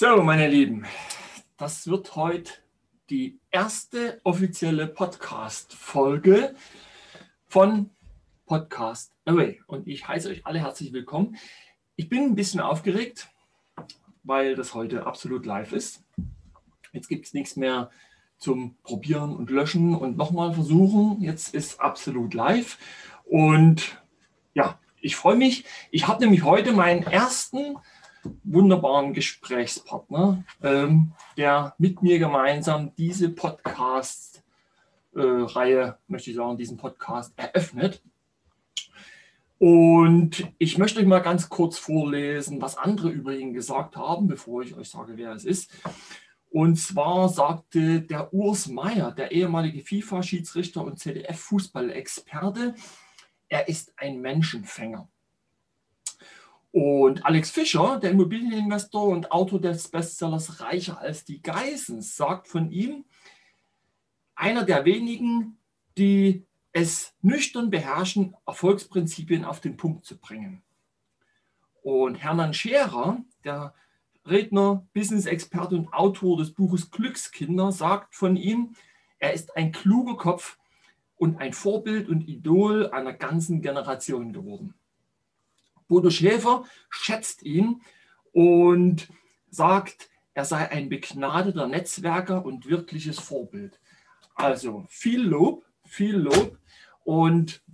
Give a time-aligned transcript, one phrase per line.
[0.00, 0.86] So, meine Lieben,
[1.58, 2.52] das wird heute
[3.10, 6.54] die erste offizielle Podcast-Folge
[7.46, 7.90] von
[8.46, 9.60] Podcast Away.
[9.66, 11.36] Und ich heiße euch alle herzlich willkommen.
[11.96, 13.28] Ich bin ein bisschen aufgeregt,
[14.22, 16.02] weil das heute absolut live ist.
[16.94, 17.90] Jetzt gibt es nichts mehr
[18.38, 21.20] zum Probieren und Löschen und nochmal versuchen.
[21.20, 22.78] Jetzt ist absolut live.
[23.26, 24.02] Und
[24.54, 25.66] ja, ich freue mich.
[25.90, 27.76] Ich habe nämlich heute meinen ersten
[28.44, 37.32] wunderbaren Gesprächspartner, ähm, der mit mir gemeinsam diese Podcast-Reihe, äh, möchte ich sagen, diesen Podcast
[37.36, 38.02] eröffnet.
[39.58, 44.62] Und ich möchte euch mal ganz kurz vorlesen, was andere über ihn gesagt haben, bevor
[44.62, 45.70] ich euch sage, wer es ist.
[46.50, 52.74] Und zwar sagte der Urs Meier, der ehemalige FIFA-Schiedsrichter und ZDF-Fußballexperte,
[53.48, 55.08] er ist ein Menschenfänger.
[56.72, 62.70] Und Alex Fischer, der Immobilieninvestor und Autor des Bestsellers Reicher als die Geissens, sagt von
[62.70, 63.04] ihm,
[64.36, 65.58] einer der wenigen,
[65.98, 70.62] die es nüchtern beherrschen, Erfolgsprinzipien auf den Punkt zu bringen.
[71.82, 73.74] Und Hermann Scherer, der
[74.24, 78.74] Redner, Business-Experte und Autor des Buches Glückskinder, sagt von ihm,
[79.18, 80.58] er ist ein kluger Kopf
[81.16, 84.74] und ein Vorbild und Idol einer ganzen Generation geworden.
[85.90, 87.82] Bodo Schäfer schätzt ihn
[88.32, 89.08] und
[89.50, 93.80] sagt, er sei ein begnadeter Netzwerker und wirkliches Vorbild.
[94.36, 96.56] Also viel Lob, viel Lob.
[97.02, 97.64] Und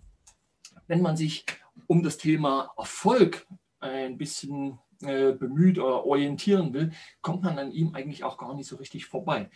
[0.86, 1.44] wenn man sich
[1.88, 3.46] um das Thema Erfolg
[3.80, 8.66] ein bisschen äh, bemüht oder orientieren will, kommt man an ihm eigentlich auch gar nicht
[8.66, 9.50] so richtig vorbei.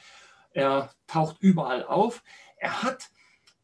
[0.53, 2.23] Er taucht überall auf.
[2.59, 3.09] Er hat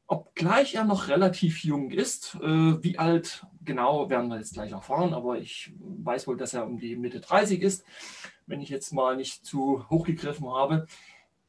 [0.07, 5.15] obgleich er noch relativ jung ist, äh, wie alt genau werden wir jetzt gleich erfahren,
[5.15, 7.85] aber ich weiß wohl, dass er um die Mitte 30 ist,
[8.47, 10.87] wenn ich jetzt mal nicht zu hoch gegriffen habe.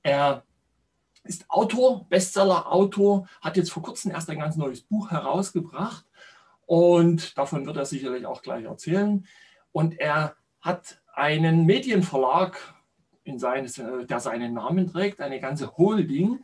[0.02, 0.44] Er
[1.23, 6.05] ist Autor, Bestseller-Autor, hat jetzt vor kurzem erst ein ganz neues Buch herausgebracht
[6.65, 9.27] und davon wird er sicherlich auch gleich erzählen.
[9.71, 12.76] Und er hat einen Medienverlag,
[13.23, 16.39] in seines, der seinen Namen trägt, eine ganze Holding.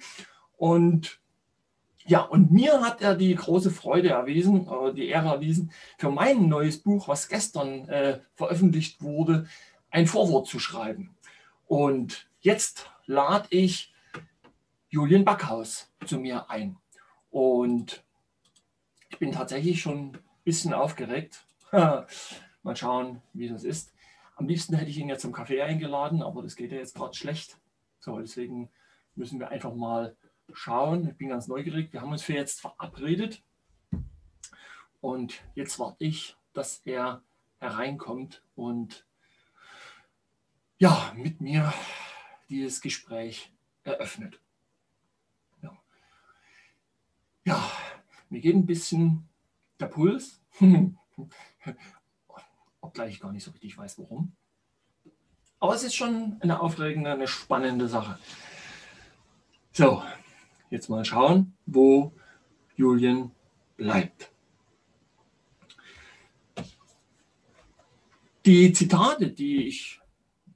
[0.58, 1.22] Und
[2.06, 6.82] ja, und mir hat er die große Freude erwiesen, die Ehre erwiesen, für mein neues
[6.82, 9.48] Buch, was gestern äh, veröffentlicht wurde,
[9.90, 11.16] ein Vorwort zu schreiben.
[11.66, 13.94] Und jetzt lade ich
[14.90, 16.78] Julian Backhaus zu mir ein.
[17.30, 18.04] Und
[19.10, 21.46] ich bin tatsächlich schon ein bisschen aufgeregt.
[21.72, 23.94] Mal schauen, wie das ist.
[24.36, 27.14] Am liebsten hätte ich ihn jetzt zum Kaffee eingeladen, aber das geht ja jetzt gerade
[27.14, 27.58] schlecht.
[28.00, 28.70] So, deswegen
[29.16, 30.16] müssen wir einfach mal
[30.54, 31.10] schauen.
[31.10, 31.92] Ich bin ganz neugierig.
[31.94, 33.44] Wir haben uns für jetzt verabredet.
[35.02, 37.22] Und jetzt warte ich, dass er
[37.60, 39.06] hereinkommt und
[40.78, 41.74] ja, mit mir
[42.50, 43.52] dieses Gespräch
[43.84, 44.40] eröffnet.
[45.62, 45.78] Ja,
[47.46, 47.72] ja
[48.30, 49.30] mir geht ein bisschen
[49.80, 50.42] der Puls,
[52.82, 54.36] obgleich ich gar nicht so richtig weiß, warum.
[55.60, 58.20] Aber es ist schon eine aufregende, eine spannende Sache.
[59.72, 60.04] So,
[60.74, 62.12] jetzt mal schauen, wo
[62.76, 63.32] Julian
[63.78, 64.32] bleibt.
[68.46, 70.02] Die Zitate, die ich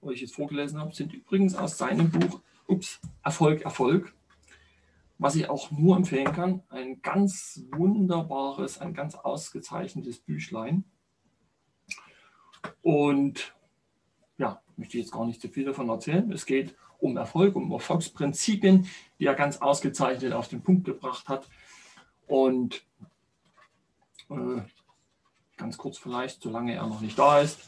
[0.02, 4.14] euch jetzt vorgelesen habe, sind übrigens aus seinem Buch ups, Erfolg, Erfolg,
[5.20, 6.64] was ich auch nur empfehlen kann.
[6.70, 10.84] Ein ganz wunderbares, ein ganz ausgezeichnetes Büchlein.
[12.82, 13.56] Und
[14.38, 16.30] ja, möchte ich jetzt gar nicht zu viel davon erzählen.
[16.32, 21.48] Es geht um Erfolg, um Erfolgsprinzipien, die er ganz ausgezeichnet auf den Punkt gebracht hat.
[22.28, 22.84] Und
[24.30, 24.62] äh,
[25.58, 27.60] ganz kurz vielleicht, solange er noch nicht da ist.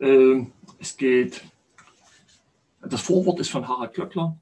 [0.00, 0.46] Äh,
[0.78, 1.42] es geht,
[2.80, 4.36] das Vorwort ist von Harald Glöckler.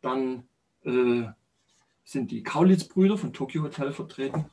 [0.00, 0.48] Dann
[0.84, 1.26] äh,
[2.04, 4.46] sind die Kaulitz-Brüder von Tokyo Hotel vertreten.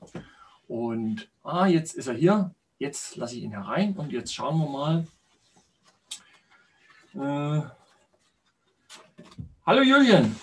[0.67, 2.53] Und ah, jetzt ist er hier.
[2.77, 5.05] Jetzt lasse ich ihn herein und jetzt schauen wir
[7.13, 7.63] mal.
[7.63, 7.84] Äh,
[9.67, 10.35] Hallo Julian.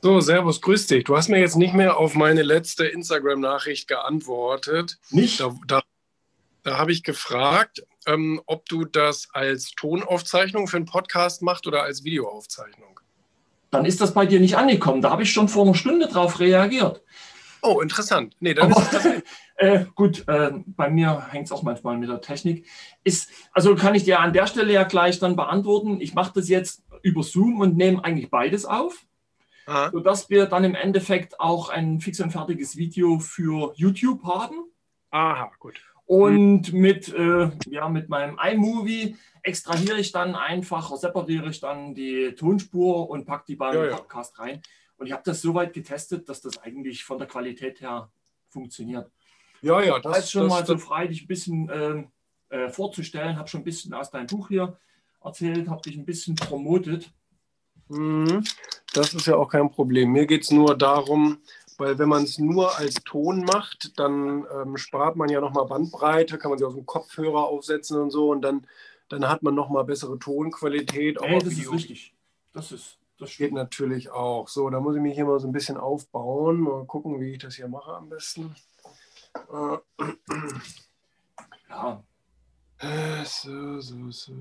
[0.00, 1.02] So, Servus, grüß dich.
[1.02, 4.98] Du hast mir jetzt nicht mehr auf meine letzte Instagram-Nachricht geantwortet.
[5.10, 5.40] Nicht?
[5.40, 5.82] Da, da,
[6.62, 11.82] da habe ich gefragt, ähm, ob du das als Tonaufzeichnung für einen Podcast machst oder
[11.82, 13.00] als Videoaufzeichnung.
[13.72, 15.02] Dann ist das bei dir nicht angekommen.
[15.02, 17.02] Da habe ich schon vor einer Stunde drauf reagiert.
[17.64, 18.36] Oh, interessant.
[18.40, 19.06] Nee, dann Aber, ist das
[19.56, 22.66] äh, gut, äh, bei mir hängt es auch manchmal mit der Technik.
[23.04, 25.98] Ist, also kann ich dir an der Stelle ja gleich dann beantworten.
[26.00, 29.06] Ich mache das jetzt über Zoom und nehmen eigentlich beides auf,
[29.66, 29.90] Aha.
[29.92, 34.56] sodass wir dann im Endeffekt auch ein fix und fertiges Video für YouTube haben.
[35.10, 35.80] Aha, gut.
[36.04, 42.34] Und mit, äh, ja, mit meinem iMovie extrahiere ich dann einfach, separiere ich dann die
[42.34, 43.96] Tonspur und packe die beim Ja, ja.
[43.96, 44.60] Podcast rein.
[45.04, 48.10] Und ich habe das so weit getestet, dass das eigentlich von der Qualität her
[48.48, 49.10] funktioniert.
[49.60, 52.10] Ja, ja, Das ist schon das, mal so frei, dich ein bisschen ähm,
[52.48, 53.36] äh, vorzustellen.
[53.36, 54.78] Habe schon ein bisschen aus deinem Buch hier
[55.22, 57.12] erzählt, habe dich ein bisschen promotet.
[57.88, 58.44] Mhm.
[58.94, 60.10] das ist ja auch kein Problem.
[60.10, 61.42] Mir geht es nur darum,
[61.76, 66.38] weil wenn man es nur als Ton macht, dann ähm, spart man ja nochmal Bandbreite,
[66.38, 68.66] kann man sie aus dem Kopfhörer aufsetzen und so und dann,
[69.10, 71.20] dann hat man nochmal bessere Tonqualität.
[71.20, 71.72] Auch Ey, auf das ist Video.
[71.72, 72.14] richtig.
[72.54, 73.54] Das ist das Geht stimmt.
[73.54, 74.48] natürlich auch.
[74.48, 76.60] So, da muss ich mich hier mal so ein bisschen aufbauen.
[76.60, 78.54] Mal gucken, wie ich das hier mache am besten.
[79.52, 79.78] Äh,
[81.68, 82.02] Ja,
[82.78, 84.32] Äh, So, so, so.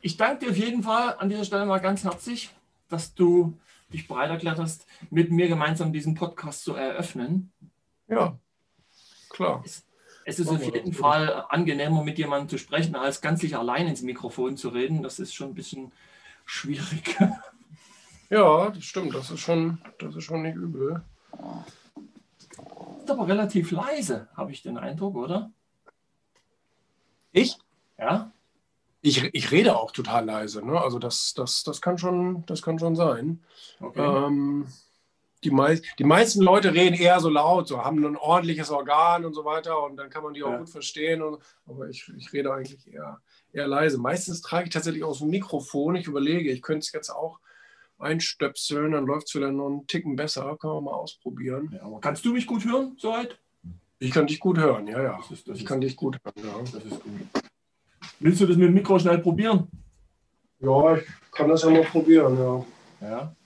[0.00, 2.50] Ich danke dir auf jeden Fall an dieser Stelle mal ganz herzlich,
[2.88, 3.58] dass du
[3.92, 7.52] dich bereit erklärt hast, mit mir gemeinsam diesen Podcast zu eröffnen.
[8.08, 8.38] Ja,
[9.30, 9.62] klar.
[9.64, 9.84] Es
[10.24, 10.92] ist Machen auf jeden.
[10.92, 15.02] Fall angenehmer, mit jemandem zu sprechen, als ganz sich allein ins Mikrofon zu reden.
[15.02, 15.92] Das ist schon ein bisschen
[16.44, 17.16] schwierig.
[18.32, 19.14] Ja, das stimmt.
[19.14, 21.02] Das ist schon, das ist schon nicht übel.
[23.02, 25.50] Ist aber relativ leise, habe ich den Eindruck, oder?
[27.32, 27.58] Ich?
[27.98, 28.32] Ja?
[29.02, 30.64] Ich, ich rede auch total leise.
[30.64, 30.80] Ne?
[30.80, 33.42] Also das, das, das, kann schon, das kann schon sein.
[33.80, 34.00] Okay.
[34.00, 34.66] Ähm,
[35.44, 39.34] die, mei die meisten Leute reden eher so laut, so haben ein ordentliches Organ und
[39.34, 40.58] so weiter und dann kann man die auch Ja.
[40.58, 41.22] gut verstehen.
[41.22, 43.20] Und, aber ich, ich rede eigentlich eher,
[43.52, 43.98] eher leise.
[43.98, 45.96] Meistens trage ich tatsächlich aus dem Mikrofon.
[45.96, 47.40] Ich überlege, ich könnte es jetzt auch
[47.98, 50.56] einstöpseln, dann läuft es wieder noch einen Ticken besser.
[50.60, 51.70] Können wir mal ausprobieren.
[51.72, 53.38] Ja, kannst du mich gut hören, soweit?
[53.98, 55.16] Ich kann dich gut hören, ja, ja.
[55.18, 56.58] Das ist, das Ich kann dich gut hören, ja.
[56.60, 57.12] das ist gut.
[58.18, 59.68] Willst du das mit dem Mikro schnell probieren?
[60.58, 62.64] Ja, ich kann das ja mal probieren, ja.
[63.08, 63.36] Ja.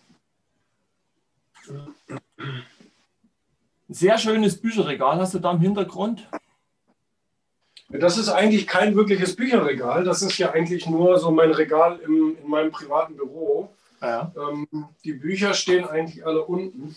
[3.88, 6.28] Sehr schönes Bücherregal hast du da im Hintergrund.
[7.88, 10.02] Das ist eigentlich kein wirkliches Bücherregal.
[10.02, 13.70] Das ist ja eigentlich nur so mein Regal im, in meinem privaten Büro.
[14.00, 14.32] Ja.
[14.36, 16.96] Ähm, die Bücher stehen eigentlich alle unten.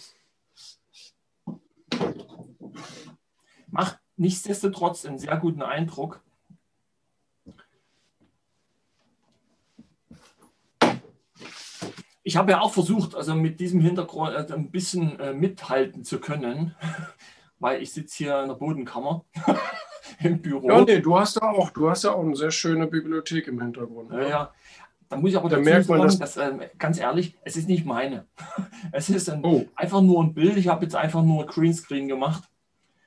[3.68, 6.22] Macht nichtsdestotrotz einen sehr guten Eindruck.
[12.30, 16.20] Ich habe ja auch versucht, also mit diesem Hintergrund äh, ein bisschen äh, mithalten zu
[16.20, 16.76] können,
[17.60, 19.26] weil ich sitze hier in der Bodenkammer
[20.22, 20.70] im Büro.
[20.70, 23.60] Ja, nee, du hast ja auch, du hast ja auch eine sehr schöne Bibliothek im
[23.60, 24.12] Hintergrund.
[24.12, 24.54] Ja, ja.
[25.10, 27.68] Da muss ich aber Da dazu merkt man, sagen, dass, ähm, ganz ehrlich, es ist
[27.68, 28.28] nicht meine.
[28.92, 30.56] Es ist ein, Oh, einfach nur ein Bild.
[30.58, 32.44] Ich habe jetzt einfach nur Greenscreen gemacht.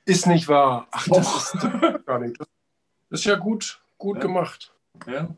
[0.03, 0.85] ist nicht wahr.
[0.91, 1.95] Ach, das Doch.
[1.95, 2.37] ist gar nicht.
[3.09, 4.21] Das ist ja gut, gut Ja.
[4.23, 4.73] gemacht.
[5.07, 5.29] Ja,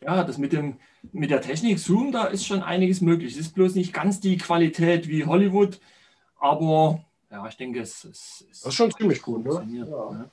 [0.00, 0.76] ja das mit, dem,
[1.12, 3.32] mit der Technik Zoom, da ist schon einiges möglich.
[3.32, 5.80] Es ist bloß nicht ganz die Qualität wie Hollywood,
[6.38, 9.66] aber ja, ich denke, es, es, es Das ist schon ziemlich gut, ne?
[9.70, 10.10] Ja.
[10.10, 10.30] ne?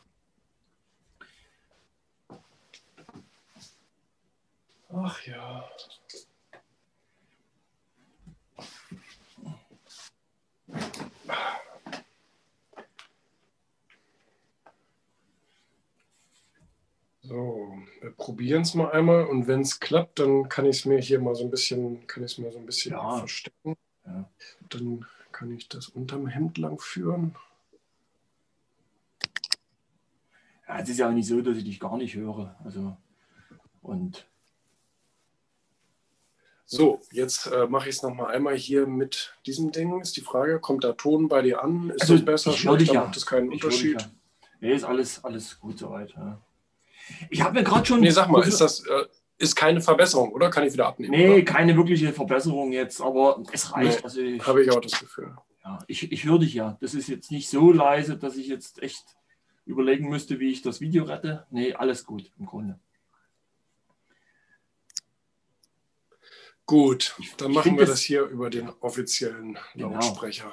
[4.90, 5.70] Ach ja.
[17.28, 21.00] So, wir probieren es mal einmal und wenn es klappt, dann kann ich es mir
[21.00, 23.18] hier mal so ein bisschen, kann ich es mir so ein bisschen Ja.
[23.18, 23.76] verstecken.
[24.06, 24.30] Ja.
[24.70, 27.36] Dann kann ich das unterm Hemd lang führen.
[30.68, 32.56] Ja, es ist ja auch nicht so, dass ich dich gar nicht höre.
[32.64, 32.96] Also,
[33.82, 34.26] und
[36.66, 40.00] So, jetzt äh, mache ich es nochmal einmal hier mit diesem Ding.
[40.02, 41.90] Ist die Frage, kommt der Ton bei dir an?
[41.90, 42.52] Ist Also, das besser?
[42.52, 43.04] ich höre dich ja.
[43.06, 44.02] Macht das keinen ich Unterschied?
[44.02, 44.12] ja.
[44.60, 46.12] Nee, ist alles, alles gut soweit.
[46.12, 46.42] Ja.
[47.30, 48.00] Ich habe mir gerade schon.
[48.02, 49.06] Nee, sag mal, ist das äh,
[49.38, 50.50] ist keine Verbesserung, oder?
[50.50, 51.12] Kann ich wieder abnehmen?
[51.12, 54.00] Nee, keine wirkliche Verbesserung jetzt, aber es reicht.
[54.00, 55.36] Nee, Also Habe ich auch das Gefühl.
[55.64, 56.78] ja, ich, ich höre dich ja.
[56.82, 59.04] Das ist jetzt nicht so leise, dass ich jetzt echt
[59.66, 61.46] überlegen müsste, wie ich das Video rette.
[61.52, 62.80] Nee, alles gut im Grunde.
[66.66, 69.92] Gut, dann machen wir das- das hier über den offiziellen Genau.
[69.94, 70.52] Lautsprecher.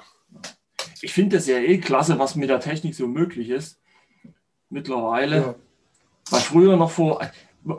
[1.02, 3.80] Ich finde das ja eh klasse, was mit der Technik so möglich ist.
[4.70, 5.36] Mittlerweile.
[5.36, 5.54] Ja.
[6.30, 7.20] Weil früher noch vor,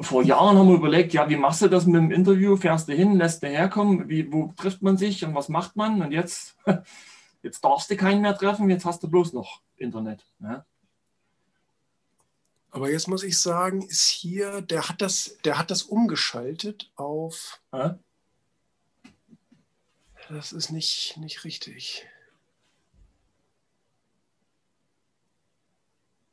[0.01, 2.55] vor Jahren haben wir überlegt, ja, wie machst du das mit dem Interview?
[2.55, 4.09] Fährst du hin, lässt du herkommen?
[4.09, 6.01] Wie, wo trifft man sich und was macht man?
[6.01, 6.55] Und jetzt,
[7.43, 10.25] jetzt darfst du keinen mehr treffen, jetzt hast du bloß noch Internet.
[10.39, 10.65] Ne?
[12.71, 17.61] Aber jetzt muss ich sagen, ist hier, der hat das, der hat das umgeschaltet auf.
[17.71, 17.99] Ja?
[20.29, 22.05] Das ist nicht, nicht richtig.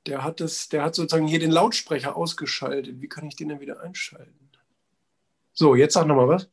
[0.06, 3.00] Der hat das, der hat sozusagen hier den Lautsprecher ausgeschaltet.
[3.00, 4.50] Wie kann ich den denn wieder einschalten?
[5.52, 6.48] So, jetzt sag nochmal was.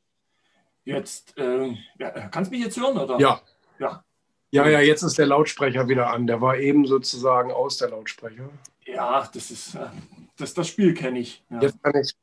[0.84, 3.20] Jetzt, äh, ja, kannst du mich jetzt hören, oder?
[3.20, 3.42] Ja.
[3.80, 4.04] Ja.
[4.52, 6.26] Ja, ja, jetzt ist der Lautsprecher wieder an.
[6.26, 8.50] Der war eben sozusagen aus der Lautsprecher.
[8.86, 9.88] Ja, das ist äh,
[10.38, 11.44] das, das Spiel kenne ich.
[11.50, 11.62] Ja.
[11.62, 12.14] Jetzt, kann ich.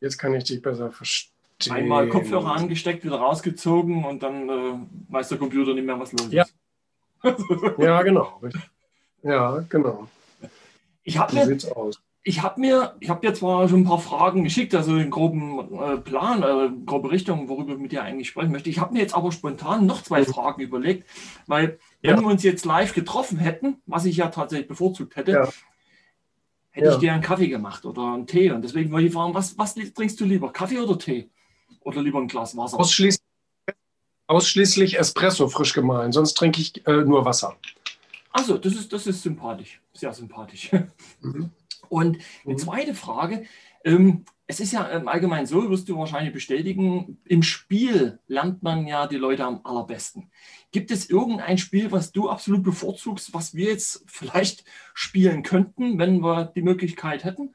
[0.00, 1.30] jetzt kann ich dich besser verstehen.
[1.70, 4.74] Einmal Kopfhörer angesteckt, wieder rausgezogen und dann äh,
[5.10, 6.42] weiß der Computer nicht mehr, was los Ja.
[6.42, 6.54] ist.
[7.78, 8.40] Ja, genau.
[8.42, 8.62] richtig.
[9.22, 10.08] Ja, genau.
[11.04, 11.58] Ich habe mir,
[12.24, 15.74] ich habe mir, ich habe dir zwar schon ein paar Fragen geschickt, also den groben
[15.80, 18.70] äh, Plan, äh, grobe Richtung, worüber ich mit dir eigentlich sprechen möchte.
[18.70, 21.08] Ich habe mir jetzt aber spontan noch zwei Fragen überlegt,
[21.46, 22.20] weil wenn Ja.
[22.20, 25.48] wir uns jetzt live getroffen hätten, was ich ja tatsächlich bevorzugt hätte, Ja.
[26.70, 26.92] hätte Ja.
[26.94, 28.52] ich dir einen Kaffee gemacht oder einen Tee.
[28.52, 31.28] Und deswegen wollte ich fragen, was, was trinkst du lieber, Kaffee oder Tee?
[31.80, 32.78] Oder lieber ein Glas Wasser?
[32.78, 33.26] Ausschließlich,
[34.28, 37.56] ausschließlich Espresso frisch gemahlen, sonst trinke ich äh, nur Wasser.
[38.32, 40.70] Also, das ist, das ist sympathisch, sehr sympathisch.
[41.20, 41.50] Mhm.
[41.88, 42.58] Und eine Mhm.
[42.58, 43.44] zweite Frage.
[43.84, 48.86] Ähm, es ist ja im Allgemeinen so, wirst du wahrscheinlich bestätigen, im Spiel lernt man
[48.86, 50.30] ja die Leute am allerbesten.
[50.72, 56.20] Gibt es irgendein Spiel, was du absolut bevorzugst, was wir jetzt vielleicht spielen könnten, wenn
[56.22, 57.54] wir die Möglichkeit hätten?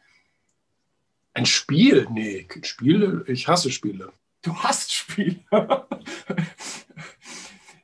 [1.34, 2.08] Ein Spiel?
[2.12, 4.12] Nee, Spiele, ich hasse Spiele.
[4.42, 5.40] Du hast Spiel.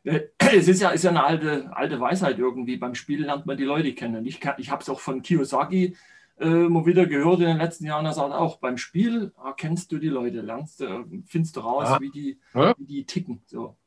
[0.38, 2.78] es ist ja, ist ja eine alte, alte Weisheit irgendwie.
[2.78, 4.26] Beim Spiel lernt man die Leute kennen.
[4.26, 5.96] Ich, ich habe es auch von Kiyosaki
[6.40, 8.06] äh, mal wieder gehört in den letzten Jahren.
[8.06, 12.00] Er sagt auch, beim Spiel erkennst du die Leute, lernst, äh, findest du raus, Ja.
[12.02, 12.74] wie, die, Ja.
[12.78, 13.42] wie die ticken.
[13.46, 13.78] So.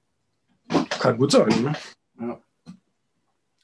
[0.99, 1.49] Kann gut sein.
[1.63, 1.73] Ne?
[2.21, 2.41] Ja.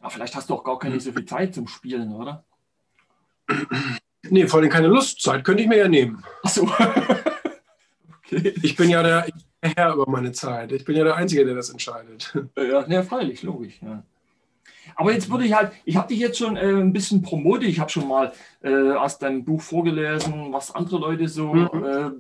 [0.01, 2.45] Aber vielleicht hast du auch gar keine so viel Zeit zum Spielen, oder?
[4.29, 6.23] Nee, vor allem keine Lustzeit, könnte ich mir ja nehmen.
[6.43, 6.63] Achso.
[8.25, 8.55] okay.
[8.63, 9.35] Ich bin ja der, ich
[9.77, 10.73] Herr über meine Zeit.
[10.73, 12.37] Ich bin ja der Einzige, der das entscheidet.
[12.57, 13.81] Ja, ja, freilich, logisch.
[13.83, 14.03] Ja.
[14.97, 17.79] Aber jetzt würde ich halt, ich habe dich jetzt schon äh, ein bisschen promotet, ich
[17.79, 21.85] habe schon mal äh, aus deinem Buch vorgelesen, was andere Leute so Mhm.
[21.85, 22.11] äh,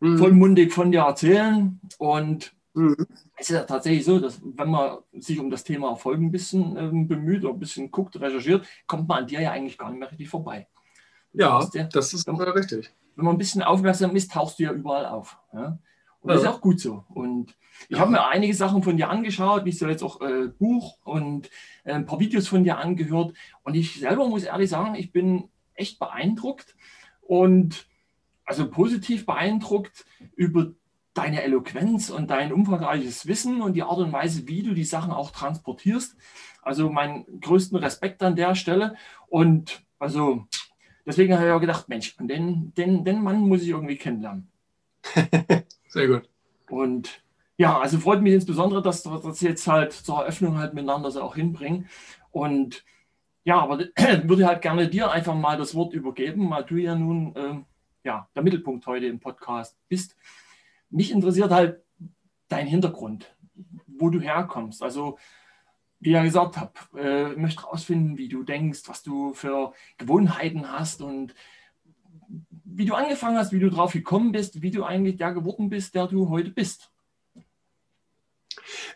[0.00, 0.18] Mhm.
[0.18, 1.78] vollmundig von dir erzählen.
[1.98, 2.96] Und Mhm.
[3.36, 6.76] es ist ja tatsächlich so, dass wenn man sich um das Thema Erfolg ein bisschen
[6.76, 10.00] ähm, bemüht oder ein bisschen guckt, recherchiert, kommt man an dir ja eigentlich gar nicht
[10.00, 10.66] mehr richtig vorbei.
[11.34, 12.90] Ja, ja- das ist äh, richtig.
[13.14, 15.38] wenn man ein bisschen aufmerksam ist, tauchst du ja überall auf.
[15.52, 15.78] Ja?
[16.22, 16.52] Und das ist Ja.
[16.52, 17.04] auch gut so.
[17.08, 17.54] Und
[17.88, 18.00] ich Ja.
[18.00, 21.50] habe mir einige Sachen von dir angeschaut, nicht so jetzt auch äh, Buch und
[21.84, 23.34] äh, ein paar Videos von dir angehört.
[23.64, 26.76] Und ich selber muss ehrlich sagen, ich bin echt beeindruckt
[27.22, 27.86] und
[28.44, 30.04] also positiv beeindruckt
[30.36, 30.72] über
[31.14, 35.12] deine Eloquenz und dein umfangreiches Wissen und die Art und Weise, wie du die Sachen
[35.12, 36.16] auch transportierst.
[36.62, 38.96] Also meinen größten Respekt an der Stelle.
[39.28, 40.46] Und also
[41.04, 44.48] deswegen habe ich auch gedacht, Mensch, den, den, den Mann muss ich irgendwie kennenlernen.
[45.92, 46.22] Sehr gut.
[46.70, 47.22] Und
[47.58, 51.20] ja, also freut mich insbesondere, dass wir das jetzt halt zur Eröffnung halt miteinander so
[51.20, 51.86] auch hinbringen.
[52.30, 52.82] Und
[53.44, 53.78] ja, aber
[54.24, 57.66] würde halt gerne dir einfach mal das Wort übergeben, weil du ja nun ähm,
[58.04, 60.16] ja, der Mittelpunkt heute im Podcast bist.
[60.88, 61.82] Mich interessiert halt
[62.48, 63.36] dein Hintergrund,
[63.86, 64.82] wo du herkommst.
[64.82, 65.18] Also,
[66.00, 70.72] wie ich ja gesagt habe, äh, möchte herausfinden, wie du denkst, was du für Gewohnheiten
[70.72, 71.34] hast und
[72.76, 75.94] wie du angefangen hast, wie du drauf gekommen bist, wie du eigentlich der geworden bist,
[75.94, 76.92] der du heute bist.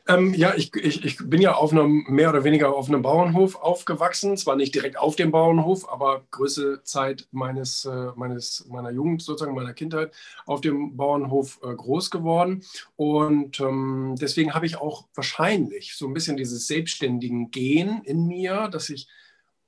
[0.08, 3.56] Ähm, ja, ich, ich, ich bin ja auf einem, mehr oder weniger auf einem Bauernhof
[3.56, 4.36] aufgewachsen.
[4.36, 9.54] Zwar nicht direkt auf dem Bauernhof, aber größte Zeit meines, äh, meines, meiner Jugend, sozusagen
[9.54, 10.12] meiner Kindheit,
[10.44, 12.62] auf dem Bauernhof äh, groß geworden.
[12.96, 18.68] Und ähm, deswegen habe ich auch wahrscheinlich so ein bisschen dieses selbstständigen Gen in mir,
[18.68, 19.08] dass ich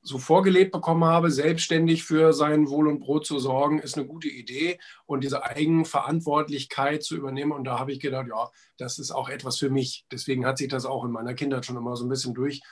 [0.09, 4.29] so vorgelebt bekommen habe, selbstständig für sein Wohl und Brot zu sorgen, ist eine gute
[4.29, 4.79] Idee.
[5.07, 7.53] Und diese Eigenverantwortlichkeit zu übernehmen.
[7.53, 10.07] Und da habe ich gedacht, ja, das ist auch etwas für mich.
[10.11, 12.62] Deswegen hat sich das auch in meiner Kindheit schon immer so ein bisschen durch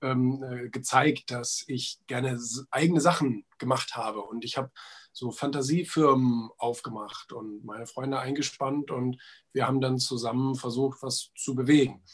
[0.00, 2.38] ähm, äh, gezeigt, dass ich gerne
[2.70, 4.22] eigene Sachen gemacht habe.
[4.22, 4.70] Und ich habe
[5.16, 9.16] so Fantasiefirmen aufgemacht und meine Freunde eingespannt und
[9.54, 12.04] wir haben dann zusammen versucht, was zu bewegen.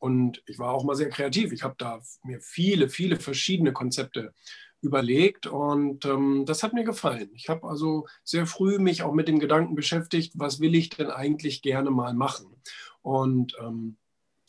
[0.00, 1.52] Und ich war auch mal sehr kreativ.
[1.52, 4.32] Ich habe da mir viele, viele verschiedene Konzepte
[4.80, 7.28] überlegt und ähm, das hat mir gefallen.
[7.34, 11.10] Ich habe also sehr früh mich auch mit dem Gedanken beschäftigt, was will ich denn
[11.10, 12.56] eigentlich gerne mal machen?
[13.02, 13.98] Und ähm,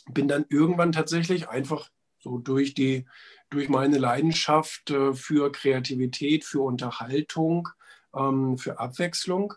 [0.10, 1.90] bin dann irgendwann tatsächlich einfach
[2.20, 3.06] so durch die
[3.50, 7.70] durch meine Leidenschaft äh, für Kreativität, für Unterhaltung,
[8.16, 9.54] ähm, für Abwechslung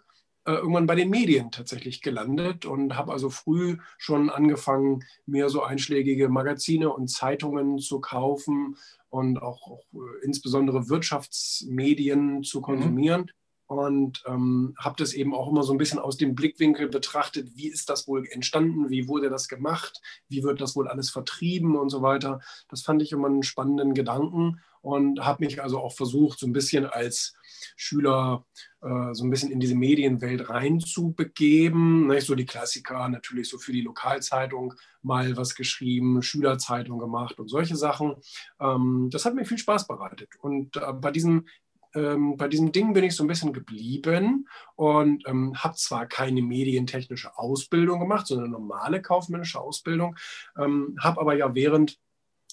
[0.48, 5.62] äh, irgendwann bei den Medien tatsächlich gelandet und habe also früh schon angefangen, mir so
[5.62, 8.78] einschlägige Magazine und Zeitungen zu kaufen
[9.10, 13.30] und auch, auch äh, insbesondere Wirtschaftsmedien zu konsumieren.
[13.68, 17.68] Und ähm, habe das eben auch immer so ein bisschen aus dem Blickwinkel betrachtet, wie
[17.68, 21.90] ist das wohl entstanden, wie wurde das gemacht, wie wird das wohl alles vertrieben und
[21.90, 22.40] so weiter.
[22.70, 24.60] Das fand ich immer einen spannenden Gedanken.
[24.80, 27.34] und habe mich also auch versucht, so ein bisschen als
[27.76, 28.46] Schüler
[28.80, 32.06] äh, so ein bisschen in diese Medienwelt reinzubegeben.
[32.06, 32.26] Nicht?
[32.26, 37.76] So die Klassiker, natürlich so für die Lokalzeitung mal was geschrieben, Schülerzeitung gemacht und solche
[37.76, 38.14] Sachen.
[38.60, 40.30] Ähm, das hat mir viel Spaß bereitet.
[40.40, 41.46] Und äh, bei diesem
[41.94, 46.42] ähm, bei diesem Ding bin ich so ein bisschen geblieben und ähm, habe zwar keine
[46.42, 50.16] medientechnische Ausbildung gemacht, sondern eine normale kaufmännische Ausbildung,
[50.58, 51.98] ähm, habe aber ja während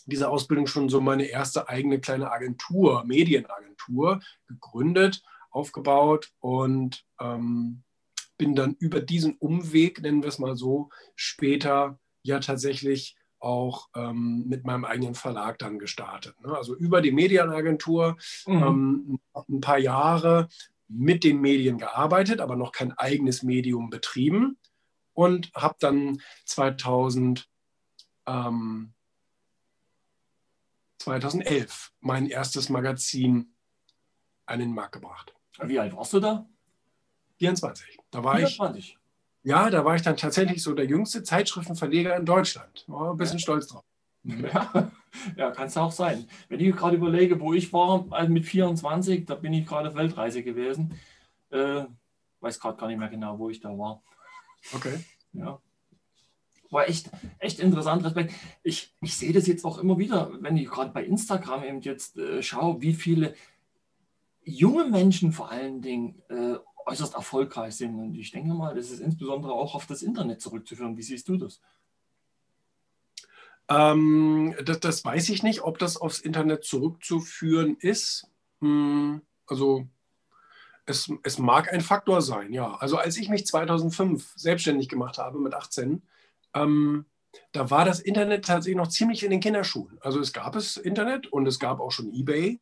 [0.05, 7.83] dieser Ausbildung schon so meine erste eigene kleine Agentur, Medienagentur gegründet, aufgebaut und ähm,
[8.37, 13.15] bin dann über diesen Umweg, nennen wir es mal so, später ja tatsächlich
[13.45, 16.35] auch ähm, mit meinem eigenen Verlag dann gestartet.
[16.41, 16.55] Ne?
[16.55, 18.63] Also über die Medienagentur mhm.
[18.63, 20.49] ähm, ein paar Jahre
[20.87, 24.57] mit den Medien gearbeitet, aber noch kein eigenes Medium betrieben
[25.13, 27.47] und habe dann 2000
[28.25, 28.93] ähm,
[30.99, 33.53] 2011 mein erstes Magazin
[34.47, 35.35] an den Markt gebracht.
[35.61, 36.49] Wie alt warst du da?
[37.37, 37.99] 24.
[38.09, 38.79] Da war 24.
[38.79, 39.04] ich.
[39.45, 42.83] Ja, da war ich dann tatsächlich so der jüngste Zeitschriftenverleger in Deutschland.
[42.87, 43.43] War ein bisschen ja.
[43.43, 43.83] stolz drauf.
[44.27, 44.91] Ja,
[45.37, 46.27] ja kann es auch sein.
[46.49, 49.95] Wenn ich gerade überlege, wo ich war, also mit 24, da bin ich gerade auf
[49.95, 50.99] Weltreise gewesen.
[51.51, 51.85] Äh,
[52.41, 54.01] weiß gerade gar nicht mehr genau, wo ich da war.
[54.73, 54.99] Okay.
[55.33, 55.59] Ja
[56.75, 57.09] war echt,
[57.39, 58.03] echt interessant.
[58.03, 58.33] Respekt.
[58.61, 62.17] Ich, ich sehe das jetzt auch immer wieder, wenn ich gerade bei Instagram eben jetzt
[62.17, 63.33] äh, schaue, wie viele
[64.43, 67.95] junge Menschen vor allen Dingen äh, äußerst erfolgreich sind.
[67.95, 70.97] Und ich denke mal, das ist insbesondere auch auf das Internet zurückzuführen.
[70.97, 71.61] Wie siehst du das?
[73.67, 78.27] Ähm, das, das, weiß ich nicht, ob das aufs Internet zurückzuführen ist.
[78.61, 79.87] Hm, also
[80.85, 82.75] es, es mag ein Faktor sein, ja.
[82.75, 86.03] Also als ich mich 2005 selbstständig gemacht habe mit 18,
[86.53, 87.05] ähm,
[87.51, 89.97] da war das Internet tatsächlich noch ziemlich in den Kinderschuhen.
[90.01, 92.61] Also es gab es Internet und es gab auch schon eBay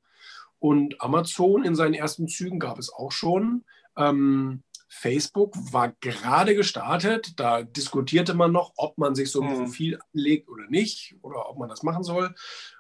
[0.60, 3.66] und Amazon in seinen ersten Zügen gab es auch schon.
[3.98, 7.40] Ähm, Facebook war gerade gestartet.
[7.40, 9.66] Da diskutierte man noch, ob man sich so ein mhm.
[9.66, 12.36] Profil anlegt oder nicht oder ob man das machen soll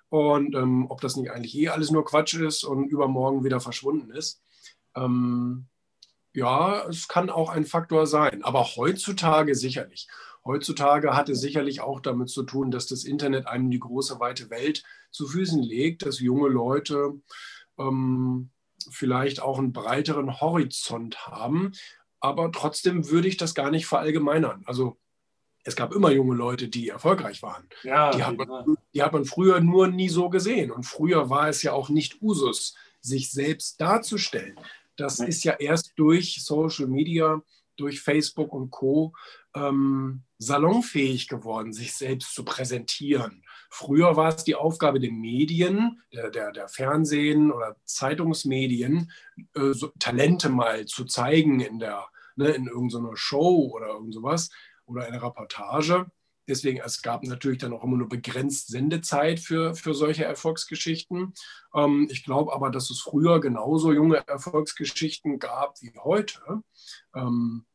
[0.10, 4.12] und ähm, ob das nicht eigentlich eh alles nur Quatsch ist und übermorgen wieder verschwunden
[4.12, 4.44] ist.
[4.96, 5.66] Ähm,
[6.34, 10.08] ja, es kann auch ein Faktor sein, aber heutzutage sicherlich.
[10.46, 14.50] Heutzutage hat es sicherlich auch damit zu tun, dass das Internet einem die große, weite
[14.50, 17.20] Welt zu Füßen legt, dass junge Leute
[17.80, 18.52] ähm,
[18.92, 21.74] vielleicht auch einen breiteren Horizont haben.
[22.20, 24.64] Aber trotzdem würde ich das gar nicht verallgemeinern.
[24.66, 24.98] Also
[25.64, 27.68] es gab immer junge Leute, die erfolgreich waren.
[27.84, 30.72] Ja, die, hat man, die hat man früher nur nie so gesehen.
[30.72, 34.60] Und früher war es ja auch nicht Usus, sich selbst darzustellen.
[34.96, 37.42] Das ist ja erst durch Social Media,
[37.78, 39.14] durch Facebook und Co.
[39.56, 43.44] Ähm, salonfähig geworden, sich selbst zu präsentieren.
[43.76, 49.12] Früher war es die Aufgabe der Medien, der, der, der Fernsehen oder Zeitungsmedien,
[49.56, 52.06] äh, so Talente mal zu zeigen in, der,
[52.36, 54.52] ne, in irgendeiner Show oder irgend sowas
[54.86, 56.06] oder eine Reportage.
[56.48, 61.34] Deswegen, es gab natürlich dann auch immer nur begrenzt Sendezeit für, für solche Erfolgsgeschichten.
[61.74, 66.62] Ähm, ich glaube aber, dass es früher genauso junge Erfolgsgeschichten gab wie heute.
[67.16, 67.66] Ähm,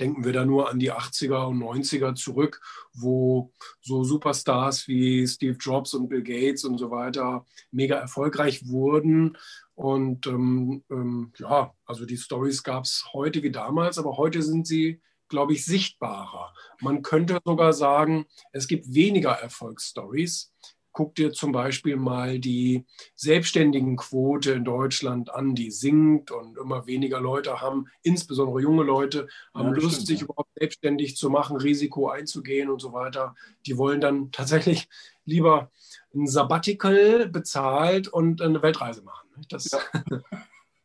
[0.00, 2.60] Denken wir da nur an die 80er und 90er zurück,
[2.94, 9.36] wo so Superstars wie Steve Jobs und Bill Gates und so weiter mega erfolgreich wurden.
[9.74, 14.66] Und ähm, ähm, ja, also die Stories gab es heute wie damals, aber heute sind
[14.66, 16.54] sie, glaube ich, sichtbarer.
[16.80, 20.52] Man könnte sogar sagen, es gibt weniger Erfolgsstories,
[20.92, 27.20] guck dir zum Beispiel mal die Selbstständigenquote in Deutschland an, die sinkt und immer weniger
[27.20, 30.24] Leute haben, insbesondere junge Leute, haben ja, Lust, stimmt, sich ja.
[30.24, 33.34] überhaupt selbstständig zu machen, Risiko einzugehen und so weiter.
[33.66, 34.88] Die wollen dann tatsächlich
[35.24, 35.70] lieber
[36.14, 39.28] ein Sabbatical bezahlt und eine Weltreise machen.
[39.48, 39.78] Das ja.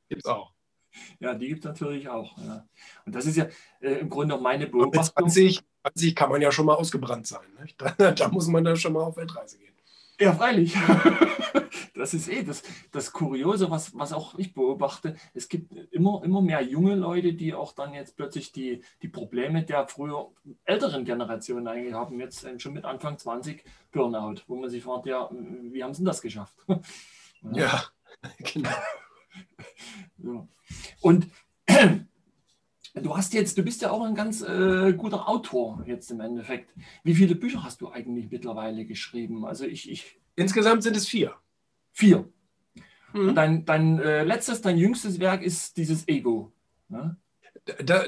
[0.10, 0.54] gibt es auch.
[1.20, 2.38] Ja, die gibt es natürlich auch.
[2.38, 2.66] Ja.
[3.06, 3.48] Und das ist ja
[3.82, 5.26] äh, im Grunde auch meine Beobachtung.
[5.26, 7.46] Mit 20, 20 kann man ja schon mal ausgebrannt sein.
[7.78, 9.74] Da, da, muss man dann schon mal auf Weltreise gehen.
[10.20, 10.76] Ja, freilich.
[11.98, 15.16] Das ist eh das, das Kuriose, was, was auch ich beobachte.
[15.34, 19.64] Es gibt immer, immer mehr junge Leute, die auch dann jetzt plötzlich die, die Probleme
[19.64, 20.32] der früher
[20.64, 22.20] älteren Generationen eigentlich haben.
[22.20, 26.06] Jetzt schon mit Anfang 20 Burnout, wo man sich fragt, ja, wie haben sie denn
[26.06, 26.56] das geschafft?
[27.54, 27.84] Ja,
[28.54, 28.70] genau.
[30.18, 30.48] Ja.
[31.02, 31.28] Und
[33.02, 36.74] Du hast jetzt, du bist ja auch ein ganz äh, guter Autor jetzt im Endeffekt.
[37.04, 39.46] Wie viele Bücher hast du eigentlich mittlerweile geschrieben?
[39.46, 41.36] Also ich, ich Insgesamt sind es vier.
[41.92, 42.30] Vier.
[43.14, 43.30] Mhm.
[43.30, 46.52] Und dein, dein äh, letztes, dein jüngstes Werk ist dieses Ego.
[46.90, 47.18] Ne?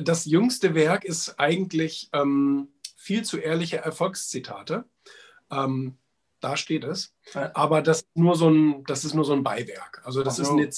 [0.06, 4.86] Das jüngste Werk ist eigentlich ähm, viel zu ehrliche Erfolgszitate.
[5.52, 5.98] Ähm,
[6.40, 7.14] da steht es.
[7.54, 10.02] Aber das ist nur so ein, das ist nur so ein Beiwerk.
[10.06, 10.44] Also das so.
[10.44, 10.70] ist eine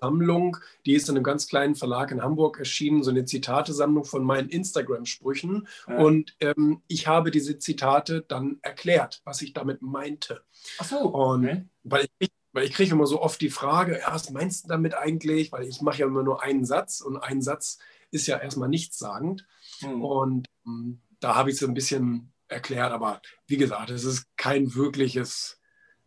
[0.00, 4.24] Sammlung, die ist in einem ganz kleinen Verlag in Hamburg erschienen, so eine Zitatesammlung von
[4.24, 5.66] meinen Instagram-Sprüchen.
[5.88, 5.96] Ja.
[5.98, 10.42] Und ähm, ich habe diese Zitate dann erklärt, was ich damit meinte.
[10.78, 10.98] Ach so.
[10.98, 11.64] Und okay.
[11.84, 14.94] weil ich, weil ich kriege immer so oft die Frage, ja, was meinst du damit
[14.94, 15.52] eigentlich?
[15.52, 17.78] Weil ich mache ja immer nur einen Satz und ein Satz
[18.10, 19.46] ist ja erstmal nichtssagend.
[19.80, 20.02] Hm.
[20.02, 24.74] Und ähm, da habe ich es ein bisschen erklärt, aber wie gesagt, es ist kein
[24.74, 25.58] wirkliches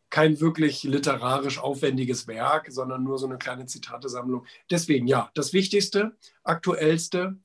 [0.09, 4.45] kein wirklich literarisch aufwendiges Werk, sondern nur so eine kleine Zitatesammlung.
[4.69, 7.37] Deswegen, ja, das Wichtigste, aktuellste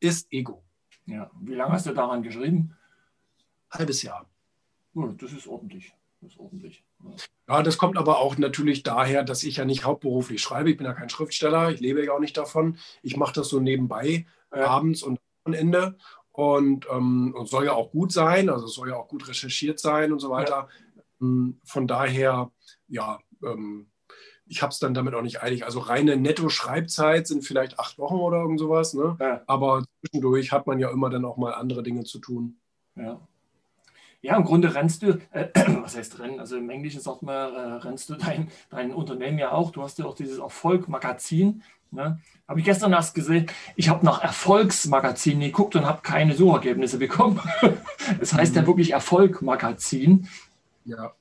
[0.00, 0.62] ist Ego.
[1.06, 2.76] Ja, wie lange hast du daran geschrieben?
[3.70, 4.28] Halbes Jahr.
[4.94, 5.92] Ja, das ist ordentlich.
[6.20, 6.82] Das ist ordentlich.
[7.04, 7.10] Ja.
[7.48, 10.70] ja, das kommt aber auch natürlich daher, dass ich ja nicht hauptberuflich schreibe.
[10.70, 12.78] Ich bin ja kein Schriftsteller, ich lebe ja auch nicht davon.
[13.02, 14.66] Ich mache das so nebenbei, ja.
[14.66, 15.96] abends und am Wochenende.
[16.32, 20.12] Und, ähm, und soll ja auch gut sein, also soll ja auch gut recherchiert sein
[20.12, 20.68] und so weiter.
[20.68, 20.85] Ja.
[21.20, 22.50] Hm, von daher,
[22.88, 23.86] ja, ähm,
[24.48, 25.64] ich habe es dann damit auch nicht eilig.
[25.64, 28.94] Also reine Netto-Schreibzeit sind vielleicht acht Wochen oder irgend sowas.
[28.94, 29.16] Ne?
[29.20, 29.42] Ja.
[29.46, 32.56] Aber zwischendurch hat man ja immer dann auch mal andere Dinge zu tun.
[32.94, 33.20] Ja.
[34.22, 35.48] Ja, im Grunde rennst du, äh,
[35.82, 36.40] was heißt rennen?
[36.40, 39.70] Also im Englischen sagt man, äh, rennst du dein, dein Unternehmen ja auch.
[39.70, 41.62] Du hast ja auch dieses Erfolg-Magazin.
[41.90, 42.18] Ne?
[42.48, 43.46] Habe ich gestern erst gesehen.
[43.76, 47.40] Ich habe nach Erfolgsmagazin geguckt und habe keine Suchergebnisse bekommen.
[48.20, 48.60] das heißt mhm.
[48.60, 50.28] ja wirklich Erfolg-Magazin.
[50.86, 51.12] Ja.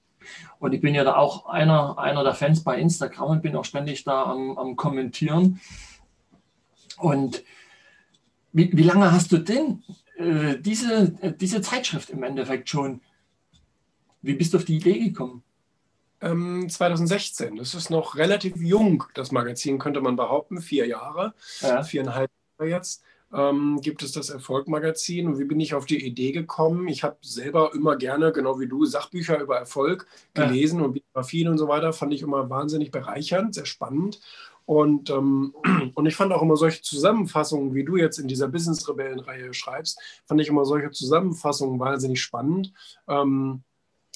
[0.60, 3.66] Und ich bin ja da auch einer, einer der Fans bei Instagram und bin auch
[3.66, 5.60] ständig da am, am Kommentieren.
[6.98, 7.44] Und
[8.54, 9.84] wie, wie lange hast du denn
[10.18, 13.02] äh, diese, äh, diese Zeitschrift im Endeffekt schon?
[14.22, 15.44] Wie bist du auf die Idee gekommen?
[16.22, 17.58] Ähm, 2016.
[17.58, 20.62] Das ist noch relativ jung, das Magazin, könnte man behaupten.
[20.62, 21.84] Vier Jahre, ja.
[21.84, 25.28] viereinhalb Jahre jetzt ähm, gibt es das Erfolg-Magazin.
[25.28, 26.88] Und wie bin ich auf die Idee gekommen?
[26.88, 30.86] Ich habe selber immer gerne, genau wie du, Sachbücher über Erfolg gelesen ja.
[30.86, 31.94] und Biografien und so weiter.
[31.94, 34.20] Fand ich immer wahnsinnig bereichernd, sehr spannend.
[34.66, 35.54] Und, ähm,
[35.96, 40.42] und ich fand auch immer solche Zusammenfassungen, wie du jetzt in dieser Business-Rebellen-Reihe schreibst, fand
[40.42, 42.74] ich immer solche Zusammenfassungen wahnsinnig spannend.
[43.08, 43.64] Ähm,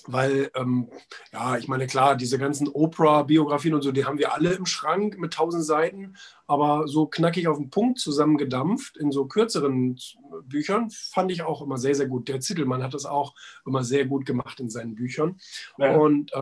[0.08, 0.90] weil, ähm,
[1.32, 5.18] ja, ich meine, klar, diese ganzen Oprah-Biografien und so, die haben wir alle im Schrank
[5.18, 6.16] mit tausend Seiten,
[6.48, 10.00] aber so knackig auf den Punkt zusammengedampft in so kürzeren
[10.44, 12.28] Büchern fand ich auch immer sehr, sehr gut.
[12.28, 13.36] Der Zittelmann hat das auch
[13.66, 15.40] immer sehr gut gemacht in seinen Büchern.
[15.78, 15.96] Ja.
[15.96, 16.42] Und äh,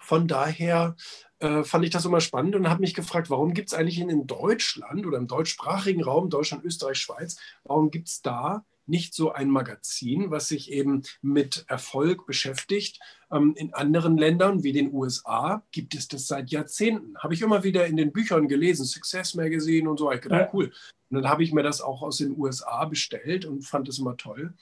[0.00, 0.96] von daher
[1.40, 4.26] äh, fand ich das immer spannend und habe mich gefragt, warum gibt es eigentlich in
[4.26, 9.50] Deutschland oder im deutschsprachigen Raum, Deutschland, Österreich, Schweiz, warum gibt es da nicht so ein
[9.50, 13.00] Magazin, was sich eben mit Erfolg beschäftigt.
[13.30, 17.16] Ähm, in anderen Ländern wie den USA gibt es das seit Jahrzehnten.
[17.18, 20.10] Habe ich immer wieder in den Büchern gelesen, Success Magazine und so.
[20.12, 20.72] Ich gedacht, cool.
[21.10, 24.16] Und dann habe ich mir das auch aus den USA bestellt und fand es immer
[24.16, 24.54] toll.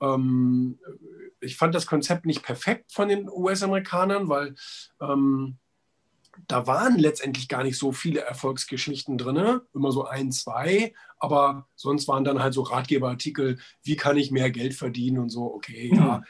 [0.00, 0.78] Ähm,
[1.40, 4.54] ich fand das Konzept nicht perfekt von den US-Amerikanern, weil
[5.00, 5.58] ähm,
[6.48, 12.08] da waren letztendlich gar nicht so viele Erfolgsgeschichten drin, immer so ein, zwei, aber sonst
[12.08, 15.98] waren dann halt so Ratgeberartikel, wie kann ich mehr Geld verdienen und so, okay, mhm.
[15.98, 16.22] ja,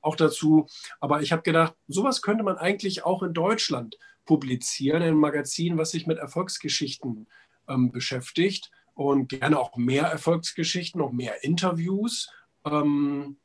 [0.00, 0.66] auch dazu.
[1.00, 5.90] Aber ich habe gedacht, sowas könnte man eigentlich auch in Deutschland publizieren, ein Magazin, was
[5.90, 7.26] sich mit Erfolgsgeschichten
[7.68, 12.30] ähm, beschäftigt und gerne auch mehr Erfolgsgeschichten, auch mehr Interviews.
[12.64, 13.38] Ähm,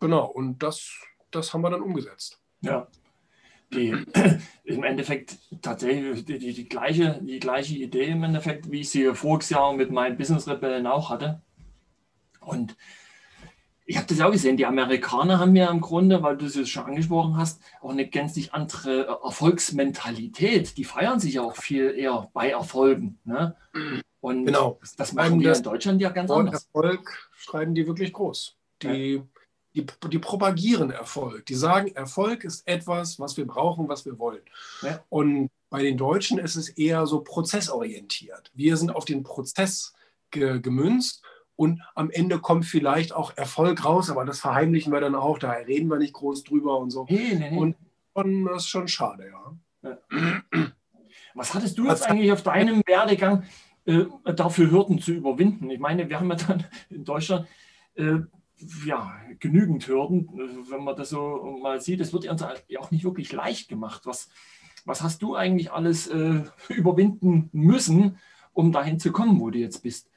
[0.00, 0.90] genau, und das,
[1.30, 2.40] das haben wir dann umgesetzt.
[2.60, 2.88] Ja,
[3.72, 3.94] die
[4.64, 9.14] im Endeffekt tatsächlich die, die, die, gleiche, die gleiche Idee im Endeffekt, wie ich sie
[9.14, 11.40] voriges Jahr mit meinen Business-Rebellen auch hatte.
[12.40, 12.76] Und
[13.84, 16.84] ich habe das auch gesehen, die Amerikaner haben ja im Grunde, weil du es schon
[16.84, 20.76] angesprochen hast, auch eine gänzlich andere Erfolgsmentalität.
[20.76, 23.18] Die feiern sich ja auch viel eher bei Erfolgen.
[23.24, 23.56] Ne?
[24.20, 24.78] Und genau.
[24.80, 26.68] das, das machen wir in Deutschland ja ganz anders.
[26.72, 28.56] Erfolg schreiben die wirklich groß.
[28.82, 29.22] Die ja
[29.74, 31.46] die, die propagieren Erfolg.
[31.46, 34.42] Die sagen, Erfolg ist etwas, was wir brauchen, was wir wollen.
[34.82, 35.02] Ja.
[35.08, 38.50] Und bei den Deutschen ist es eher so prozessorientiert.
[38.54, 39.94] Wir sind auf den Prozess
[40.30, 41.22] ge gemünzt
[41.56, 45.50] und am Ende kommt vielleicht auch Erfolg raus, aber das verheimlichen wir dann auch, da
[45.50, 47.06] reden wir nicht groß drüber und so.
[47.08, 47.56] Nee, nee, nee.
[47.56, 47.76] Und,
[48.12, 49.98] und, das ist schon schade, ja.
[50.10, 50.72] ja.
[51.34, 53.44] Was hattest du jetzt eigentlich auf deinem Werdegang
[53.84, 54.04] äh,
[54.34, 55.70] dafür Hürden zu überwinden?
[55.70, 57.46] Ich meine, wir haben ja dann in Deutschland
[57.94, 58.18] äh,
[58.84, 60.28] ja, genügend Hürden,
[60.70, 62.00] wenn man das so mal sieht.
[62.00, 64.02] Es wird uns ja auch nicht wirklich leicht gemacht.
[64.04, 64.28] Was,
[64.84, 68.18] was hast du eigentlich alles äh, überwinden müssen,
[68.52, 70.08] um dahin zu kommen, wo du jetzt bist?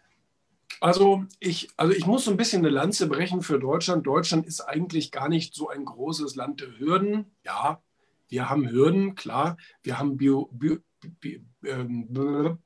[0.81, 4.05] Also ich, also ich muss so ein bisschen eine Lanze brechen für Deutschland.
[4.05, 7.31] Deutschland ist eigentlich gar nicht so ein großes Land der Hürden.
[7.43, 7.81] Ja,
[8.27, 9.57] wir haben Hürden, klar.
[9.83, 10.77] Wir haben Bio, Bio,
[11.19, 12.59] Bio, ähm,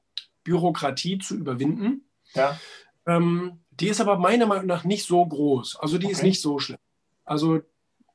[0.44, 2.10] Bürokratie zu überwinden.
[2.34, 2.60] Ja.
[3.06, 5.78] Ähm, die ist aber meiner Meinung nach nicht so groß.
[5.78, 6.14] Also die okay.
[6.14, 6.80] ist nicht so schlimm.
[7.26, 7.62] Also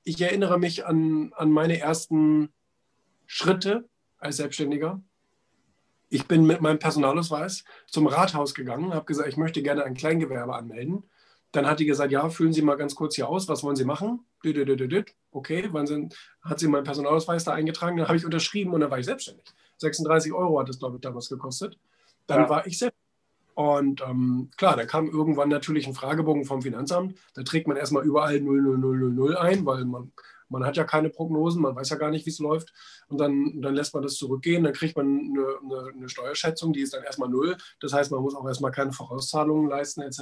[0.03, 2.53] ich erinnere mich an, an meine ersten
[3.27, 5.01] Schritte als Selbstständiger.
[6.11, 10.55] Ich bin mit meinem Personalausweis zum Rathaus gegangen, habe gesagt, ich möchte gerne ein Kleingewerbe
[10.55, 11.05] anmelden.
[11.53, 13.85] Dann hat die gesagt, ja, füllen Sie mal ganz kurz hier aus, was wollen Sie
[13.85, 14.25] machen?
[15.31, 18.91] Okay, wann sind, hat sie meinen Personalausweis da eingetragen, dann habe ich unterschrieben und dann
[18.91, 19.45] war ich selbstständig.
[19.79, 21.79] 36 Euro hat es, glaube ich, damals gekostet.
[22.27, 22.49] Dann ja.
[22.49, 23.04] war ich selbstständig.
[23.55, 27.19] Und ähm, klar, da kam irgendwann natürlich ein Fragebogen vom Finanzamt.
[27.35, 30.13] Da trägt man erstmal überall 00000 ein, weil man
[30.49, 32.73] man hat ja keine Prognosen, man weiß ja gar nicht, wie es läuft.
[33.09, 36.81] Und dann, dann lässt man das zurückgehen, dann kriegt man eine, eine, eine, Steuerschätzung, die
[36.81, 37.57] ist dann erstmal null.
[37.81, 40.21] Das heißt, man muss auch erstmal keine Vorauszahlungen leisten, etc.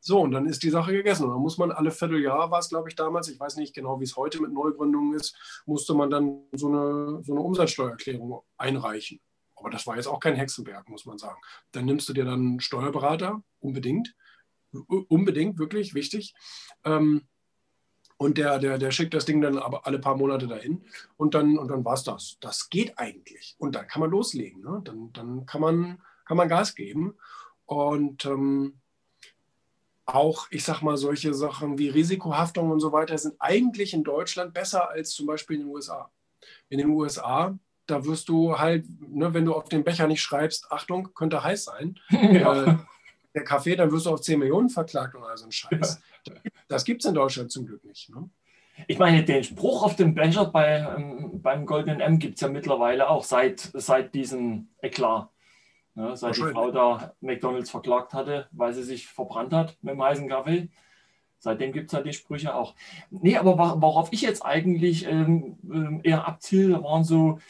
[0.00, 1.24] So, und dann ist die Sache gegessen.
[1.24, 4.00] Und dann muss man alle Vierteljahr, war es, glaube ich, damals, ich weiß nicht genau,
[4.00, 9.20] wie es heute mit Neugründungen ist, musste man dann so eine, so eine Umsatzsteuererklärung einreichen.
[9.58, 11.40] Aber das war jetzt auch kein Hexenwerk, muss man sagen.
[11.72, 14.14] Dann nimmst du dir dann einen Steuerberater, unbedingt.
[14.70, 16.34] Unbedingt, wirklich wichtig.
[16.84, 17.26] Ähm,
[18.18, 20.84] und der, der, der schickt das Ding dann aber alle paar Monate dahin
[21.16, 22.36] und dann, und dann war es das.
[22.40, 23.54] Das geht eigentlich.
[23.58, 24.60] Und dann kann man loslegen.
[24.62, 24.80] Ne?
[24.84, 27.14] Dann, dann kann, man, kann man Gas geben.
[27.64, 28.80] Und ähm,
[30.04, 34.52] auch, ich sag mal, solche Sachen wie Risikohaftung und so weiter sind eigentlich in Deutschland
[34.52, 36.10] besser als zum Beispiel in den USA.
[36.70, 37.56] In den USA,
[37.88, 41.64] da wirst du halt, ne, wenn du auf den Becher nicht schreibst, Achtung, könnte heiß
[41.64, 42.64] sein, ja.
[42.64, 42.76] äh,
[43.34, 46.00] der Kaffee, dann wirst du auf 10 Millionen verklagt und all so ein Scheiß.
[46.26, 46.34] Ja.
[46.68, 48.10] Das gibt es in Deutschland zum Glück nicht.
[48.10, 48.28] Ne?
[48.86, 52.48] Ich meine, den Spruch auf dem Becher bei, ähm, beim Goldenen M gibt es ja
[52.48, 55.28] mittlerweile auch seit, seit diesem Eklat.
[55.94, 60.02] Ne, seit die Frau da McDonalds verklagt hatte, weil sie sich verbrannt hat mit dem
[60.02, 60.68] heißen Kaffee.
[61.40, 62.74] Seitdem gibt es ja die Sprüche auch.
[63.10, 67.40] Nee, aber worauf ich jetzt eigentlich ähm, ähm, eher abziele, waren so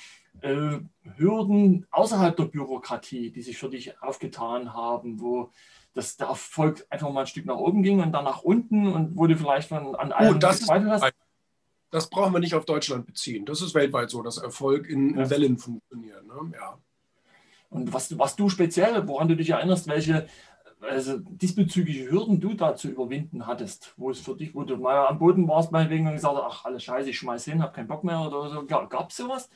[0.42, 0.78] äh,
[1.16, 5.50] Hürden außerhalb der Bürokratie, die sich für dich aufgetan haben, wo
[5.94, 9.16] dass der Erfolg einfach mal ein Stück nach oben ging und dann nach unten und
[9.16, 11.12] wurde vielleicht von, an allem oh, das gezweifelt hast?
[11.90, 13.44] Das brauchen wir nicht auf Deutschland beziehen.
[13.46, 15.28] Das ist weltweit so, dass Erfolg in, ja.
[15.28, 16.24] Wellen funktioniert.
[16.24, 16.52] Ne?
[16.52, 16.78] Ja.
[17.70, 20.28] Und was, was du speziell, woran du dich erinnerst, welche
[20.80, 25.08] also diesbezügliche Hürden du da zu überwinden hattest, wo es für dich, wo du mal
[25.08, 27.88] am Boden warst, meinetwegen und gesagt hast, ach, alles scheiße, ich schmeiß hin, habe keinen
[27.88, 28.64] Bock mehr oder so.
[28.64, 29.50] Gab es sowas?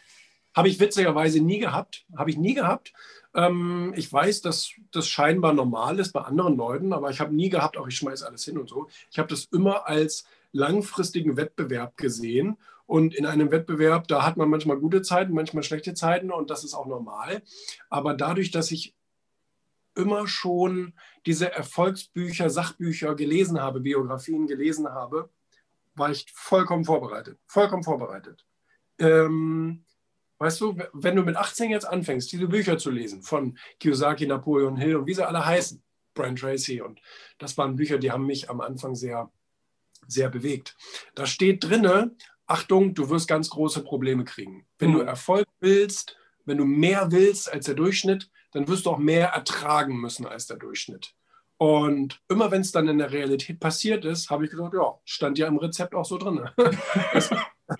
[0.54, 2.04] Habe ich witzigerweise nie gehabt.
[2.16, 2.92] Habe ich nie gehabt.
[3.34, 7.48] Ähm, ich weiß, dass das scheinbar normal ist bei anderen Leuten, aber ich habe nie
[7.48, 8.88] gehabt, auch ich schmeiße alles hin und so.
[9.10, 12.58] Ich habe das immer als langfristigen Wettbewerb gesehen.
[12.86, 16.62] Und in einem Wettbewerb, da hat man manchmal gute Zeiten, manchmal schlechte Zeiten und das
[16.62, 17.42] ist auch normal.
[17.88, 18.94] Aber dadurch, dass ich
[19.94, 20.92] immer schon
[21.24, 25.30] diese Erfolgsbücher, Sachbücher gelesen habe, Biografien gelesen habe,
[25.94, 27.38] war ich vollkommen vorbereitet.
[27.46, 28.44] Vollkommen vorbereitet.
[28.98, 29.84] Ähm,
[30.42, 34.76] Weißt du, wenn du mit 18 jetzt anfängst, diese Bücher zu lesen von Kiyosaki, Napoleon
[34.76, 35.80] Hill und wie sie alle heißen,
[36.14, 37.00] Brian Tracy und
[37.38, 39.30] das waren Bücher, die haben mich am Anfang sehr,
[40.08, 40.76] sehr bewegt.
[41.14, 44.66] Da steht drinne, Achtung, du wirst ganz große Probleme kriegen.
[44.80, 44.94] Wenn mhm.
[44.94, 49.28] du Erfolg willst, wenn du mehr willst als der Durchschnitt, dann wirst du auch mehr
[49.28, 51.14] ertragen müssen als der Durchschnitt.
[51.56, 55.38] Und immer wenn es dann in der Realität passiert ist, habe ich gesagt, ja, stand
[55.38, 56.50] ja im Rezept auch so drin.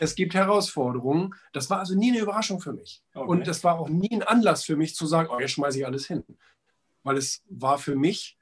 [0.00, 1.34] es gibt Herausforderungen.
[1.52, 3.02] Das war also nie eine Überraschung für mich.
[3.14, 3.28] Okay.
[3.28, 5.86] Und das war auch nie ein Anlass für mich zu sagen, oh, jetzt schmeiße ich
[5.86, 6.24] alles hin.
[7.02, 8.38] Weil es war für mich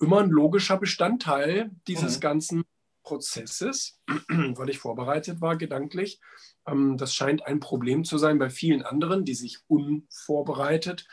[0.00, 2.20] immer ein logischer Bestandteil dieses mhm.
[2.20, 2.64] ganzen
[3.04, 6.20] Prozesses, weil ich vorbereitet war gedanklich.
[6.66, 11.06] Ähm, das scheint ein Problem zu sein bei vielen anderen, die sich unvorbereitet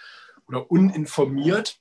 [0.47, 1.79] oder uninformiert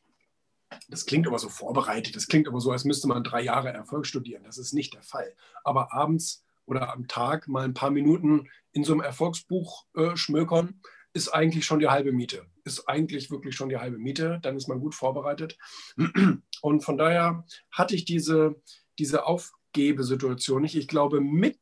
[0.89, 4.07] das klingt aber so vorbereitet, das klingt aber so, als müsste man drei Jahre Erfolg
[4.07, 4.45] studieren.
[4.45, 5.35] Das ist nicht der Fall.
[5.65, 10.81] Aber abends oder am Tag mal ein paar Minuten in so einem Erfolgsbuch äh, schmökern,
[11.15, 12.47] ist eigentlich schon die halbe Miete.
[12.65, 14.39] Ist eigentlich wirklich schon die halbe Miete.
[14.43, 15.59] Dann ist man gut vorbereitet.
[16.63, 18.61] Und von daher hatte ich diese,
[18.99, 20.77] diese Aufgebesituation nicht.
[20.77, 21.59] Ich glaube, mit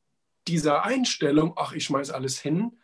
[0.47, 2.79] dieser Einstellung, ach, ich schmeiß alles hin,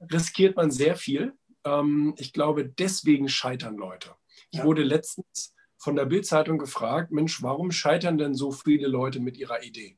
[0.00, 1.34] riskiert man sehr viel.
[1.64, 4.14] Ähm, ich glaube, deswegen scheitern Leute.
[4.50, 4.64] Ich ja.
[4.64, 9.62] wurde letztens von der Bildzeitung gefragt, Mensch, warum scheitern denn so viele Leute mit ihrer
[9.62, 9.96] Idee?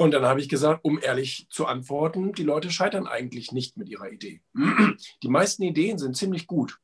[0.00, 3.88] Und dann habe ich gesagt, um ehrlich zu antworten, die Leute scheitern eigentlich nicht mit
[3.88, 4.40] ihrer Idee.
[5.24, 6.78] Die meisten Ideen sind ziemlich gut.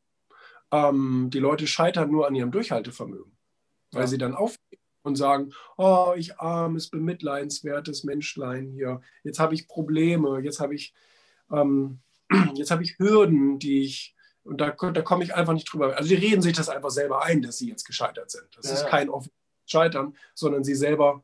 [0.72, 3.32] Ähm, die Leute scheitern nur an ihrem Durchhaltevermögen,
[3.92, 4.06] weil ja.
[4.08, 10.40] sie dann aufgeben und sagen, oh, ich armes, bemitleidenswertes Menschlein hier, jetzt habe ich Probleme,
[10.40, 10.92] jetzt habe ich,
[11.52, 12.00] ähm,
[12.54, 15.96] jetzt habe ich Hürden, die ich, und da, da komme ich einfach nicht drüber.
[15.96, 18.48] Also sie reden sich das einfach selber ein, dass sie jetzt gescheitert sind.
[18.56, 18.74] Das ja.
[18.74, 21.22] ist kein offenes Scheitern, sondern sie selber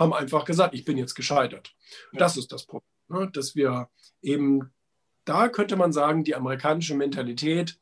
[0.00, 1.74] haben einfach gesagt, ich bin jetzt gescheitert.
[2.12, 2.18] Ja.
[2.18, 3.30] Das ist das Problem, ne?
[3.32, 3.88] dass wir
[4.22, 4.72] eben,
[5.24, 7.78] da könnte man sagen, die amerikanische Mentalität,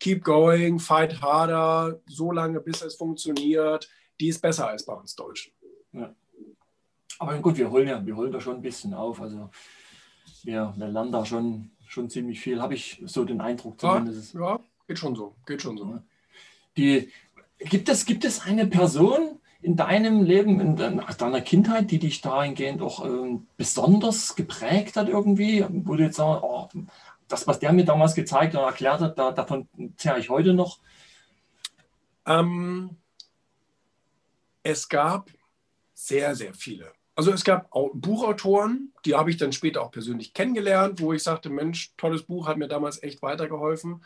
[0.00, 5.14] keep going, fight harder, so lange bis es funktioniert, die ist besser als bei uns
[5.14, 5.52] Deutschen.
[5.92, 6.14] Ja.
[7.18, 9.20] Aber gut, wir holen ja, wir holen da schon ein bisschen auf.
[9.20, 9.50] Also
[10.42, 14.34] wir, wir lernen da schon, schon ziemlich viel, habe ich so den Eindruck zumindest.
[14.34, 16.00] Ja, ja, geht schon so, geht schon so.
[16.76, 17.12] Die,
[17.58, 22.80] gibt, es, gibt es eine Person in deinem Leben, in deiner Kindheit, die dich dahingehend
[22.80, 26.68] auch ähm, besonders geprägt hat irgendwie, wo du jetzt sagst, oh,
[27.28, 30.78] das, was der mir damals gezeigt und erklärt hat, da, davon zehre ich heute noch?
[32.26, 32.96] Ähm,
[34.62, 35.30] es gab
[35.94, 36.92] sehr, sehr viele.
[37.14, 41.50] Also es gab Buchautoren, die habe ich dann später auch persönlich kennengelernt, wo ich sagte,
[41.50, 44.02] Mensch, tolles Buch, hat mir damals echt weitergeholfen.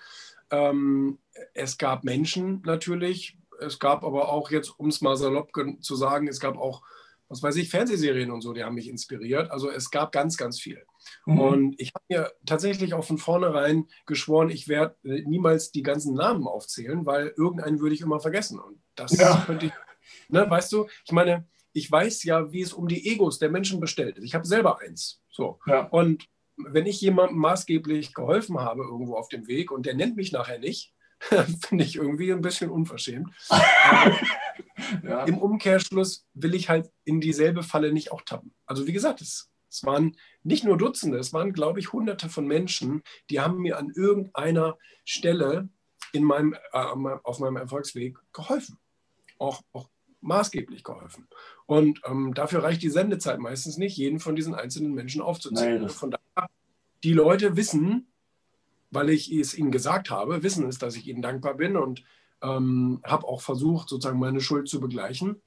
[0.50, 1.18] Ähm,
[1.52, 5.50] es gab Menschen natürlich, es gab aber auch jetzt, um es mal salopp
[5.80, 6.82] zu sagen, es gab auch,
[7.28, 9.50] was weiß ich, Fernsehserien und so, die haben mich inspiriert.
[9.50, 10.84] Also es gab ganz, ganz viel.
[11.26, 11.40] Mhm.
[11.40, 16.46] Und ich habe mir tatsächlich auch von vornherein geschworen, ich werde niemals die ganzen Namen
[16.46, 18.58] aufzählen, weil irgendeinen würde ich immer vergessen.
[18.58, 19.42] Und das ja.
[19.46, 19.72] könnte ich,
[20.28, 23.80] ne, weißt du, ich meine, ich weiß ja, wie es um die Egos der Menschen
[23.80, 24.24] bestellt ist.
[24.24, 25.20] Ich habe selber eins.
[25.28, 25.58] So.
[25.66, 25.88] Ja.
[25.88, 30.30] Und wenn ich jemandem maßgeblich geholfen habe irgendwo auf dem Weg und der nennt mich
[30.30, 30.93] nachher nicht,
[31.68, 33.28] finde ich irgendwie ein bisschen unverschämt.
[35.02, 35.24] ja.
[35.24, 38.54] Im Umkehrschluss will ich halt in dieselbe Falle nicht auch tappen.
[38.66, 42.46] Also wie gesagt, es, es waren nicht nur Dutzende, es waren, glaube ich, Hunderte von
[42.46, 45.68] Menschen, die haben mir an irgendeiner Stelle
[46.12, 48.78] in meinem, äh, auf meinem Erfolgsweg geholfen.
[49.38, 49.88] Auch, auch
[50.20, 51.28] maßgeblich geholfen.
[51.66, 55.82] Und ähm, dafür reicht die Sendezeit meistens nicht, jeden von diesen einzelnen Menschen aufzuzählen.
[55.82, 56.48] Nein, von daher,
[57.02, 58.06] die Leute wissen,
[58.94, 62.04] weil ich es ihnen gesagt habe, wissen es, dass ich ihnen dankbar bin und
[62.42, 65.42] ähm, habe auch versucht, sozusagen meine Schuld zu begleichen.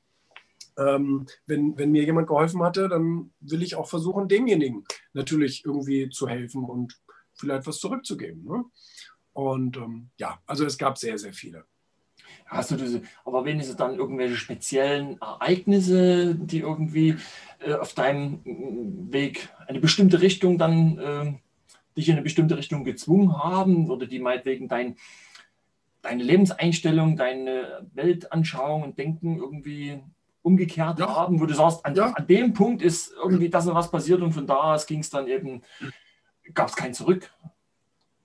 [0.78, 4.84] Ähm, wenn, wenn mir jemand geholfen hatte, dann will ich auch versuchen, demjenigen
[5.14, 7.00] natürlich irgendwie zu helfen und
[7.34, 8.44] vielleicht was zurückzugeben.
[8.44, 8.66] Ne?
[9.34, 11.66] Und ähm, ja, also es gab sehr, sehr viele.
[12.46, 17.16] Hast du diese, aber wenigstens dann irgendwelche speziellen Ereignisse, die irgendwie
[17.60, 18.42] äh, auf deinem
[19.12, 21.34] Weg eine bestimmte Richtung dann äh,
[21.98, 24.96] dich in eine bestimmte Richtung gezwungen haben oder die meinetwegen dein,
[26.02, 30.00] deine Lebenseinstellung, deine Weltanschauung und Denken irgendwie
[30.42, 31.14] umgekehrt ja.
[31.14, 32.12] haben, wo du sagst, an, ja.
[32.12, 35.10] an, dem Punkt ist irgendwie das und was passiert und von da aus ging es
[35.10, 35.62] dann eben,
[36.54, 37.30] gab es kein Zurück.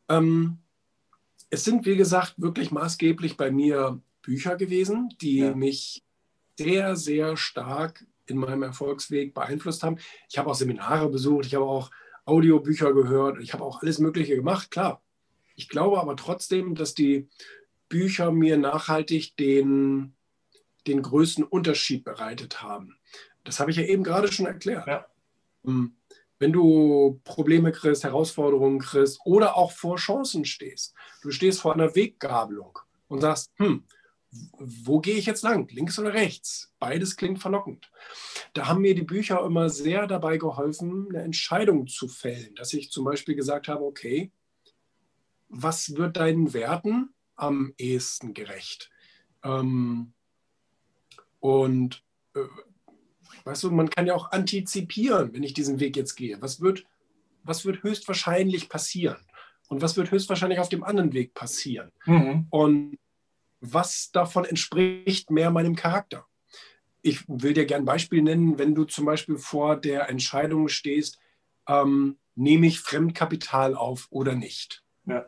[0.08, 0.58] Ähm,
[1.50, 5.54] es sind, wie gesagt, wirklich maßgeblich bei mir Bücher gewesen, die ja.
[5.54, 6.04] mich
[6.56, 9.98] sehr, sehr stark in meinem Erfolgsweg beeinflusst haben.
[10.30, 11.90] Ich habe auch Seminare besucht, ich habe auch
[12.24, 15.02] Audiobücher gehört, ich habe auch alles Mögliche gemacht, klar.
[15.54, 17.28] Ich glaube aber trotzdem, dass die
[17.88, 20.14] Bücher mir nachhaltig den,
[20.86, 22.96] den größten Unterschied bereitet haben.
[23.44, 24.86] Das habe ich ja eben gerade schon erklärt.
[24.86, 25.06] Ja.
[25.64, 25.96] Hm.
[26.38, 31.94] Wenn du Probleme kriegst, Herausforderungen kriegst oder auch vor Chancen stehst, du stehst vor einer
[31.94, 33.84] Weggabelung und sagst, hm,
[34.32, 36.72] wo gehe ich jetzt lang, links oder rechts?
[36.78, 37.90] Beides klingt verlockend.
[38.54, 42.90] Da haben mir die Bücher immer sehr dabei geholfen, eine Entscheidung zu fällen, dass ich
[42.90, 44.32] zum Beispiel gesagt habe, okay,
[45.48, 48.90] was wird deinen Werten am ehesten gerecht?
[49.44, 50.14] Ähm,
[51.40, 52.02] und
[52.34, 52.40] äh,
[53.44, 56.40] weißt du, man kann ja auch antizipieren, wenn ich diesen Weg jetzt gehe.
[56.40, 56.86] Was wird,
[57.42, 59.18] was wird höchstwahrscheinlich passieren?
[59.68, 61.90] Und was wird höchstwahrscheinlich auf dem anderen Weg passieren?
[62.06, 62.46] Mhm.
[62.50, 62.98] Und
[63.62, 66.26] was davon entspricht mehr meinem Charakter.
[67.00, 71.18] Ich will dir gerne ein Beispiel nennen, wenn du zum Beispiel vor der Entscheidung stehst,
[71.68, 74.84] ähm, nehme ich Fremdkapital auf oder nicht.
[75.06, 75.26] Ja.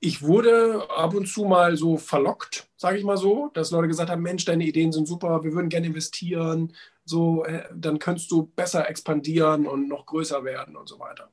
[0.00, 4.10] Ich wurde ab und zu mal so verlockt, sage ich mal so, dass Leute gesagt
[4.10, 8.46] haben, Mensch, deine Ideen sind super, wir würden gerne investieren, so, äh, dann könntest du
[8.46, 11.30] besser expandieren und noch größer werden und so weiter.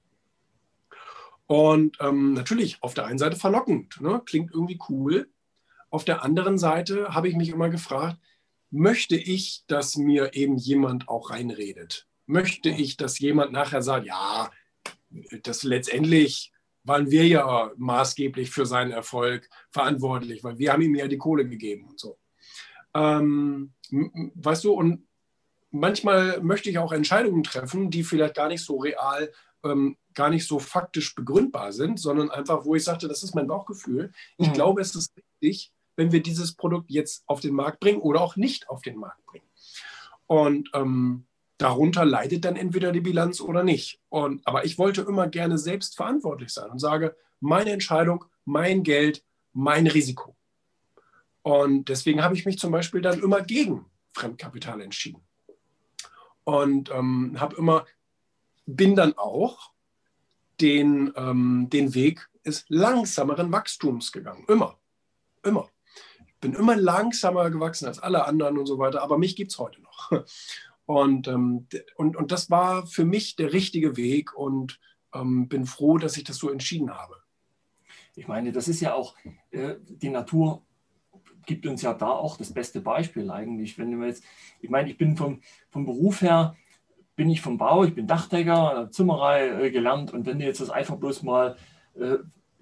[1.51, 4.21] Und ähm, natürlich auf der einen Seite verlockend, ne?
[4.25, 5.29] klingt irgendwie cool.
[5.89, 8.17] Auf der anderen Seite habe ich mich immer gefragt,
[8.69, 12.07] möchte ich, dass mir eben jemand auch reinredet?
[12.25, 14.49] Möchte ich, dass jemand nachher sagt, ja,
[15.43, 16.53] das letztendlich
[16.85, 21.45] waren wir ja maßgeblich für seinen Erfolg verantwortlich, weil wir haben ihm ja die Kohle
[21.45, 22.17] gegeben und so.
[22.93, 25.05] Ähm, weißt du, und
[25.69, 29.29] manchmal möchte ich auch Entscheidungen treffen, die vielleicht gar nicht so real
[29.65, 33.47] ähm, gar nicht so faktisch begründbar sind, sondern einfach, wo ich sagte, das ist mein
[33.47, 34.11] Bauchgefühl.
[34.37, 34.53] Ich mhm.
[34.53, 38.35] glaube, es ist richtig, wenn wir dieses Produkt jetzt auf den Markt bringen oder auch
[38.35, 39.45] nicht auf den Markt bringen.
[40.27, 41.25] Und ähm,
[41.57, 43.99] darunter leidet dann entweder die Bilanz oder nicht.
[44.09, 49.23] Und, aber ich wollte immer gerne selbst verantwortlich sein und sage, meine Entscheidung, mein Geld,
[49.53, 50.35] mein Risiko.
[51.43, 55.21] Und deswegen habe ich mich zum Beispiel dann immer gegen Fremdkapital entschieden.
[56.43, 57.85] Und ähm, habe immer,
[58.65, 59.71] bin dann auch
[60.61, 64.45] den, ähm, den Weg des langsameren Wachstums gegangen.
[64.47, 64.77] Immer.
[65.43, 65.69] Immer.
[66.39, 69.81] bin immer langsamer gewachsen als alle anderen und so weiter, aber mich gibt es heute
[69.81, 70.11] noch.
[70.85, 74.77] Und, ähm, und, und das war für mich der richtige Weg und
[75.13, 77.15] ähm, bin froh, dass ich das so entschieden habe.
[78.15, 79.15] Ich meine, das ist ja auch,
[79.51, 80.65] äh, die Natur
[81.45, 83.77] gibt uns ja da auch das beste Beispiel eigentlich.
[83.77, 84.23] Wenn wir jetzt,
[84.59, 86.55] ich meine, ich bin vom, vom Beruf her,
[87.21, 90.71] bin ich vom Bau, ich bin Dachdecker, Zimmerei äh, gelernt und wenn du jetzt das
[90.71, 91.55] einfach bloß mal
[91.93, 92.17] äh,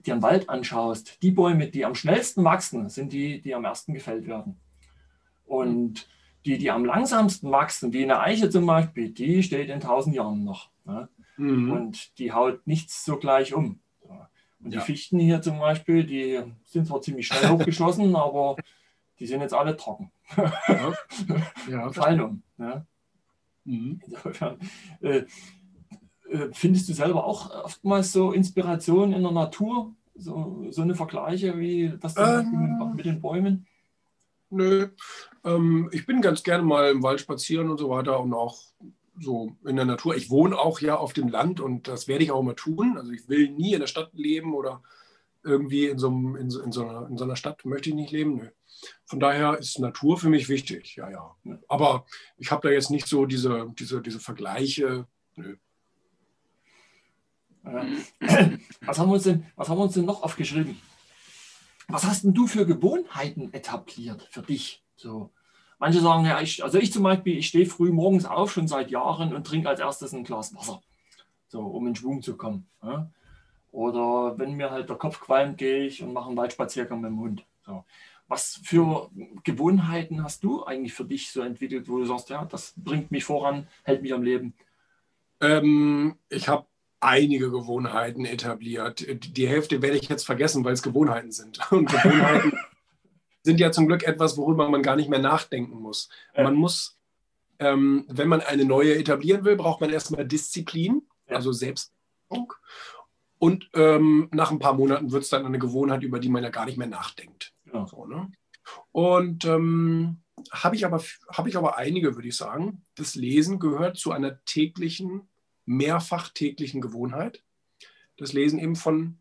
[0.06, 3.94] dir einen Wald anschaust, die Bäume, die am schnellsten wachsen, sind die, die am ersten
[3.94, 4.60] gefällt werden.
[5.46, 6.10] Und
[6.46, 10.44] die, die am langsamsten wachsen, wie eine Eiche zum Beispiel, die steht in tausend Jahren
[10.44, 10.72] noch.
[10.84, 11.08] Ne?
[11.38, 11.72] Mhm.
[11.72, 13.80] Und die haut nichts so gleich um.
[14.62, 14.82] Und ja.
[14.82, 18.58] die Fichten hier zum Beispiel, die sind zwar ziemlich schnell hochgeschossen, aber
[19.20, 20.12] die sind jetzt alle trocken.
[20.36, 20.94] Ja.
[21.70, 22.44] ja Fallen um.
[22.58, 22.86] Ne?
[23.66, 24.02] Mhm.
[24.06, 24.58] Insofern,
[25.02, 25.24] äh,
[26.30, 29.96] äh, findest du selber auch oftmals so Inspiration in der Natur?
[30.16, 33.66] So, so eine Vergleiche wie das ähm, mit den Bäumen?
[34.50, 34.90] Nö.
[35.44, 38.58] Ähm, ich bin ganz gerne mal im Wald spazieren und so weiter und auch
[39.20, 40.16] so in der Natur.
[40.16, 42.98] Ich wohne auch ja auf dem Land und das werde ich auch immer tun.
[42.98, 44.82] Also ich will nie in der Stadt leben oder
[45.44, 48.12] irgendwie in so, einem, in in so, einer, in so einer Stadt möchte ich nicht
[48.12, 48.36] leben.
[48.36, 48.50] Nö.
[49.06, 51.36] Von daher ist Natur für mich wichtig, ja, ja.
[51.68, 52.06] Aber
[52.38, 55.08] ich habe da jetzt nicht so diese, diese, diese Vergleiche.
[55.36, 55.58] Nö.
[57.62, 60.80] Was haben, wir uns denn, was haben wir uns denn noch aufgeschrieben?
[61.88, 64.84] Was hast denn du für Gewohnheiten etabliert für dich?
[64.96, 65.32] So,
[65.80, 68.92] Manche sagen, ja, ich, also ich zum Beispiel, ich stehe früh morgens auf, schon seit
[68.92, 70.82] Jahren und trinke als erstes ein Glas Wasser,
[71.48, 72.68] so, um in Schwung zu kommen.
[72.84, 73.10] Ja?
[73.72, 77.20] Oder wenn mir halt der Kopf qualmt, gehe ich und mache einen Waldspaziergang mit dem
[77.20, 77.46] Hund.
[77.66, 77.84] So.
[78.28, 79.10] Was für
[79.44, 83.24] Gewohnheiten hast du eigentlich für dich so entwickelt, wo du sagst, ja, das bringt mich
[83.24, 84.54] voran, hält mich am Leben?
[85.42, 86.66] Ähm, ich habe
[87.00, 89.06] einige Gewohnheiten etabliert.
[89.08, 91.60] Die Hälfte werde ich jetzt vergessen, weil es Gewohnheiten sind.
[91.72, 92.54] Und Gewohnheiten
[93.44, 96.10] sind ja zum Glück etwas, worüber man gar nicht mehr nachdenken muss.
[96.36, 97.00] Man muss,
[97.60, 102.54] ähm, wenn man eine neue etablieren will, braucht man erstmal Disziplin, also Selbstbildung.
[103.40, 106.50] Und ähm, nach ein paar Monaten wird es dann eine Gewohnheit, über die man ja
[106.50, 107.54] gar nicht mehr nachdenkt.
[107.74, 107.88] Ja.
[107.88, 108.32] So, ne?
[108.92, 110.22] Und ähm,
[110.52, 112.86] habe ich, aber, hab ich aber einige, würde ich sagen.
[112.96, 115.30] Das Lesen gehört zu einer täglichen,
[115.66, 117.44] mehrfach täglichen Gewohnheit.
[118.18, 119.20] Das Lesen eben von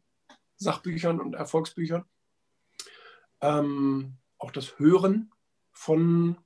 [0.57, 2.05] Sachbüchern und Erfolgsbüchern
[3.41, 5.33] ähm, auch das Hören
[5.73, 6.39] von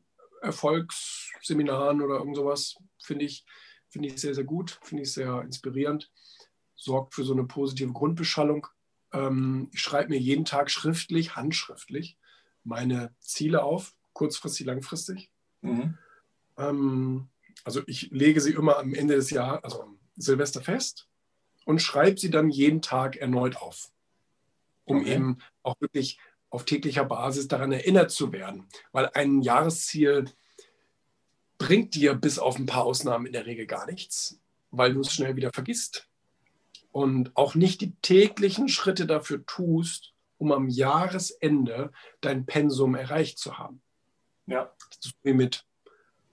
[0.42, 3.44] Erfolgsseminaren oder irgend sowas finde ich,
[3.88, 6.10] find ich sehr, sehr gut, finde ich sehr inspirierend,
[6.82, 8.66] sorgt für so eine positive Grundbeschallung.
[9.12, 12.18] Ähm, ich schreibe mir jeden Tag schriftlich, handschriftlich
[12.64, 15.30] meine Ziele auf, kurzfristig, langfristig.
[15.60, 15.96] Mhm.
[16.56, 17.28] Ähm,
[17.64, 21.08] also ich lege sie immer am Ende des Jahres, also am Silvester fest
[21.64, 23.92] und schreibe sie dann jeden Tag erneut auf,
[24.84, 25.14] um okay.
[25.14, 26.18] eben auch wirklich
[26.50, 28.68] auf täglicher Basis daran erinnert zu werden.
[28.90, 30.26] Weil ein Jahresziel
[31.58, 35.12] bringt dir bis auf ein paar Ausnahmen in der Regel gar nichts, weil du es
[35.12, 36.08] schnell wieder vergisst.
[36.92, 41.90] Und auch nicht die täglichen Schritte dafür tust, um am Jahresende
[42.20, 43.80] dein Pensum erreicht zu haben.
[44.46, 44.72] Ja.
[45.00, 45.64] So wie mit,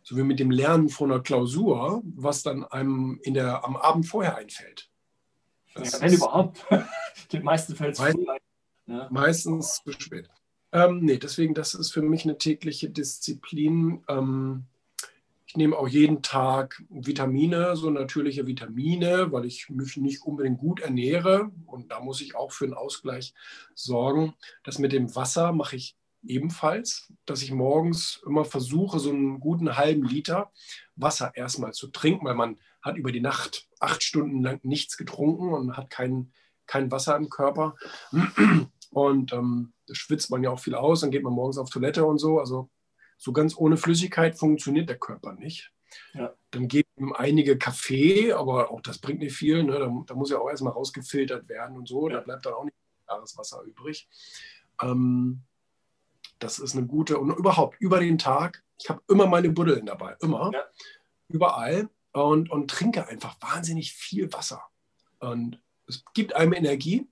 [0.04, 4.06] so wie mit dem Lernen von einer Klausur, was dann einem in der, am Abend
[4.06, 4.90] vorher einfällt.
[5.76, 6.66] Ja, wenn überhaupt.
[7.32, 8.26] Den meisten fällt es ein.
[8.88, 9.08] Ja.
[9.12, 10.30] Meistens zu spät.
[10.72, 14.04] Ähm, nee, deswegen, das ist für mich eine tägliche Disziplin.
[14.08, 14.66] Ähm,
[15.50, 20.80] ich nehme auch jeden Tag Vitamine, so natürliche Vitamine, weil ich mich nicht unbedingt gut
[20.80, 21.50] ernähre.
[21.66, 23.34] Und da muss ich auch für einen Ausgleich
[23.74, 24.36] sorgen.
[24.64, 29.76] Das mit dem Wasser mache ich ebenfalls, dass ich morgens immer versuche, so einen guten
[29.76, 30.52] halben Liter
[30.96, 35.52] Wasser erstmal zu trinken, weil man hat über die Nacht acht Stunden lang nichts getrunken
[35.52, 36.32] und hat kein,
[36.68, 37.76] kein Wasser im Körper.
[38.92, 42.06] Und ähm, da schwitzt man ja auch viel aus, dann geht man morgens auf Toilette
[42.06, 42.40] und so.
[42.40, 42.70] Also
[43.20, 45.72] so ganz ohne Flüssigkeit funktioniert der Körper nicht.
[46.14, 46.34] Ja.
[46.52, 49.64] Dann geben einige Kaffee, aber auch das bringt nicht viel.
[49.64, 49.80] Ne?
[49.80, 52.10] Da, da, muss ja auch erstmal rausgefiltert werden und so.
[52.10, 52.16] Ja.
[52.18, 54.08] Da bleibt dann auch nicht klares Wasser übrig.
[54.82, 55.42] Ähm,
[56.40, 58.64] das ist eine gute und überhaupt über den Tag.
[58.80, 60.64] Ich habe immer meine Buddeln dabei, immer, ja.
[61.28, 64.64] überall und, und trinke einfach wahnsinnig viel Wasser.
[65.20, 67.08] Und es gibt einem Energie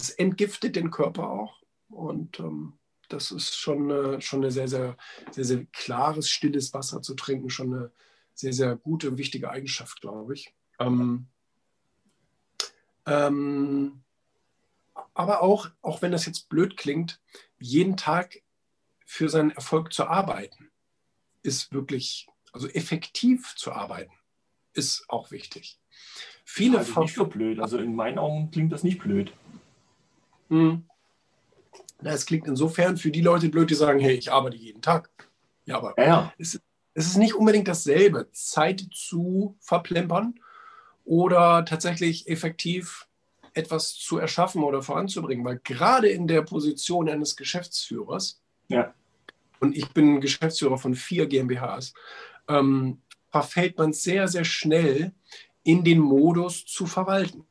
[0.00, 1.60] es entgiftet den Körper auch.
[1.88, 2.78] Und ähm,
[3.12, 4.96] das ist schon, äh, schon eine sehr, sehr,
[5.30, 7.90] sehr, sehr klares, stilles Wasser zu trinken, schon eine
[8.34, 10.54] sehr, sehr gute, wichtige Eigenschaft, glaube ich.
[10.78, 11.26] Ähm,
[13.06, 14.02] ähm,
[15.14, 17.20] aber auch, auch wenn das jetzt blöd klingt,
[17.58, 18.42] jeden Tag
[19.04, 20.70] für seinen Erfolg zu arbeiten,
[21.42, 24.12] ist wirklich, also effektiv zu arbeiten,
[24.72, 25.78] ist auch wichtig.
[26.44, 27.60] Viele also nicht so blöd.
[27.60, 29.32] Also in meinen Augen klingt das nicht blöd.
[30.48, 30.84] Hm.
[32.02, 35.10] Es klingt insofern für die Leute blöd, die sagen, hey, ich arbeite jeden Tag.
[35.66, 36.32] Ja, aber Ja, ja.
[36.38, 36.60] es,
[36.94, 40.34] es ist nicht unbedingt dasselbe, Zeit zu verplempern
[41.04, 43.06] oder tatsächlich effektiv
[43.52, 45.44] etwas zu erschaffen oder voranzubringen.
[45.44, 48.94] Weil gerade in der Position eines Geschäftsführers, Ja.
[49.60, 51.92] und ich bin Geschäftsführer von vier GmbHs,
[52.48, 55.12] ähm, verfällt man sehr, sehr schnell
[55.62, 57.44] in den Modus zu verwalten.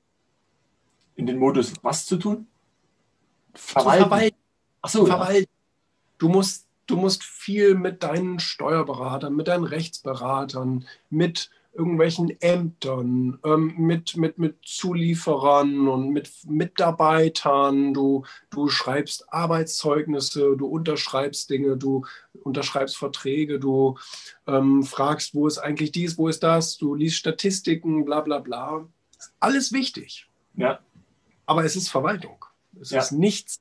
[1.15, 2.47] In den Modus, was zu tun?
[3.53, 4.35] Zu Verwalten.
[4.81, 4.83] Verwalten.
[4.83, 5.17] Achso, ja.
[5.17, 5.51] verwalten.
[6.17, 13.73] Du musst, du musst viel mit deinen Steuerberatern, mit deinen Rechtsberatern, mit irgendwelchen Ämtern, ähm,
[13.77, 17.93] mit, mit, mit Zulieferern und mit Mitarbeitern.
[17.93, 22.05] Du, du schreibst Arbeitszeugnisse, du unterschreibst Dinge, du
[22.43, 23.97] unterschreibst Verträge, du
[24.47, 28.85] ähm, fragst, wo ist eigentlich dies, wo ist das, du liest Statistiken, bla bla bla.
[29.39, 30.27] Alles wichtig.
[30.55, 30.79] ja.
[31.45, 32.45] Aber es ist Verwaltung.
[32.79, 32.99] Es Ja.
[32.99, 33.59] ist nichts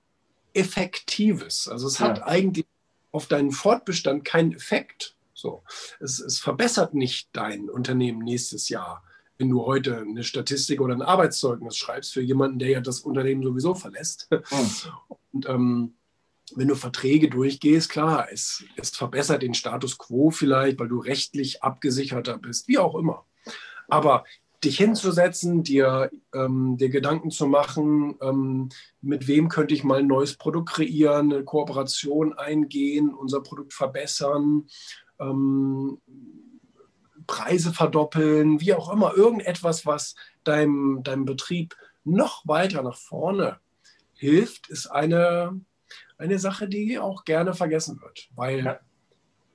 [0.55, 1.69] Effektives.
[1.69, 2.27] Also es hat Ja.
[2.27, 2.67] eigentlich
[3.13, 5.17] auf deinen Fortbestand keinen Effekt.
[5.35, 5.63] So.
[6.01, 9.03] Es, es verbessert nicht dein Unternehmen nächstes Jahr,
[9.39, 13.43] wenn du heute eine Statistik oder ein Arbeitszeugnis schreibst für jemanden, der ja das Unternehmen
[13.43, 14.29] sowieso verlässt.
[14.31, 14.71] Hm.
[15.33, 15.95] Und ähm,
[16.57, 21.63] wenn du Verträge durchgehst, klar, es, es verbessert den Status quo vielleicht, weil du rechtlich
[21.63, 23.27] abgesicherter bist, wie auch immer.
[23.89, 24.25] Aber
[24.65, 30.07] dich hinzusetzen, dir, ähm, dir Gedanken zu machen, ähm, mit wem könnte ich mal ein
[30.09, 34.67] neues Produkt kreieren, eine Kooperation eingehen, unser Produkt verbessern,
[35.21, 35.99] ähm,
[37.27, 43.59] Preise verdoppeln, wie auch immer, irgendetwas, was deinem, deinem Betrieb noch weiter nach vorne
[44.15, 45.61] hilft, ist eine,
[46.17, 48.29] eine Sache, die auch gerne vergessen wird.
[48.35, 48.81] Weil Ja.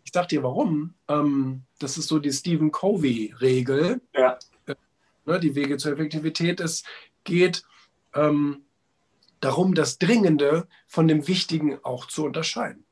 [0.06, 0.94] ich sag dir warum.
[1.10, 4.02] Ähm, das ist so die Stephen Covey-Regel.
[4.14, 4.38] Ja.
[5.26, 6.60] Ne, die Wege zur Effektivität.
[6.60, 6.84] Es
[7.24, 7.64] geht
[8.14, 8.64] ähm,
[9.40, 12.86] darum, das Dringende von dem Wichtigen auch zu unterscheiden.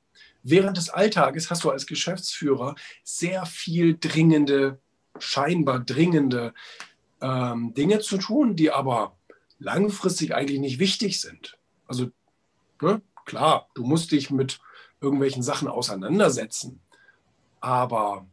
[0.43, 4.79] Während des Alltages hast du als Geschäftsführer sehr viel dringende,
[5.19, 6.53] scheinbar dringende
[7.21, 9.15] ähm, Dinge zu tun, die aber
[9.59, 11.57] langfristig eigentlich nicht wichtig sind.
[11.85, 12.09] Also
[12.81, 14.59] ne, klar, du musst dich mit
[14.99, 16.79] irgendwelchen Sachen auseinandersetzen,
[17.59, 18.25] aber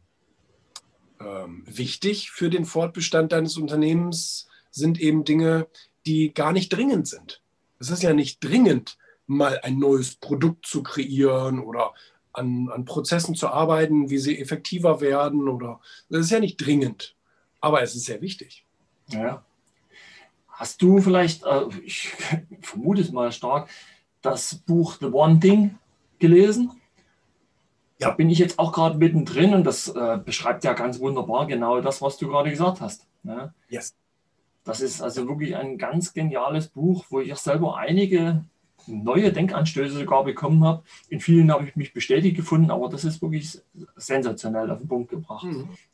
[1.19, 5.67] ähm, wichtig für den Fortbestand deines Unternehmens sind eben Dinge,
[6.05, 7.41] die gar nicht dringend sind.
[7.79, 8.97] Es ist ja nicht dringend,
[9.27, 11.93] mal ein neues Produkt zu kreieren oder
[12.33, 15.47] an, an Prozessen zu arbeiten, wie sie effektiver werden.
[15.47, 17.15] Oder das ist ja nicht dringend,
[17.61, 18.65] aber es ist sehr wichtig.
[19.07, 19.43] Ja.
[20.47, 22.09] Hast du vielleicht, äh, ich
[22.61, 23.69] vermute es mal stark,
[24.21, 25.77] das Buch The One Thing
[26.17, 26.78] gelesen?
[27.99, 28.09] Ja.
[28.09, 31.81] Da bin ich jetzt auch gerade mittendrin und das äh, beschreibt ja ganz wunderbar genau
[31.81, 33.05] das, was du gerade gesagt hast.
[33.23, 33.53] Ne?
[33.69, 33.93] Yes.
[34.63, 38.45] Das ist also wirklich ein ganz geniales Buch, wo ich auch selber einige
[38.87, 40.83] neue Denkanstöße sogar bekommen habe.
[41.09, 43.59] In vielen habe ich mich bestätigt gefunden, aber das ist wirklich
[43.97, 45.45] sensationell auf den Punkt gebracht.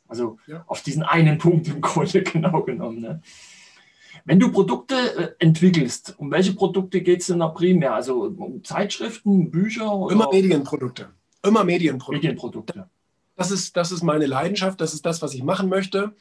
[0.08, 0.64] Also Ja.
[0.66, 3.00] auf diesen einen Punkt im Grunde genau genommen.
[3.00, 3.22] Ne?
[4.24, 7.94] Wenn du Produkte äh, entwickelst, um welche Produkte geht es denn da primär?
[7.94, 11.10] Also um Zeitschriften, Bücher oder Immer Medienprodukte.
[11.42, 12.26] Immer Medienprodukte.
[12.26, 12.90] Medienprodukte?
[13.36, 16.14] Das ist, das ist meine Leidenschaft, das ist das, was ich machen möchte.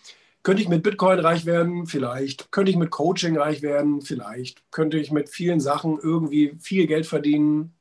[0.44, 1.88] Könnte ich mit Bitcoin reich werden?
[1.88, 2.52] Vielleicht.
[2.52, 4.02] Könnte ich mit Coaching reich werden?
[4.02, 4.70] Vielleicht.
[4.72, 7.74] Könnte ich mit vielen Sachen irgendwie viel Geld verdienen?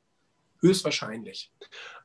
[0.61, 1.53] Höchstwahrscheinlich.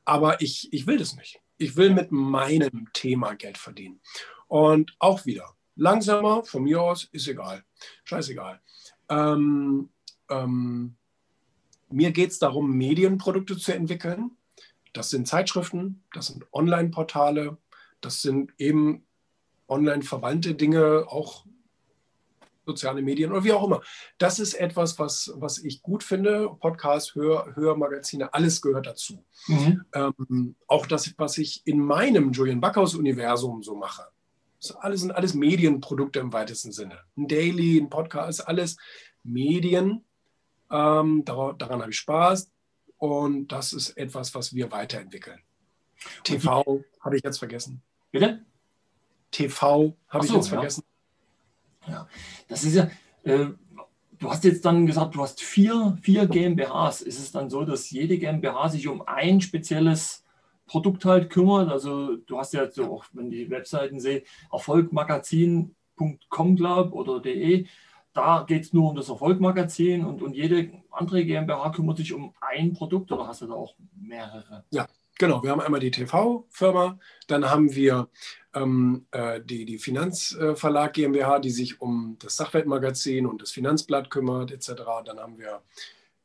[0.04, 1.40] Aber ich, ich will das nicht.
[1.56, 4.00] Ich will mit meinem Thema Geld verdienen.
[4.48, 7.64] Und auch wieder, langsamer, von mir aus, ist egal.
[8.04, 8.60] Scheißegal.
[9.08, 9.88] Ähm,
[10.28, 10.96] ähm,
[11.88, 14.32] mir geht es darum, Medienprodukte zu entwickeln.
[14.92, 17.56] Das sind Zeitschriften, das sind Online-Portale,
[18.00, 19.06] das sind eben
[19.68, 21.46] online verwandte Dinge, auch
[22.66, 23.82] soziale Medien oder wie auch immer.
[24.18, 26.48] Das ist etwas, was, was ich gut finde.
[26.60, 29.24] Podcasts, Hör, Hörmagazine, alles gehört dazu.
[29.46, 29.84] Mhm.
[29.94, 34.04] Ähm, auch das, was ich in meinem Julian Backhaus-Universum so mache.
[34.60, 36.98] Das alles, sind alles Medienprodukte im weitesten Sinne.
[37.16, 38.76] Ein Daily, ein Podcast, alles
[39.22, 40.04] Medien.
[40.70, 42.50] Ähm, daran, daran habe ich Spaß.
[43.00, 45.40] Und das ist etwas, was wir weiterentwickeln.
[46.22, 47.82] TV habe ich jetzt vergessen.
[48.10, 48.44] Bitte?
[49.30, 50.52] TV habe ich so, jetzt ja.
[50.52, 50.84] vergessen.
[52.48, 52.90] Das ist ja,
[53.24, 53.46] äh,
[54.18, 57.00] du hast jetzt dann gesagt, du hast vier, vier GmbHs.
[57.00, 60.22] Ist es dann so, dass jede GmbH sich um ein spezielles
[60.66, 61.70] Produkt halt kümmert?
[61.70, 67.66] Also du hast ja so auch, wenn die Webseiten sehe, erfolgmagazin.com glaub oder de,
[68.12, 72.34] da geht es nur um das Erfolgmagazin und, und jede andere GmbH kümmert sich um
[72.40, 74.64] ein Produkt oder hast du da auch mehrere?
[75.20, 78.08] Genau, wir haben einmal die TV-Firma, dann haben wir
[78.54, 84.50] ähm, äh, die, die Finanzverlag GmbH, die sich um das Sachwertmagazin und das Finanzblatt kümmert,
[84.50, 84.82] etc.
[85.04, 85.60] Dann haben wir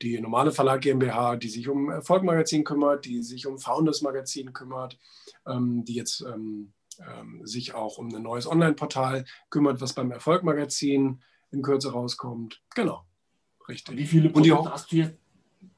[0.02, 4.54] die normale Verlag GmbH, die sich um Erfolg Magazin kümmert, die sich um Founders Magazin
[4.54, 4.98] kümmert,
[5.46, 10.44] ähm, die jetzt ähm, ähm, sich auch um ein neues Online-Portal kümmert, was beim Erfolg
[10.44, 11.22] Magazin
[11.56, 12.62] in Kürze rauskommt.
[12.76, 13.04] Genau,
[13.68, 13.98] richtig.
[13.98, 15.16] Wie viele Produkte und die, hast du jetzt?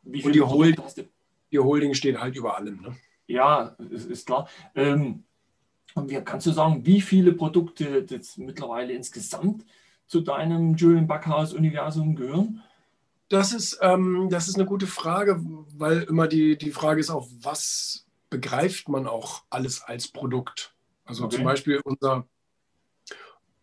[0.04, 1.04] Wie viele und die, Hold, hast du?
[1.52, 2.82] die Holding steht halt über allem.
[2.82, 2.96] Ne?
[3.28, 4.50] Ja, ist, ist klar.
[4.76, 5.24] Ähm,
[5.96, 9.66] und wie, kannst du sagen, wie viele Produkte jetzt mittlerweile insgesamt
[10.06, 12.64] zu deinem Julian Backhaus-Universum gehören?
[13.30, 15.42] Das ist, ähm, das ist eine gute Frage,
[15.76, 20.74] weil immer die, die Frage ist auch, was begreift man auch alles als Produkt?
[21.04, 21.38] Also okay.
[21.38, 22.26] zum Beispiel unser,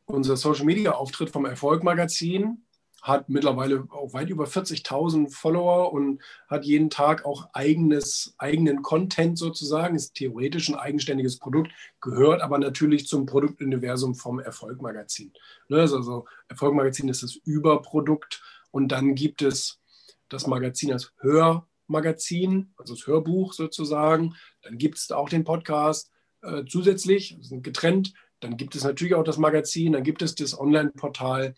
[0.07, 2.65] unser Social-Media-Auftritt vom Erfolg-Magazin
[3.05, 9.37] hat mittlerweile auch weit über 40.000 Follower und hat jeden Tag auch eigenes, eigenen Content
[9.37, 15.35] sozusagen, ist theoretisch ein eigenständiges Produkt, gehört aber natürlich zum Produktuniversum vom Erfolg-Magazin.
[15.69, 19.83] Ne, also Erfolg-Magazin ist das Überprodukt und dann gibt es
[20.31, 24.35] das Magazin als Hörmagazin, also das Hörbuch sozusagen.
[24.63, 28.15] Dann gibt es auch den Podcast äh, zusätzlich, sind getrennt.
[28.45, 31.55] Dann gibt es natürlich auch das Magazin, dann gibt es das Online-Portal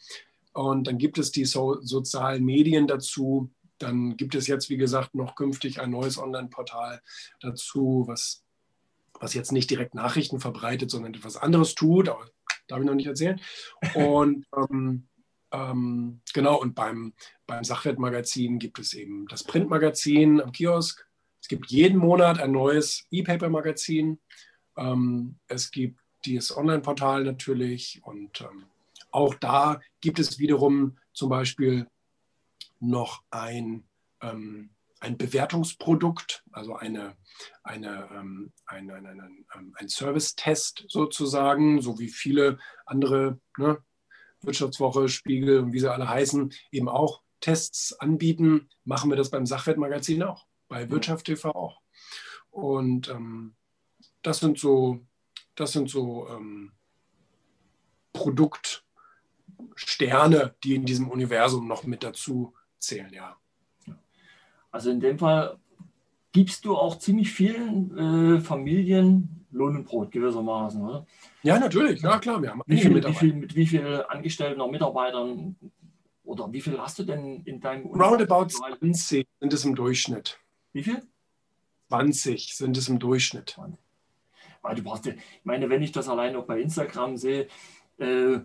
[0.53, 3.51] und dann gibt es die so sozialen Medien dazu.
[3.79, 7.03] Dann gibt es jetzt, wie gesagt, noch künftig ein neues Online-Portal
[7.41, 8.45] dazu, was,
[9.19, 12.09] was jetzt nicht direkt Nachrichten verbreitet, sondern etwas anderes tut.
[12.09, 12.25] Aber
[12.69, 13.41] darf ich noch nicht erzählen.
[13.95, 15.09] Und ähm,
[15.51, 17.15] ähm, genau, und beim,
[17.49, 21.05] beim Sachwertmagazin gibt es eben das Printmagazin am Kiosk.
[21.43, 24.21] Es gibt jeden Monat ein neues E-Paper-Magazin.
[24.77, 28.67] Ähm, es gibt dieses Online-Portal natürlich und ähm,
[29.11, 31.87] auch da gibt es wiederum zum Beispiel
[32.81, 33.85] noch ein,
[34.21, 34.71] ähm,
[35.01, 37.17] ein Bewertungsprodukt, also eine,
[37.63, 43.79] eine, ähm, ein, ein, ein, ein Service-Test sozusagen, so wie viele andere ne,
[44.43, 49.47] Wirtschaftswoche, Spiegel und wie sie alle heißen, eben auch Tests anbieten, machen wir das beim
[49.47, 51.81] Sachwertmagazin auch, bei Wirtschaft TV auch.
[52.51, 53.55] Und ähm,
[54.23, 55.06] das sind so,
[55.57, 56.71] das sind so ähm,
[58.13, 63.37] Produktsterne, die in diesem Universum noch mit dazu zählen, ja.
[64.71, 65.59] Also in dem Fall
[66.33, 71.07] gibst du auch ziemlich vielen äh, Familien Lohn und Brot gewissermaßen, oder?
[71.43, 72.43] Ja, natürlich, ja klar.
[72.43, 75.57] Wir haben wie viel, wie viel, mit wie vielen Angestellten oder Mitarbeitern
[76.25, 80.39] oder wie viel hast du denn in deinem Roundabout 20 sind es im Durchschnitt.
[80.73, 81.03] Wie viel?
[81.89, 83.55] 20 sind es im Durchschnitt.
[83.57, 83.79] Weil
[84.75, 87.49] du brauchst, ich meine, wenn ich das allein noch bei Instagram sehe,
[87.99, 88.39] äh,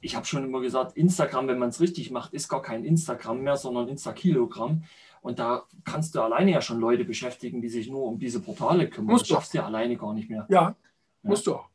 [0.00, 3.40] ich habe schon immer gesagt, Instagram, wenn man es richtig macht, ist gar kein Instagram
[3.40, 4.84] mehr, sondern Insta-Kilogramm.
[5.22, 8.90] Und da kannst du alleine ja schon Leute beschäftigen, die sich nur um diese Portale
[8.90, 9.12] kümmern.
[9.12, 10.46] Musst das schaffst du ja alleine gar nicht mehr.
[10.50, 10.76] Ja, ja.
[11.22, 11.70] musst du auch.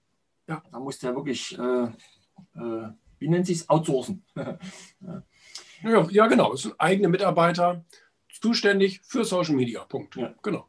[0.47, 0.61] Ja.
[0.72, 1.84] Da musst du ja wirklich, äh,
[2.55, 4.24] äh, wie nennt sich es, outsourcen.
[4.36, 6.07] ja.
[6.11, 6.53] ja, genau.
[6.53, 7.84] Es sind eigene Mitarbeiter
[8.39, 9.84] zuständig für Social Media.
[9.86, 10.15] Punkt.
[10.15, 10.36] Ja.
[10.43, 10.67] Genau.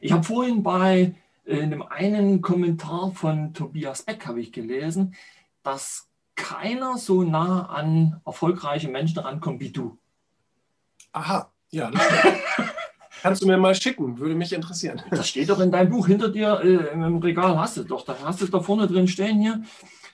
[0.00, 5.14] Ich habe vorhin bei äh, einem einen Kommentar von Tobias Beck habe ich gelesen,
[5.62, 9.98] dass keiner so nah an erfolgreiche Menschen rankommt wie du.
[11.12, 11.50] Aha.
[11.70, 11.90] Ja.
[13.22, 15.00] Kannst du mir mal schicken, würde mich interessieren.
[15.10, 18.04] Das steht doch in deinem Buch hinter dir äh, im Regal, hast du doch.
[18.04, 19.62] Da hast du es da vorne drin stehen hier.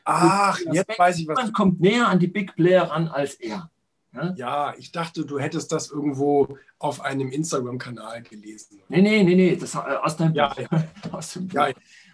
[0.04, 1.36] Ach, jetzt weiß ich was.
[1.36, 3.70] Man kommt näher an die Big Player ran als er.
[4.14, 4.34] Ja?
[4.36, 8.80] ja, ich dachte, du hättest das irgendwo auf einem Instagram-Kanal gelesen.
[8.88, 10.66] Nee, nee, nee, nee, das äh, aus deinem ja, Buch.
[10.70, 10.84] Ja.
[11.12, 11.54] aus dem Buch.
[11.54, 11.72] Ja.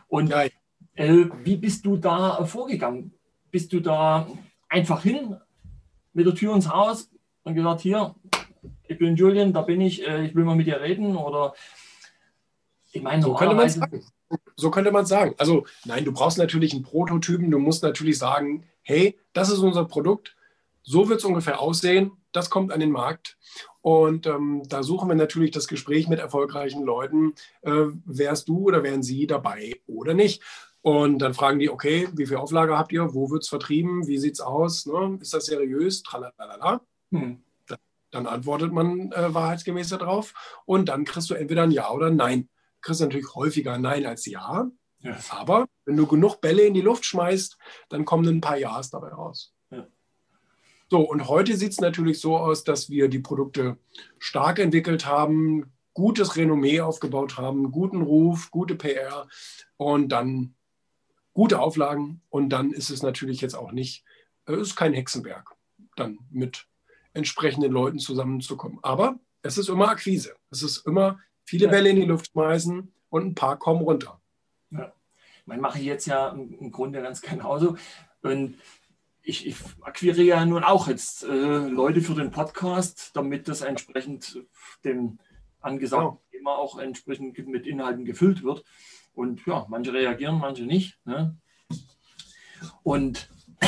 [0.09, 0.45] Und ja.
[0.95, 3.13] Äh, wie bist du da vorgegangen?
[3.51, 4.29] Bist du da
[4.69, 5.37] einfach hin
[6.13, 7.11] mit der Tür ins Haus
[7.43, 8.15] und gesagt, hier,
[8.87, 11.55] ich bin Julian, da bin ich, äh, ich will mal mit dir reden oder
[12.93, 14.05] ich meine, so könnte man sagen.
[14.57, 15.35] So könnte man sagen.
[15.39, 19.85] Also nein, du brauchst natürlich einen Prototypen, du musst natürlich sagen, hey, das ist unser
[19.85, 20.37] Produkt,
[20.85, 23.37] so wird es ungefähr aussehen, das kommt an den Markt.
[23.81, 27.35] Und ähm, da suchen wir natürlich das Gespräch mit erfolgreichen Leuten.
[27.63, 30.43] Äh, wärst du oder wären sie dabei oder nicht?
[30.83, 33.15] Und dann fragen die, okay, wie viel Auflage habt ihr?
[33.15, 34.07] Wo wird es vertrieben?
[34.07, 34.85] Wie sieht es aus?
[34.85, 35.19] Ne?
[35.21, 36.03] Ist das seriös?
[36.03, 36.83] Tralalala.
[37.11, 37.43] Hm.
[38.11, 40.35] Dann antwortet man äh, wahrheitsgemäß darauf
[40.67, 42.43] und dann kriegst du entweder ein Ja oder ein Nein.
[42.77, 44.71] Du kriegst natürlich häufiger Nein als Ja,
[45.01, 45.17] ja.
[45.31, 47.57] aber wenn du genug Bälle in die Luft schmeißt,
[47.89, 49.54] dann kommen ein paar Ja's dabei raus.
[50.95, 53.79] So, und heute sieht es natürlich so aus, dass wir die Produkte
[54.21, 59.27] stark entwickelt haben, gutes Renommee aufgebaut haben, guten Ruf, gute PR
[59.77, 60.55] und dann
[61.33, 62.23] gute Auflagen.
[62.29, 64.05] Und dann ist es natürlich jetzt auch nicht,
[64.47, 65.57] äh, es ist kein Hexenwerk,
[65.97, 66.69] dann mit
[67.13, 68.79] entsprechenden Leuten zusammenzukommen.
[68.83, 70.37] Aber es ist immer Akquise.
[70.53, 74.21] Es ist immer viele Bälle in die Luft schmeißen und ein paar kommen runter.
[74.71, 74.93] Ja.
[75.45, 77.77] Man mache ich jetzt ja im Grunde ganz genauso.
[78.23, 78.59] Und
[79.25, 81.27] ich, ich akquiriere ja nun auch jetzt äh,
[81.67, 84.45] Leute für den Podcast, damit das entsprechend
[84.85, 85.19] dem
[85.61, 86.23] angesagten oh.
[86.31, 88.65] Thema auch entsprechend mit Inhalten gefüllt wird.
[89.15, 90.99] Und ja, manche reagieren, manche nicht.
[91.07, 91.37] Ne?
[92.83, 93.31] Und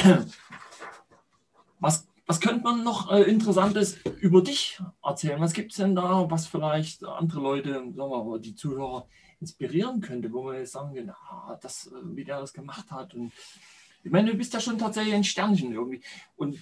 [1.81, 5.41] was, was könnte man noch äh, Interessantes über dich erzählen?
[5.41, 9.07] Was gibt es denn da, was vielleicht andere Leute, sagen wir mal, die Zuhörer
[9.41, 13.15] inspirieren könnte, wo man jetzt sagen kann, ah, das, äh, wie der das gemacht hat.
[13.15, 13.33] Und
[14.07, 16.01] ich meine, du bist ja schon tatsächlich ein Sternchen irgendwie.
[16.37, 16.61] Und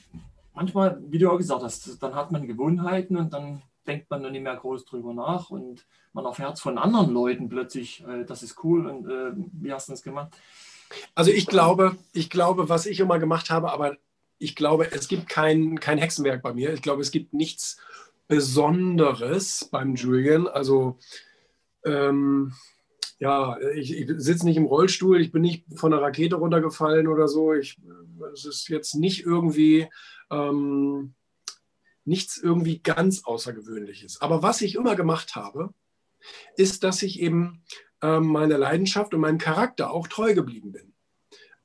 [0.55, 4.33] manchmal, wie du auch gesagt hast, dann hat man Gewohnheiten und dann denkt man dann
[4.33, 5.85] nicht mehr groß drüber nach und
[6.15, 9.93] man erfährt von anderen Leuten plötzlich, äh, das ist cool und äh, wie hast du
[9.93, 10.33] das gemacht?
[11.15, 13.99] Also ich glaube, ich glaube, was ich immer gemacht habe, aber
[14.39, 16.73] ich glaube, es gibt kein, kein Hexenwerk bei mir.
[16.73, 17.79] Ich glaube, es gibt nichts
[18.27, 20.49] Besonderes beim Julian.
[20.49, 20.97] Also
[21.85, 22.55] ähm,
[23.19, 27.29] ja, ich, ich sitze nicht im Rollstuhl, ich bin nicht von der Rakete runtergefallen oder
[27.29, 27.55] so.
[27.55, 27.81] Ich,
[28.33, 29.89] es ist jetzt nicht irgendwie
[30.31, 31.15] ähm,
[32.05, 34.21] nichts irgendwie ganz Außergewöhnliches.
[34.21, 35.73] Aber was ich immer gemacht habe,
[36.57, 37.63] ist, dass ich eben
[38.03, 40.95] ähm, meiner Leidenschaft und meinem Charakter auch treu geblieben bin.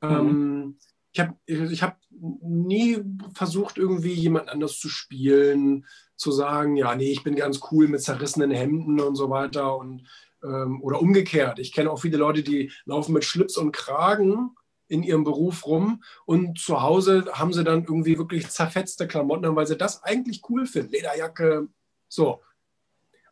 [0.02, 0.10] Mhm.
[0.10, 0.78] Ähm,
[1.12, 5.86] ich habe ich hab nie versucht, irgendwie jemand anders zu spielen,
[6.16, 10.08] zu sagen, ja, nee, ich bin ganz cool mit zerrissenen Hemden und so weiter und
[10.44, 11.60] ähm, oder umgekehrt.
[11.60, 14.56] Ich kenne auch viele Leute, die laufen mit Schlips und Kragen
[14.88, 19.68] in ihrem Beruf rum und zu Hause haben sie dann irgendwie wirklich zerfetzte Klamotten, weil
[19.68, 20.92] sie das eigentlich cool finden.
[20.92, 21.68] Lederjacke,
[22.08, 22.42] so.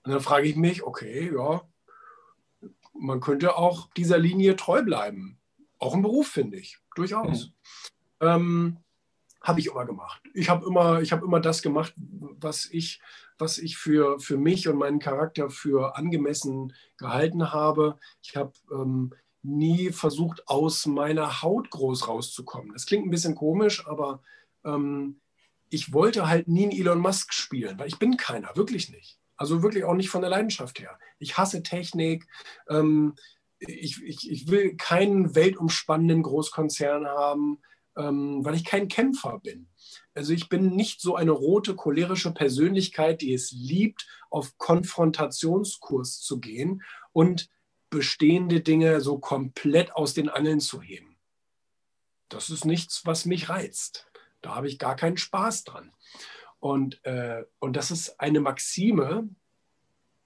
[0.03, 1.61] Und dann frage ich mich, okay, ja,
[2.93, 5.39] man könnte auch dieser Linie treu bleiben.
[5.79, 7.47] Auch im Beruf, finde ich, durchaus.
[8.21, 8.27] Mhm.
[8.27, 8.77] Ähm,
[9.41, 10.21] habe ich immer gemacht.
[10.33, 13.01] Ich habe immer, hab immer das gemacht, was ich,
[13.37, 17.97] was ich für, für mich und meinen Charakter für angemessen gehalten habe.
[18.21, 19.13] Ich habe ähm,
[19.43, 22.73] nie versucht, aus meiner Haut groß rauszukommen.
[22.73, 24.21] Das klingt ein bisschen komisch, aber
[24.65, 25.19] ähm,
[25.69, 29.19] ich wollte halt nie einen Elon Musk spielen, weil ich bin keiner, wirklich nicht.
[29.35, 30.97] Also wirklich auch nicht von der Leidenschaft her.
[31.19, 32.27] Ich hasse Technik.
[32.69, 33.15] Ähm,
[33.59, 37.59] ich, ich, ich will keinen weltumspannenden Großkonzern haben
[37.97, 39.67] ähm, weil ich kein Kämpfer bin.
[40.13, 46.39] Also ich bin nicht so eine rote, cholerische Persönlichkeit, die es liebt, auf Konfrontationskurs zu
[46.39, 47.49] gehen und
[47.89, 51.17] bestehende Dinge so komplett aus den Angeln zu heben.
[52.29, 54.07] Das ist nichts, was mich reizt.
[54.41, 55.93] Da habe ich gar keinen Spaß dran.
[56.59, 59.29] Und, äh, und das ist eine Maxime,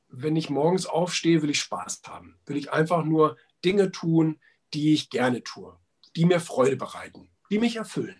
[0.07, 2.39] wenn ich morgens aufstehe, will ich Spaß haben.
[2.45, 4.41] Will ich einfach nur Dinge tun,
[4.73, 5.77] die ich gerne tue,
[6.15, 8.15] die mir Freude bereiten die mich erfüllen.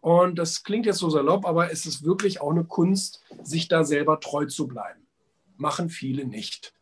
[0.00, 3.84] Und das klingt jetzt so salopp, aber es ist wirklich auch eine Kunst, sich da
[3.84, 5.06] selber treu zu bleiben.
[5.56, 6.74] Machen viele nicht.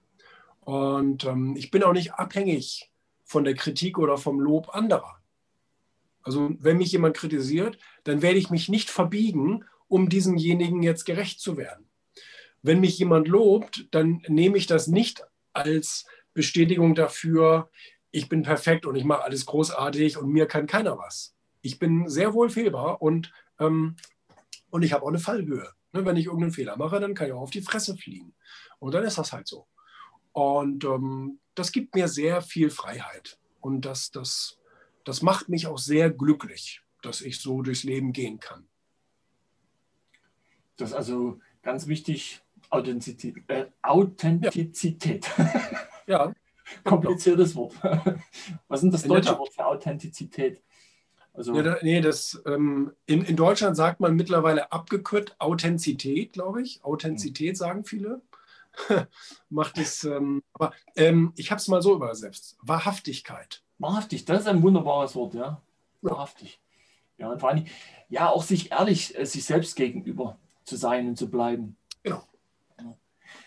[0.61, 2.91] Und ähm, ich bin auch nicht abhängig
[3.24, 5.20] von der Kritik oder vom Lob anderer.
[6.22, 11.41] Also wenn mich jemand kritisiert, dann werde ich mich nicht verbiegen, um diesemjenigen jetzt gerecht
[11.41, 11.87] zu werden.
[12.62, 15.22] Wenn mich jemand lobt, dann nehme ich das nicht
[15.53, 17.70] als Bestätigung dafür,
[18.11, 21.34] ich bin perfekt und ich mache alles großartig und mir kann keiner was
[21.64, 23.96] ich bin sehr wohl fehlbar und, ähm,
[24.70, 25.72] und ich habe auch eine Fallhöhe.
[25.92, 28.34] Ne, wenn ich irgendeinen Fehler mache, dann kann ich auch auf die Fresse fliegen.
[28.80, 29.66] Und dann ist das halt so.
[30.32, 33.38] Und ähm, das gibt mir sehr viel Freiheit.
[33.60, 34.58] Und das, das,
[35.04, 38.68] das macht mich auch sehr glücklich, dass ich so durchs Leben gehen kann.
[40.76, 43.44] Das ist also ganz wichtig, Authentizität.
[43.48, 45.30] Äh, Authentizität.
[46.06, 46.26] Ja.
[46.26, 46.34] ja.
[46.84, 47.74] Kompliziertes Wort.
[48.68, 50.62] Was ist denn das deutsche Wort für Authentizität?
[51.35, 56.82] Also ja, nee, das, ähm, in, in Deutschland sagt man mittlerweile abgekürzt Authentizität, glaube ich.
[56.85, 58.22] Authentizität sagen viele.
[59.51, 62.57] Macht es, ähm, aber ähm, ich habe es mal so übersetzt.
[62.62, 63.62] Wahrhaftigkeit.
[63.78, 65.61] Wahrhaftig, das ist ein wunderbares Wort, ja.
[66.03, 66.61] Wahrhaftig.
[67.18, 67.66] Ja, und vor allem,
[68.09, 71.76] ja, auch sich ehrlich, äh, sich selbst gegenüber zu sein und zu bleiben.
[72.05, 72.22] Genau.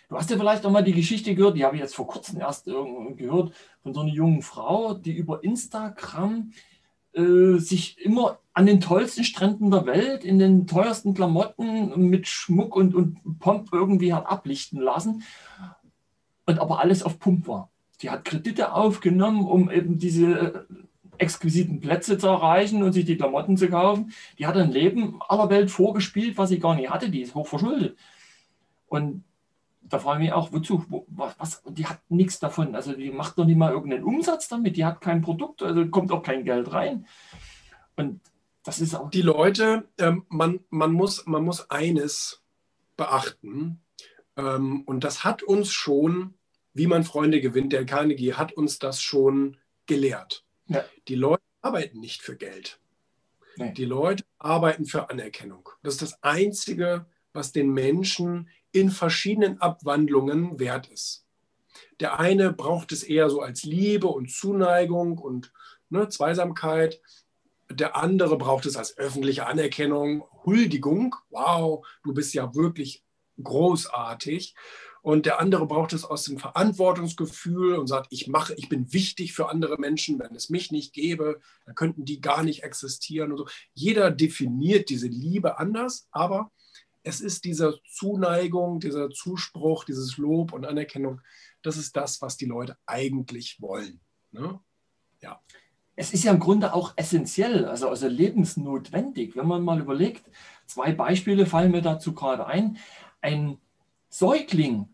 [0.09, 2.39] Du hast ja vielleicht auch mal die Geschichte gehört, die habe ich jetzt vor kurzem
[2.39, 6.51] erst gehört, von so einer jungen Frau, die über Instagram
[7.17, 12.75] äh, sich immer an den tollsten Stränden der Welt, in den teuersten Klamotten mit Schmuck
[12.75, 15.23] und, und Pomp irgendwie hat ablichten lassen.
[16.45, 17.69] Und aber alles auf Pump war.
[18.01, 20.59] Die hat Kredite aufgenommen, um eben diese äh,
[21.17, 24.13] exquisiten Plätze zu erreichen und sich die Klamotten zu kaufen.
[24.37, 27.09] Die hat ein Leben aller Welt vorgespielt, was sie gar nicht hatte.
[27.09, 27.97] Die ist hochverschuldet.
[28.87, 29.23] Und
[29.89, 30.85] da frage ich mich auch, wozu?
[31.07, 32.75] Was, was, die hat nichts davon.
[32.75, 36.11] Also die macht noch nicht mal irgendeinen Umsatz damit, die hat kein Produkt, also kommt
[36.11, 37.07] auch kein Geld rein.
[37.95, 38.21] Und
[38.63, 39.09] das ist auch.
[39.09, 42.43] Die Leute, ähm, man, man, muss, man muss eines
[42.97, 43.81] beachten.
[44.35, 46.33] Ähm, und das hat uns schon,
[46.73, 50.45] wie man Freunde gewinnt, der Carnegie hat uns das schon gelehrt.
[50.67, 50.83] Ja.
[51.07, 52.79] Die Leute arbeiten nicht für Geld.
[53.55, 53.71] Nee.
[53.71, 55.69] Die Leute arbeiten für Anerkennung.
[55.81, 61.25] Das ist das Einzige, was den Menschen in verschiedenen Abwandlungen wert ist.
[61.99, 65.51] Der eine braucht es eher so als Liebe und Zuneigung und
[65.89, 67.01] ne, Zweisamkeit.
[67.69, 71.15] Der andere braucht es als öffentliche Anerkennung, Huldigung.
[71.29, 73.03] Wow, du bist ja wirklich
[73.41, 74.55] großartig.
[75.01, 79.33] Und der andere braucht es aus dem Verantwortungsgefühl und sagt, ich mache, ich bin wichtig
[79.33, 80.19] für andere Menschen.
[80.19, 83.47] Wenn es mich nicht gäbe, dann könnten die gar nicht existieren und so.
[83.73, 86.51] Jeder definiert diese Liebe anders, aber
[87.07, 91.21] es ist diese Zuneigung, dieser Zuspruch, dieses Lob und Anerkennung,
[91.61, 94.01] das ist das, was die Leute eigentlich wollen.
[94.31, 94.59] Ne?
[95.21, 95.41] Ja.
[95.95, 99.37] Es ist ja im Grunde auch essentiell, also, also lebensnotwendig.
[99.37, 100.29] Wenn man mal überlegt,
[100.65, 102.77] zwei Beispiele fallen mir dazu gerade ein.
[103.21, 103.57] Ein
[104.09, 104.89] Säugling,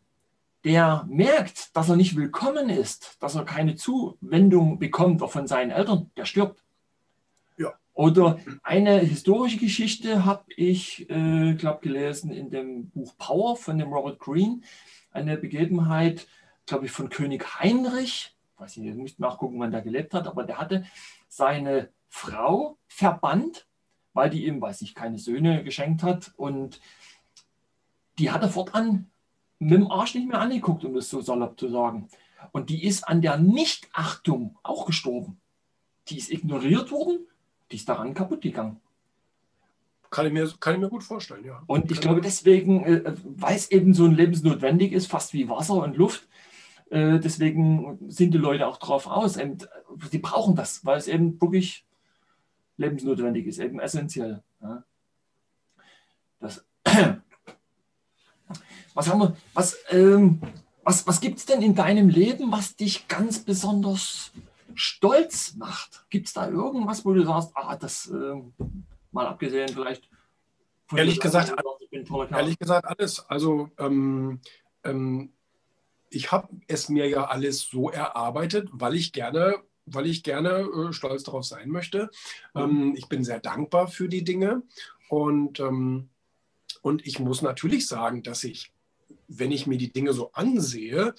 [0.63, 6.11] der merkt, dass er nicht willkommen ist, dass er keine Zuwendung bekommt von seinen Eltern,
[6.15, 6.63] der stirbt.
[7.93, 13.93] Oder eine historische Geschichte habe ich, äh, glaube gelesen in dem Buch Power von dem
[13.93, 14.61] Robert Greene.
[15.11, 16.27] Eine Begebenheit,
[16.65, 18.35] glaube ich, von König Heinrich.
[18.55, 20.85] Ich weiß nicht, ich muss nachgucken, wann der gelebt hat, aber der hatte
[21.27, 23.67] seine Frau verbannt,
[24.13, 26.33] weil die ihm, weiß ich, keine Söhne geschenkt hat.
[26.35, 26.79] Und
[28.17, 29.11] die hat er fortan
[29.59, 32.09] mit dem Arsch nicht mehr angeguckt, um das so salopp zu sagen.
[32.51, 35.39] Und die ist an der Nichtachtung auch gestorben.
[36.09, 37.27] Die ist ignoriert worden,
[37.73, 38.79] die ist daran kaputt gegangen.
[40.11, 41.63] Kann ich mir, kann ich mir gut vorstellen, ja.
[41.65, 45.73] Und ich glaube deswegen, äh, weil es eben so ein lebensnotwendig ist, fast wie Wasser
[45.73, 46.27] und Luft,
[46.91, 49.37] äh, deswegen sind die Leute auch drauf aus.
[49.37, 49.57] Eben,
[50.11, 51.83] die brauchen das, weil es eben wirklich
[52.77, 54.43] lebensnotwendig ist, eben essentiell.
[54.61, 54.83] Ja.
[56.39, 56.63] Das,
[58.93, 60.41] was haben wir, was, ähm,
[60.83, 64.31] was, was gibt es denn in deinem Leben, was dich ganz besonders
[64.75, 66.05] stolz macht?
[66.09, 68.41] Gibt es da irgendwas, wo du sagst, ah, das äh,
[69.11, 70.09] mal abgesehen vielleicht
[70.87, 71.53] von ehrlich gesagt,
[72.31, 73.27] ehrlich gesagt alles.
[73.29, 74.41] Also ähm,
[74.83, 75.33] ähm,
[76.09, 79.55] ich habe es mir ja alles so erarbeitet, weil ich gerne,
[79.85, 82.09] weil ich gerne äh, stolz darauf sein möchte.
[82.53, 82.61] Mhm.
[82.61, 84.63] Ähm, ich bin sehr dankbar für die Dinge
[85.09, 86.09] und ähm,
[86.81, 88.73] und ich muss natürlich sagen, dass ich
[89.27, 91.13] wenn ich mir die Dinge so ansehe,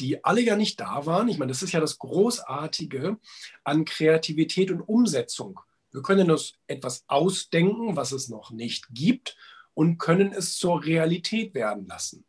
[0.00, 1.28] die alle ja nicht da waren.
[1.28, 3.18] Ich meine, das ist ja das Großartige
[3.64, 5.60] an Kreativität und Umsetzung.
[5.90, 9.36] Wir können uns etwas ausdenken, was es noch nicht gibt
[9.74, 12.24] und können es zur Realität werden lassen.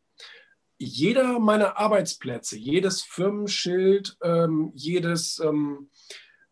[0.77, 5.89] Jeder meiner Arbeitsplätze, jedes Firmenschild, ähm, jedes, ähm,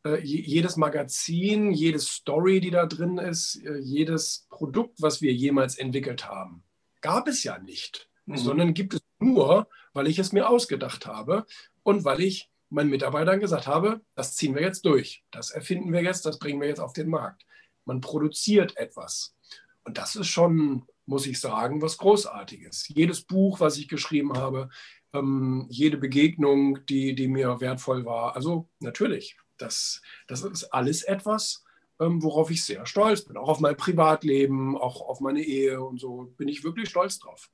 [0.04, 5.78] äh, jedes Magazin, jede Story, die da drin ist, äh, jedes Produkt, was wir jemals
[5.78, 6.64] entwickelt haben,
[7.00, 8.38] gab es ja nicht mhm.
[8.38, 9.68] sondern gibt es nur,
[9.98, 11.46] weil ich es mir ausgedacht habe
[11.82, 16.04] und weil ich meinen Mitarbeitern gesagt habe, das ziehen wir jetzt durch, das erfinden wir
[16.04, 17.46] jetzt, das bringen wir jetzt auf den Markt.
[17.84, 19.36] Man produziert etwas.
[19.84, 22.90] Und das ist schon, muss ich sagen, was Großartiges.
[22.90, 24.70] Jedes Buch, was ich geschrieben habe,
[25.14, 28.36] ähm, jede Begegnung, die, die mir wertvoll war.
[28.36, 31.64] Also natürlich, das, das ist alles etwas,
[32.00, 33.38] ähm, worauf ich sehr stolz bin.
[33.38, 37.50] Auch auf mein Privatleben, auch auf meine Ehe und so bin ich wirklich stolz drauf.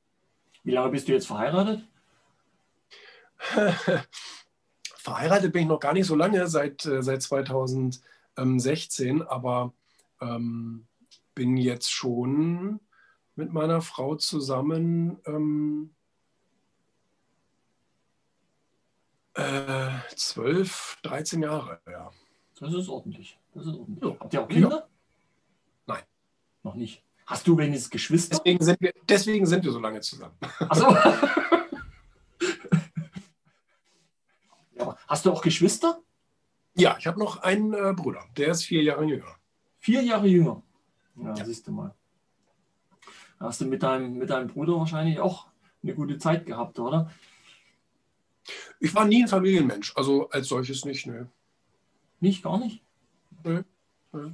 [0.63, 1.87] Wie lange bist du jetzt verheiratet?
[4.95, 9.73] verheiratet bin ich noch gar nicht so lange, seit, äh, seit 2016, aber
[10.21, 10.87] ähm,
[11.35, 12.79] bin jetzt schon
[13.35, 15.93] mit meiner Frau zusammen ähm,
[19.33, 22.11] äh, 12, 13 Jahre, ja.
[22.59, 23.37] Das ist ordentlich.
[23.53, 24.03] Das ist ordentlich.
[24.03, 24.19] Ja.
[24.19, 24.69] Habt ihr auch Kinder?
[24.69, 24.87] Ja.
[25.87, 26.03] Nein.
[26.61, 27.03] Noch nicht.
[27.25, 28.37] Hast du wenigstens Geschwister?
[28.37, 30.35] Deswegen sind wir, deswegen sind wir so lange zusammen.
[30.59, 30.95] Achso.
[34.75, 36.01] ja, hast du auch Geschwister?
[36.75, 39.35] Ja, ich habe noch einen äh, Bruder, der ist vier Jahre jünger.
[39.79, 40.63] Vier Jahre jünger?
[41.15, 41.45] Ja, ja.
[41.45, 41.93] siehst du mal.
[43.39, 45.47] hast du mit deinem, mit deinem Bruder wahrscheinlich auch
[45.83, 47.11] eine gute Zeit gehabt, oder?
[48.79, 51.25] Ich war nie ein Familienmensch, also als solches nicht, nö.
[52.19, 52.81] Nicht, gar nicht?
[53.43, 53.63] Nö.
[54.11, 54.31] nö.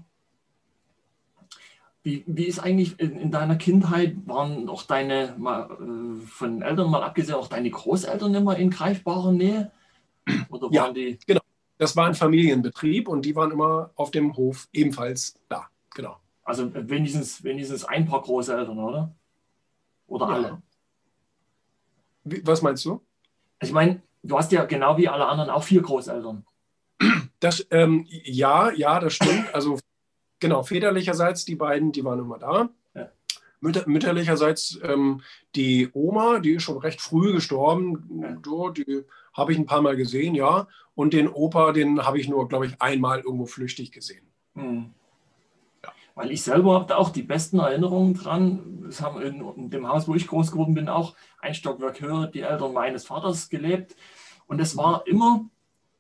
[2.01, 6.89] Wie, wie ist eigentlich in, in, deiner Kindheit, waren auch deine, mal, äh, von Eltern
[6.89, 9.71] mal abgesehen, auch deine Großeltern immer in greifbarer Nähe?
[10.49, 11.17] Oder waren ja, die...
[11.25, 11.41] genau.
[11.77, 15.67] Das war ein Familienbetrieb und die waren immer auf dem Hof ebenfalls da.
[15.95, 16.17] Genau.
[16.43, 19.15] Also wenigstens, wenigstens ein paar Großeltern, oder?
[20.07, 20.33] Oder ja.
[20.33, 20.61] alle?
[22.25, 23.01] Wie, was meinst du?
[23.61, 26.45] Ich meine, du hast ja genau wie alle anderen auch vier Großeltern.
[27.41, 29.55] Das, ähm, ja, ja, das stimmt.
[29.55, 29.79] Also
[30.39, 32.69] Genau, väterlicherseits die beiden, die waren immer da.
[33.61, 35.21] Mütterlicherseits ähm,
[35.55, 38.41] die Oma, die ist schon recht früh gestorben.
[38.45, 38.71] Ja.
[38.71, 39.03] Die
[39.33, 40.67] habe ich ein paar Mal gesehen, ja.
[40.95, 44.25] Und den Opa, den habe ich nur, glaube ich, einmal irgendwo flüchtig gesehen.
[44.55, 44.91] Hm.
[45.83, 45.91] Ja.
[46.15, 48.85] weil ich selber habe da auch die besten Erinnerungen dran.
[48.89, 52.27] Es haben in, in, dem Haus, wo ich groß geworden bin, auch ein Stockwerk höher
[52.27, 53.95] die Eltern meines Vaters gelebt.
[54.47, 55.45] Und es war immer,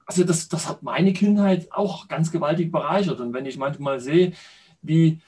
[0.05, 3.19] also das, das hat meine Kindheit auch ganz gewaltig bereichert.
[3.21, 4.33] Und wenn ich manchmal sehe,
[4.81, 5.21] wie,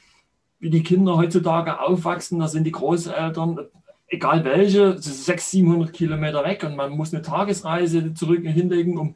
[0.62, 3.60] wie die Kinder heutzutage aufwachsen, da sind die Großeltern,
[4.08, 9.16] egal welche, 600, 700 Kilometer weg und man muss eine Tagesreise zurück hinlegen, um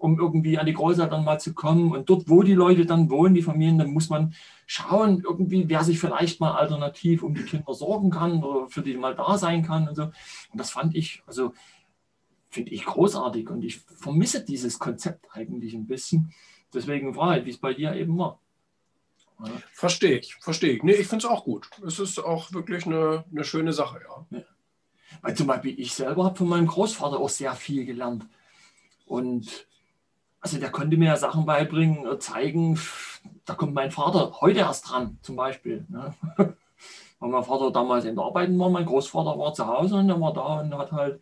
[0.00, 1.92] um irgendwie an die Großeltern mal zu kommen.
[1.92, 4.34] Und dort, wo die Leute dann wohnen, die Familien, dann muss man
[4.66, 8.96] schauen, irgendwie, wer sich vielleicht mal alternativ um die Kinder sorgen kann oder für die
[8.96, 10.04] mal da sein kann und so.
[10.04, 10.12] Und
[10.54, 11.52] das fand ich, also
[12.48, 16.32] finde ich großartig und ich vermisse dieses Konzept eigentlich ein bisschen.
[16.72, 18.40] Deswegen frage ich, wie es bei dir eben war.
[19.72, 20.82] Verstehe ich, verstehe ich.
[20.82, 21.70] Nee, ich finde es auch gut.
[21.86, 24.38] Es ist auch wirklich eine, eine schöne Sache, ja.
[24.38, 24.44] ja.
[25.22, 28.26] Weil zum Beispiel ich selber habe von meinem Großvater auch sehr viel gelernt.
[29.06, 29.66] Und
[30.40, 32.78] also der konnte mir ja Sachen beibringen, äh, zeigen.
[33.44, 35.84] Da kommt mein Vater heute erst dran, zum Beispiel.
[35.88, 36.14] Ne?
[37.18, 40.20] Weil mein Vater damals in der Arbeiten war, mein Großvater war zu Hause und er
[40.20, 41.20] war da und hat halt.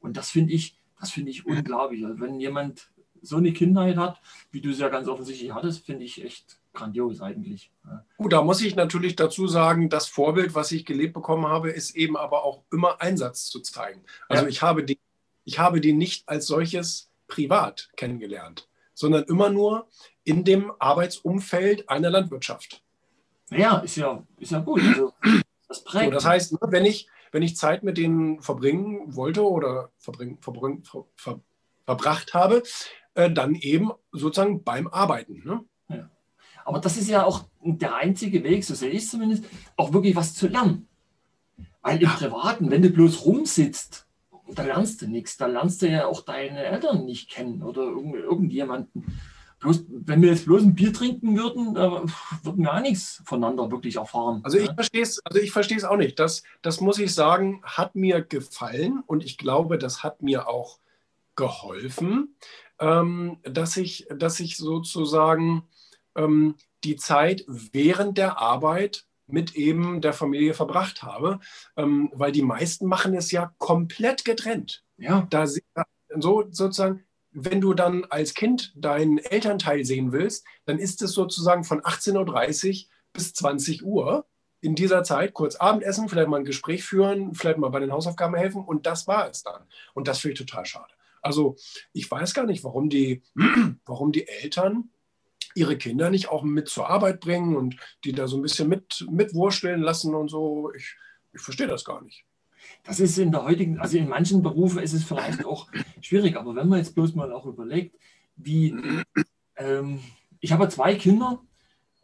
[0.00, 2.04] Und das finde ich, das finde ich unglaublich.
[2.04, 4.20] Also wenn jemand so eine Kindheit hat,
[4.50, 7.70] wie du es ja ganz offensichtlich hattest, finde ich echt grandios eigentlich.
[8.16, 11.96] Gut, da muss ich natürlich dazu sagen, das Vorbild, was ich gelebt bekommen habe, ist
[11.96, 14.02] eben aber auch immer Einsatz zu zeigen.
[14.28, 14.48] Also ja.
[14.48, 14.98] ich, habe die,
[15.44, 19.88] ich habe die nicht als solches privat kennengelernt, sondern immer nur
[20.24, 22.82] in dem Arbeitsumfeld einer Landwirtschaft.
[23.50, 24.80] Ja, ist ja, ist ja gut.
[24.80, 25.12] Also,
[25.68, 26.06] das, prägt.
[26.06, 30.84] So, das heißt, wenn ich, wenn ich Zeit mit denen verbringen wollte oder verbringen, verbringen,
[30.84, 31.40] ver, ver,
[31.84, 32.62] verbracht habe,
[33.14, 35.42] äh, dann eben sozusagen beim Arbeiten.
[35.44, 35.64] Ne?
[36.64, 39.44] Aber das ist ja auch der einzige Weg, so sehe ich es zumindest,
[39.76, 40.86] auch wirklich was zu lernen.
[41.82, 44.06] Weil im Privaten, wenn du bloß rumsitzt
[44.54, 45.36] da lernst du nichts.
[45.36, 49.20] Da lernst du ja auch deine Eltern nicht kennen oder irgend, irgendjemanden.
[49.60, 52.02] Bloß, wenn wir jetzt bloß ein Bier trinken würden, da
[52.42, 54.40] würden wir auch nichts voneinander wirklich erfahren.
[54.42, 56.18] Also ich verstehe es, also ich verstehe es auch nicht.
[56.18, 60.78] Das, das muss ich sagen, hat mir gefallen und ich glaube, das hat mir auch
[61.36, 62.36] geholfen,
[62.78, 65.64] ähm, dass ich, dass ich sozusagen
[66.16, 71.40] ähm, die Zeit während der Arbeit mit eben der Familie verbracht habe,
[71.76, 74.84] ähm, weil die meisten machen es ja komplett getrennt.
[74.96, 75.26] Ja.
[75.30, 81.12] Da so sozusagen, wenn du dann als Kind deinen Elternteil sehen willst, dann ist es
[81.12, 84.26] sozusagen von 18.30 Uhr bis 20 Uhr
[84.60, 88.34] in dieser Zeit kurz Abendessen, vielleicht mal ein Gespräch führen, vielleicht mal bei den Hausaufgaben
[88.34, 89.62] helfen und das war es dann.
[89.94, 90.92] Und das finde ich total schade.
[91.22, 91.56] Also
[91.92, 93.22] ich weiß gar nicht, warum die,
[93.86, 94.90] warum die Eltern
[95.54, 99.06] ihre Kinder nicht auch mit zur Arbeit bringen und die da so ein bisschen mit,
[99.10, 100.72] mitwursteln lassen und so.
[100.74, 100.96] Ich,
[101.32, 102.24] ich verstehe das gar nicht.
[102.84, 105.68] Das ist in der heutigen, also in manchen Berufen ist es vielleicht auch
[106.00, 107.96] schwierig, aber wenn man jetzt bloß mal auch überlegt,
[108.36, 108.74] wie,
[109.56, 110.00] ähm,
[110.40, 111.42] ich habe zwei Kinder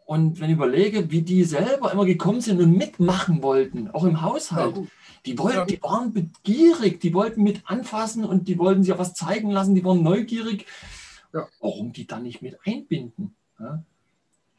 [0.06, 4.22] und wenn ich überlege, wie die selber immer gekommen sind und mitmachen wollten, auch im
[4.22, 4.76] Haushalt,
[5.24, 9.14] die, wollten, die waren begierig, die wollten mit anfassen und die wollten sich ja was
[9.14, 10.66] zeigen lassen, die waren neugierig
[11.36, 11.48] ja.
[11.60, 13.35] Warum die dann nicht mit einbinden?
[13.58, 13.82] Ja?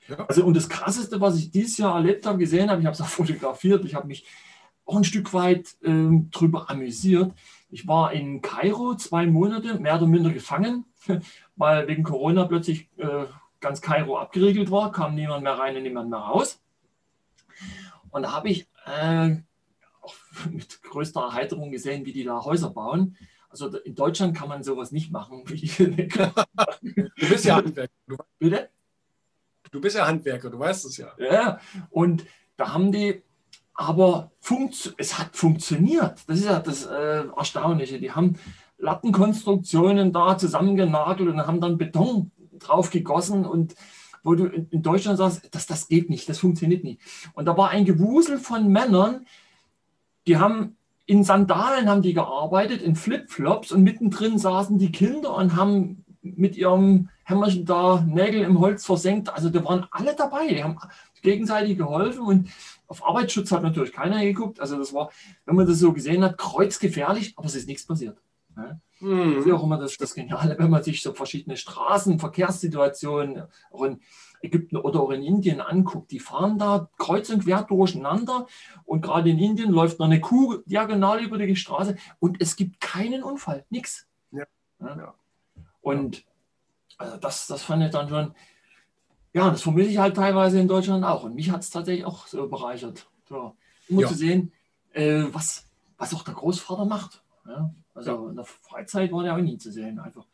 [0.07, 0.25] Ja.
[0.27, 3.01] Also, und das Krasseste, was ich dieses Jahr erlebt habe, gesehen habe, ich habe es
[3.01, 4.25] auch fotografiert, ich habe mich
[4.85, 7.33] auch ein Stück weit ähm, drüber amüsiert.
[7.69, 10.85] Ich war in Kairo zwei Monate, mehr oder minder gefangen,
[11.57, 13.25] weil wegen Corona plötzlich äh,
[13.59, 16.61] ganz Kairo abgeriegelt war, kam niemand mehr rein und niemand mehr raus.
[18.11, 19.35] Und da habe ich äh,
[20.51, 23.17] mit größter Erheiterung gesehen, wie die da Häuser bauen.
[23.49, 25.43] Also in Deutschland kann man sowas nicht machen.
[25.45, 27.61] du bist ja.
[27.61, 28.69] Du, Bitte?
[29.77, 31.09] Du bist ja Handwerker, du weißt es ja.
[31.19, 31.59] Ja,
[31.91, 32.25] und
[32.57, 33.21] da haben die,
[33.75, 34.31] aber
[34.97, 36.23] es hat funktioniert.
[36.25, 37.99] Das ist ja das äh, Erstaunliche.
[37.99, 38.39] Die haben
[38.79, 43.75] Lattenkonstruktionen da zusammengenagelt und haben dann Beton drauf gegossen und
[44.23, 46.99] wo du in Deutschland sagst, das, das geht nicht, das funktioniert nicht.
[47.33, 49.27] Und da war ein Gewusel von Männern,
[50.25, 50.75] die haben
[51.05, 56.03] in Sandalen haben die gearbeitet, in Flipflops und mittendrin saßen die Kinder und haben
[56.35, 59.29] mit ihrem Hämmerchen da Nägel im Holz versenkt.
[59.29, 60.77] Also da waren alle dabei, die haben
[61.21, 62.49] gegenseitig geholfen und
[62.87, 64.59] auf Arbeitsschutz hat natürlich keiner geguckt.
[64.59, 65.11] Also das war,
[65.45, 68.17] wenn man das so gesehen hat, kreuzgefährlich, aber es ist nichts passiert.
[68.99, 69.35] Mhm.
[69.35, 73.83] Das ist auch immer das, das Geniale, wenn man sich so verschiedene Straßen, Verkehrssituationen, auch
[73.83, 74.01] in
[74.41, 78.47] Ägypten oder auch in Indien anguckt, die fahren da kreuz und quer durcheinander
[78.85, 82.79] und gerade in Indien läuft noch eine Kuh diagonal über die Straße und es gibt
[82.79, 84.07] keinen Unfall, nichts.
[84.31, 84.45] Ja.
[84.79, 85.13] Ja.
[85.87, 86.23] Und
[86.97, 88.33] also das, das fand ich dann schon,
[89.33, 92.27] ja, das vermisse ich halt teilweise in Deutschland auch und mich hat es tatsächlich auch
[92.27, 93.55] so bereichert, so,
[93.87, 94.07] immer ja.
[94.07, 94.51] zu sehen,
[94.93, 95.65] äh, was,
[95.97, 97.23] was auch der Großvater macht.
[97.45, 97.73] Ja?
[97.93, 100.25] Also in der Freizeit war der auch nie zu sehen, einfach.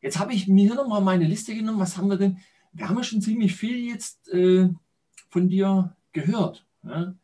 [0.00, 1.80] Jetzt habe ich mir noch mal meine Liste genommen.
[1.80, 2.38] Was haben wir denn?
[2.74, 4.68] wir haben ja schon ziemlich viel jetzt äh,
[5.30, 6.66] von dir gehört.
[6.82, 7.16] Ne?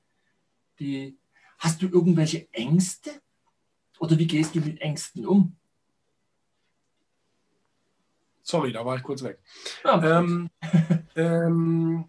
[0.79, 1.19] Die,
[1.59, 3.11] hast du irgendwelche Ängste?
[3.99, 5.57] Oder wie gehst du mit Ängsten um?
[8.51, 9.39] Sorry, da war ich kurz weg.
[9.85, 10.51] Ja, ähm,
[11.17, 12.05] ähm,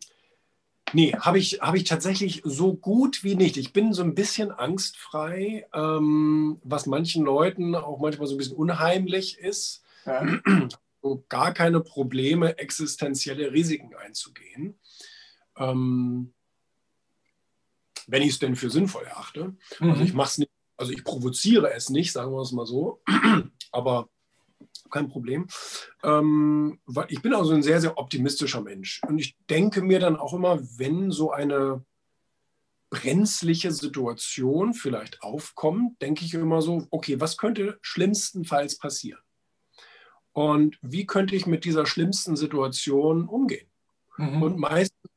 [0.91, 3.57] nee, habe ich, hab ich tatsächlich so gut wie nicht.
[3.57, 8.55] Ich bin so ein bisschen angstfrei, ähm, was manchen Leuten auch manchmal so ein bisschen
[8.55, 9.83] unheimlich ist.
[10.05, 10.25] Ja.
[11.03, 14.79] So gar keine Probleme, existenzielle Risiken einzugehen.
[15.57, 16.33] Ähm,
[18.07, 19.55] wenn ich es denn für sinnvoll erachte.
[19.71, 19.91] Also mhm.
[19.91, 23.01] Also ich mache es nicht, also ich provoziere es nicht, sagen wir es mal so,
[23.71, 24.09] aber
[24.89, 25.47] kein Problem.
[26.03, 29.01] Ähm, weil ich bin also ein sehr, sehr optimistischer Mensch.
[29.07, 31.83] Und ich denke mir dann auch immer, wenn so eine
[32.91, 39.21] brenzliche Situation vielleicht aufkommt, denke ich immer so, okay, was könnte schlimmstenfalls passieren?
[40.33, 43.67] Und wie könnte ich mit dieser schlimmsten Situation umgehen?
[44.17, 44.41] Mhm.
[44.41, 45.09] Und meistens,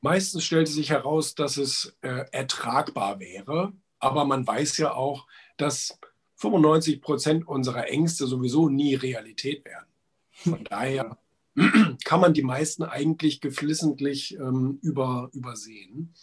[0.00, 3.72] meistens stellte sich heraus, dass es äh, ertragbar wäre.
[4.00, 5.98] Aber man weiß ja auch, dass
[6.38, 9.88] 95 Prozent unserer Ängste sowieso nie Realität werden.
[10.30, 11.18] Von daher
[12.04, 16.14] kann man die meisten eigentlich geflissentlich ähm, über, übersehen.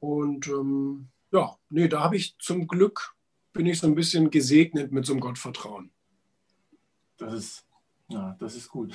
[0.00, 3.14] Und ähm, ja, nee, da habe ich zum Glück,
[3.52, 5.90] bin ich so ein bisschen gesegnet mit so einem Gottvertrauen.
[7.16, 7.66] Das ist,
[8.08, 8.92] ja, das ist gut.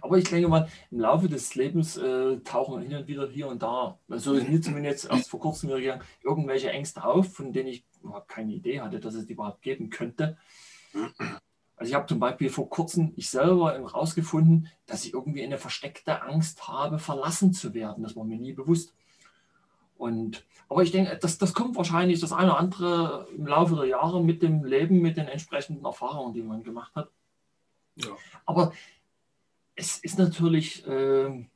[0.00, 3.62] Aber ich denke mal, im Laufe des Lebens äh, tauchen hin und wieder hier und
[3.62, 8.28] da, also mir zumindest erst vor kurzem wieder irgendwelche Ängste auf, von denen ich überhaupt
[8.28, 10.36] keine Idee hatte, dass es die überhaupt geben könnte.
[11.76, 16.22] Also ich habe zum Beispiel vor kurzem ich selber herausgefunden, dass ich irgendwie eine versteckte
[16.22, 18.02] Angst habe, verlassen zu werden.
[18.02, 18.92] Das war mir nie bewusst.
[19.96, 23.86] Und, aber ich denke, das, das kommt wahrscheinlich das eine oder andere im Laufe der
[23.86, 27.10] Jahre mit dem Leben, mit den entsprechenden Erfahrungen, die man gemacht hat.
[27.96, 28.10] Ja.
[28.46, 28.72] Aber
[29.78, 31.46] es ist natürlich äh,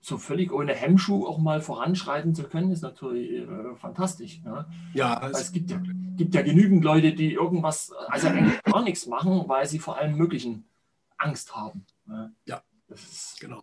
[0.00, 4.42] so völlig ohne Hemmschuh auch mal voranschreiten zu können, ist natürlich äh, fantastisch.
[4.44, 4.66] Ne?
[4.92, 5.80] Ja, es gibt ja,
[6.16, 10.16] gibt ja genügend Leute, die irgendwas, also eigentlich gar nichts machen, weil sie vor allem
[10.16, 10.66] möglichen
[11.16, 11.86] Angst haben.
[12.06, 12.32] Ne?
[12.44, 13.62] Ja, das ist genau.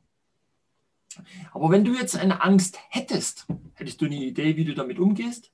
[1.54, 5.52] Aber wenn du jetzt eine Angst hättest, hättest du eine Idee, wie du damit umgehst?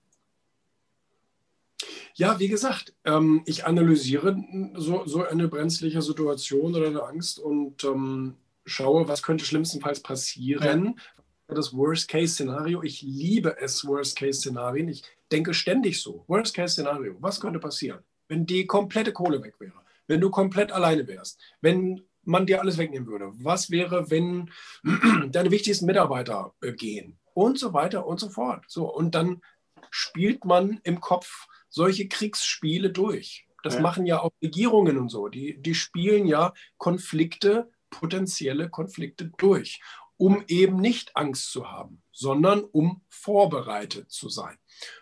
[2.15, 4.37] Ja, wie gesagt, ähm, ich analysiere
[4.75, 10.85] so, so eine brenzliche Situation oder eine Angst und ähm, schaue, was könnte schlimmstenfalls passieren.
[10.85, 11.55] Ja.
[11.55, 12.81] Das Worst-Case-Szenario.
[12.83, 14.87] Ich liebe es, Worst-Case-Szenarien.
[14.87, 16.23] Ich denke ständig so.
[16.27, 17.17] Worst-Case-Szenario.
[17.19, 19.73] Was könnte passieren, wenn die komplette Kohle weg wäre?
[20.07, 21.39] Wenn du komplett alleine wärst?
[21.59, 23.31] Wenn man dir alles wegnehmen würde?
[23.33, 24.49] Was wäre, wenn
[25.31, 27.17] deine wichtigsten Mitarbeiter äh, gehen?
[27.33, 28.65] Und so weiter und so fort.
[28.67, 29.41] So, und dann
[29.89, 33.47] spielt man im Kopf solche Kriegsspiele durch.
[33.63, 33.81] Das ja.
[33.81, 35.27] machen ja auch Regierungen und so.
[35.27, 39.81] Die, die spielen ja Konflikte potenzielle Konflikte durch,
[40.17, 44.57] um eben nicht Angst zu haben, sondern um vorbereitet zu sein.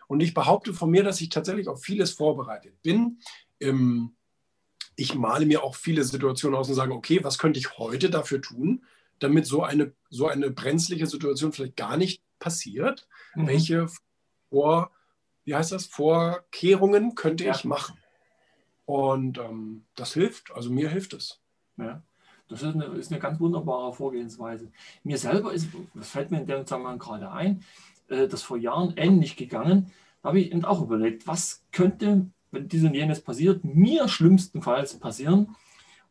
[0.07, 3.19] Und ich behaupte von mir, dass ich tatsächlich auf vieles vorbereitet bin.
[4.95, 8.41] Ich male mir auch viele Situationen aus und sage, okay, was könnte ich heute dafür
[8.41, 8.85] tun,
[9.19, 13.07] damit so eine, so eine brenzliche Situation vielleicht gar nicht passiert?
[13.35, 13.47] Mhm.
[13.47, 13.87] Welche
[14.49, 14.91] Vor,
[15.49, 17.55] wie heißt das, Vorkehrungen könnte ja.
[17.55, 17.97] ich machen?
[18.85, 21.41] Und ähm, das hilft, also mir hilft es.
[21.77, 22.03] Ja.
[22.47, 24.71] Das ist eine, ist eine ganz wunderbare Vorgehensweise.
[25.03, 27.63] Mir selber ist, das fällt mir in dem Zusammenhang gerade ein,
[28.09, 29.91] äh, das vor Jahren ähnlich gegangen.
[30.21, 34.99] Da habe ich eben auch überlegt, was könnte, wenn dies und jenes passiert, mir schlimmstenfalls
[34.99, 35.55] passieren.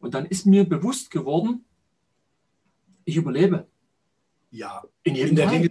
[0.01, 1.65] Und dann ist mir bewusst geworden,
[3.05, 3.69] ich überlebe.
[4.51, 5.57] Ja, in, jedem in der Fall.
[5.59, 5.68] Regel.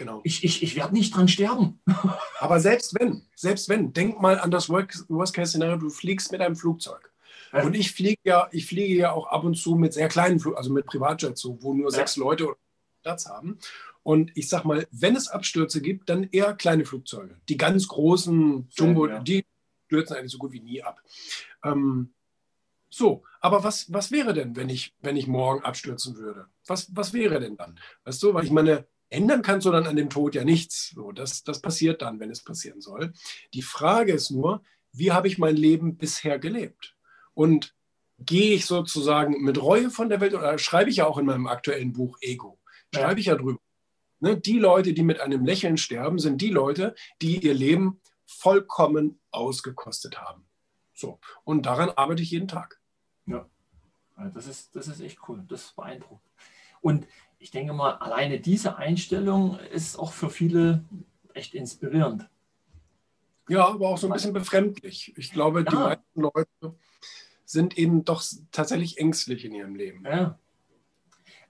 [0.00, 0.20] Ja, genau.
[0.24, 1.80] Ich, ich, ich werde nicht dran sterben.
[2.40, 7.10] Aber selbst wenn, selbst wenn, denk mal an das Worst-Case-Szenario, du fliegst mit einem Flugzeug.
[7.52, 10.56] Und ich fliege ja, ich fliege ja auch ab und zu mit sehr kleinen Flug,
[10.56, 11.96] also mit Privatjets, so, wo nur ja.
[11.96, 12.54] sechs Leute
[13.02, 13.58] Platz haben.
[14.02, 17.36] Und ich sag mal, wenn es Abstürze gibt, dann eher kleine Flugzeuge.
[17.48, 19.18] Die ganz großen Jumbo, ja.
[19.18, 19.44] die
[19.86, 21.02] stürzen eigentlich so gut wie nie ab.
[21.64, 22.14] Ähm,
[22.88, 26.46] so, aber was, was wäre denn, wenn ich, wenn ich morgen abstürzen würde?
[26.66, 27.78] Was, was wäre denn dann?
[28.04, 30.90] Weißt du, weil ich meine, ändern kannst du dann an dem Tod ja nichts.
[30.94, 33.12] So, das, das passiert dann, wenn es passieren soll.
[33.52, 34.62] Die Frage ist nur,
[34.92, 36.96] wie habe ich mein Leben bisher gelebt?
[37.34, 37.74] Und
[38.18, 41.46] gehe ich sozusagen mit Reue von der Welt, oder schreibe ich ja auch in meinem
[41.46, 42.58] aktuellen Buch Ego,
[42.94, 43.58] schreibe ich ja drüber.
[44.20, 49.18] Ne, die Leute, die mit einem Lächeln sterben, sind die Leute, die ihr Leben vollkommen
[49.30, 50.46] ausgekostet haben.
[50.92, 51.18] So.
[51.44, 52.78] Und daran arbeite ich jeden Tag.
[53.24, 53.48] Ja,
[54.34, 55.42] das ist, das ist echt cool.
[55.48, 56.30] Das ist beeindruckend.
[56.82, 57.06] Und
[57.40, 60.84] ich denke mal, alleine diese Einstellung ist auch für viele
[61.32, 62.28] echt inspirierend.
[63.48, 65.14] Ja, aber auch so ein bisschen befremdlich.
[65.16, 65.70] Ich glaube, ja.
[65.70, 66.76] die meisten Leute
[67.46, 68.22] sind eben doch
[68.52, 70.04] tatsächlich ängstlich in ihrem Leben.
[70.04, 70.38] Ja,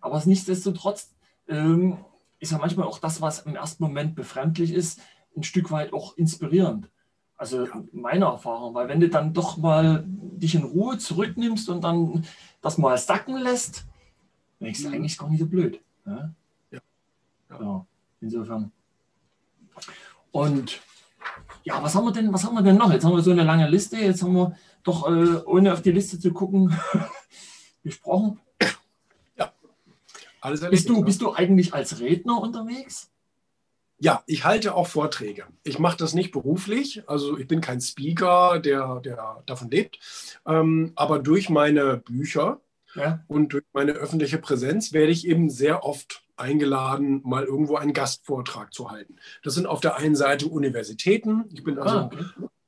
[0.00, 1.12] Aber nichtsdestotrotz
[1.48, 1.98] ähm,
[2.38, 5.00] ist ja manchmal auch das, was im ersten Moment befremdlich ist,
[5.36, 6.88] ein Stück weit auch inspirierend.
[7.36, 7.84] Also ja.
[7.92, 12.24] meine Erfahrung, weil wenn du dann doch mal dich in Ruhe zurücknimmst und dann
[12.62, 13.84] das mal sacken lässt,
[14.60, 14.94] dann ist mhm.
[14.94, 15.80] eigentlich gar nicht so blöd.
[16.04, 16.34] Ne?
[16.70, 16.80] Ja.
[17.50, 17.60] Ja.
[17.60, 17.86] ja.
[18.20, 18.70] Insofern.
[20.30, 20.80] Und
[21.64, 22.92] ja, was haben wir denn, was haben wir denn noch?
[22.92, 25.92] Jetzt haben wir so eine lange Liste, jetzt haben wir doch, äh, ohne auf die
[25.92, 26.78] Liste zu gucken,
[27.84, 28.38] gesprochen.
[29.36, 29.52] Ja.
[30.40, 33.10] Alles bist, du, bist du eigentlich als Redner unterwegs?
[33.98, 35.44] Ja, ich halte auch Vorträge.
[35.62, 39.98] Ich mache das nicht beruflich, also ich bin kein Speaker, der, der davon lebt,
[40.46, 42.60] ähm, aber durch meine Bücher
[42.94, 43.24] ja.
[43.28, 48.72] und durch meine öffentliche Präsenz werde ich eben sehr oft eingeladen, mal irgendwo einen Gastvortrag
[48.72, 49.16] zu halten.
[49.42, 51.44] Das sind auf der einen Seite Universitäten.
[51.52, 52.24] Ich bin also ah, okay.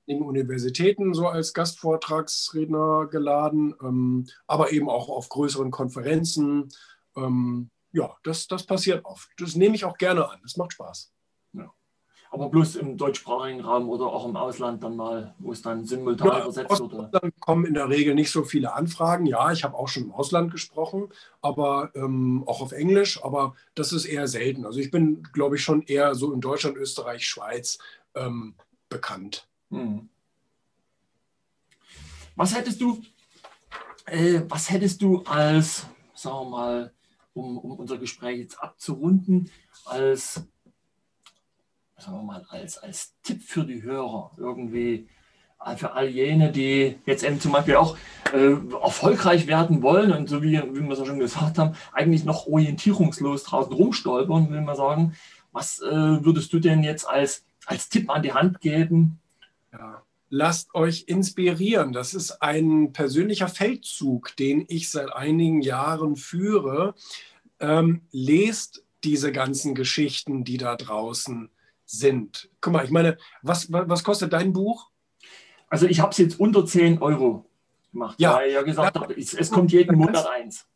[0.07, 6.69] in Universitäten so als Gastvortragsredner geladen, ähm, aber eben auch auf größeren Konferenzen.
[7.17, 9.29] Ähm, ja, das, das passiert oft.
[9.39, 10.41] Das nehme ich auch gerne an.
[10.43, 11.13] Das macht Spaß.
[12.33, 16.29] Aber bloß im deutschsprachigen Raum oder auch im Ausland dann mal, wo es dann simultan
[16.29, 17.15] ja, übersetzt wird.
[17.15, 19.27] Dann kommen in der Regel nicht so viele Anfragen.
[19.27, 21.11] Ja, ich habe auch schon im Ausland gesprochen,
[21.43, 24.65] aber ähm, auch auf Englisch, aber das ist eher selten.
[24.65, 27.77] Also ich bin, glaube ich, schon eher so in Deutschland, Österreich, Schweiz
[28.15, 28.55] ähm,
[28.89, 29.47] bekannt.
[29.69, 30.09] Hm.
[32.35, 33.03] Was hättest du,
[34.07, 36.93] äh, was hättest du als, sagen wir mal,
[37.35, 39.51] um, um unser Gespräch jetzt abzurunden,
[39.85, 40.47] als
[42.03, 45.09] sagen wir mal, als, als Tipp für die Hörer irgendwie
[45.65, 47.97] äh, für all jene, die jetzt eben zum Beispiel auch
[48.33, 52.25] äh, erfolgreich werden wollen und so wie, wie wir es ja schon gesagt haben, eigentlich
[52.25, 55.15] noch orientierungslos draußen rumstolpern, will man sagen.
[55.53, 55.91] Was äh,
[56.25, 59.21] würdest du denn jetzt als, als Tipp an die Hand geben?
[59.73, 60.03] Ja.
[60.31, 61.93] Lasst euch inspirieren.
[61.93, 66.95] Das ist ein persönlicher Feldzug, den ich seit einigen Jahren führe.
[67.61, 71.51] Ähm, lest diese ganzen Geschichten, die da draußen
[71.93, 72.51] sind.
[72.61, 74.91] Guck mal, ich meine, was, was kostet dein Buch?
[75.69, 77.47] Also ich habe es jetzt unter 10 Euro
[77.93, 80.67] gemacht, ja, weil ich ja gesagt habe, es, es kommt jeden Monat eins.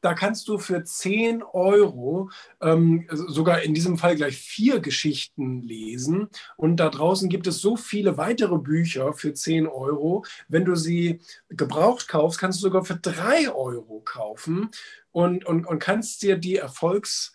[0.00, 2.30] Da kannst du für 10 Euro
[2.60, 6.28] ähm, sogar in diesem Fall gleich vier Geschichten lesen.
[6.56, 10.24] Und da draußen gibt es so viele weitere Bücher für 10 Euro.
[10.46, 14.70] Wenn du sie gebraucht kaufst, kannst du sogar für 3 Euro kaufen
[15.10, 17.32] und, und, und kannst dir die Erfolgs-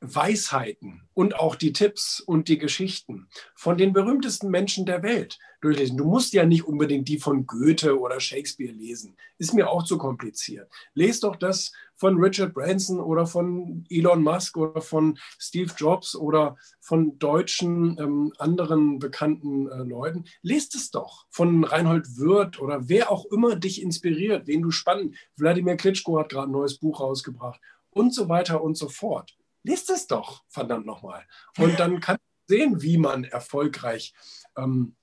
[0.00, 5.96] Weisheiten und auch die Tipps und die Geschichten von den berühmtesten Menschen der Welt durchlesen.
[5.96, 9.16] Du musst ja nicht unbedingt die von Goethe oder Shakespeare lesen.
[9.38, 10.70] Ist mir auch zu kompliziert.
[10.92, 16.56] Lest doch das von Richard Branson oder von Elon Musk oder von Steve Jobs oder
[16.80, 20.26] von deutschen ähm, anderen bekannten äh, Leuten.
[20.42, 25.16] Lest es doch von Reinhold Wirth oder wer auch immer dich inspiriert, wen du spannend.
[25.36, 29.34] Wladimir Klitschko hat gerade ein neues Buch rausgebracht und so weiter und so fort
[29.66, 31.26] liest es doch, verdammt nochmal.
[31.58, 34.14] Und dann kann man sehen, wie man erfolgreich
[34.56, 34.96] ähm,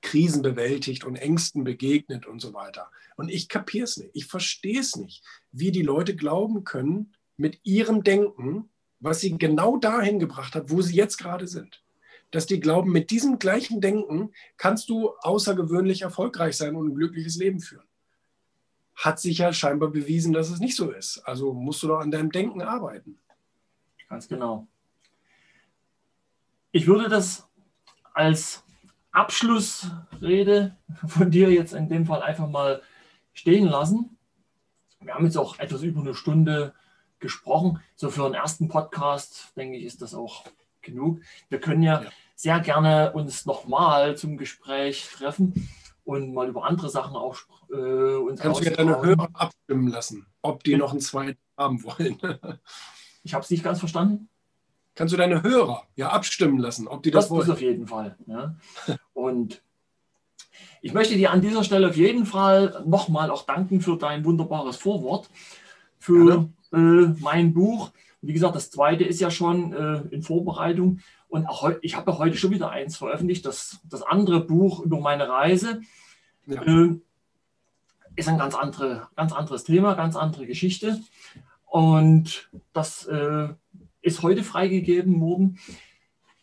[0.00, 2.90] Krisen bewältigt und Ängsten begegnet und so weiter.
[3.16, 4.10] Und ich kapiere es nicht.
[4.14, 8.70] Ich verstehe es nicht, wie die Leute glauben können, mit ihrem Denken,
[9.00, 11.82] was sie genau dahin gebracht hat, wo sie jetzt gerade sind.
[12.30, 17.36] Dass die glauben, mit diesem gleichen Denken kannst du außergewöhnlich erfolgreich sein und ein glückliches
[17.36, 17.86] Leben führen.
[18.94, 21.18] Hat sich ja scheinbar bewiesen, dass es nicht so ist.
[21.24, 23.18] Also musst du doch an deinem Denken arbeiten.
[24.08, 24.66] Ganz genau.
[26.72, 27.48] Ich würde das
[28.12, 28.64] als
[29.12, 30.76] Abschlussrede
[31.06, 32.82] von dir jetzt in dem Fall einfach mal
[33.32, 34.18] stehen lassen.
[35.00, 36.74] Wir haben jetzt auch etwas über eine Stunde
[37.18, 37.80] gesprochen.
[37.94, 40.44] So für einen ersten Podcast, denke ich, ist das auch
[40.82, 41.20] genug.
[41.48, 42.10] Wir können ja, ja.
[42.34, 45.68] sehr gerne uns nochmal zum Gespräch treffen
[46.04, 47.36] und mal über andere Sachen auch
[47.70, 51.82] äh, uns Kannst du ja deine Hörer abstimmen lassen, ob die noch einen zweiten haben
[51.82, 52.18] wollen.
[53.26, 54.28] Ich habe es nicht ganz verstanden.
[54.94, 57.40] Kannst du deine Hörer ja abstimmen lassen, ob die das, das wollen?
[57.40, 58.16] Das auf jeden Fall.
[58.26, 58.54] Ja.
[59.14, 59.62] Und
[60.80, 64.76] ich möchte dir an dieser Stelle auf jeden Fall nochmal auch danken für dein wunderbares
[64.76, 65.28] Vorwort
[65.98, 66.76] für äh,
[67.20, 67.90] mein Buch.
[68.22, 71.00] Wie gesagt, das zweite ist ja schon äh, in Vorbereitung.
[71.28, 73.44] Und auch ich habe ja heute schon wieder eins veröffentlicht.
[73.44, 75.80] Das, das andere Buch über meine Reise
[76.46, 76.62] ja.
[76.62, 76.96] äh,
[78.14, 81.00] ist ein ganz, andere, ganz anderes Thema, ganz andere Geschichte.
[81.66, 83.48] Und das äh,
[84.00, 85.58] ist heute freigegeben worden.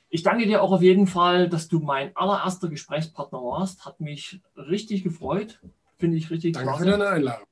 [0.10, 3.86] Ich danke dir auch auf jeden Fall, dass du mein allererster Gesprächspartner warst.
[3.86, 5.60] Hat mich richtig gefreut.
[5.98, 6.84] Finde ich richtig Danke klasse.
[6.84, 7.48] für deine Einladung.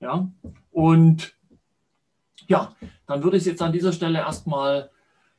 [0.00, 0.30] Ja,
[0.70, 1.34] und
[2.46, 2.74] ja,
[3.06, 4.90] dann würde ich es jetzt an dieser Stelle erstmal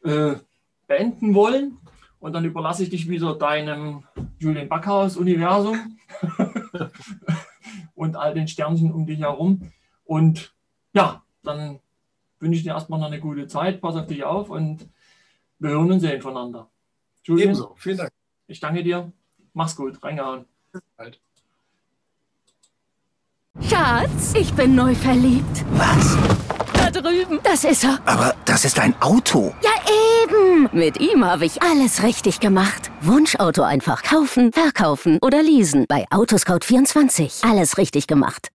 [0.04, 0.36] äh,
[0.88, 1.78] beenden wollen.
[2.20, 4.04] Und dann überlasse ich dich wieder deinem
[4.40, 5.98] Julian Backhaus-Universum
[7.96, 9.72] und all den Sternchen um dich herum.
[10.04, 10.54] Und
[10.94, 11.80] ja, dann
[12.40, 13.82] wünsche ich dir erstmal noch eine gute Zeit.
[13.82, 14.88] Pass auf dich auf und
[15.60, 16.70] wir hören und sehen voneinander.
[17.24, 17.76] Julian, Ebenso.
[17.78, 18.11] Vielen Dank.
[18.48, 19.11] ich danke dir.
[19.53, 20.02] Mach's gut.
[20.03, 20.45] Reingehauen.
[20.72, 21.20] Bis bald.
[23.61, 25.66] Schatz, ich bin neu verliebt.
[25.72, 26.18] Was?
[26.74, 27.40] Da drüben.
[27.44, 27.99] Das ist er.
[28.06, 29.53] Aber das ist ein Auto.
[29.61, 29.72] Ja,
[30.24, 30.70] eben.
[30.72, 32.90] Mit ihm habe ich alles richtig gemacht.
[33.02, 35.86] Wunschauto einfach kaufen, verkaufen oder leasen.
[35.90, 37.49] Bei Autoscout24.
[37.49, 38.48] Alles richtig gemacht.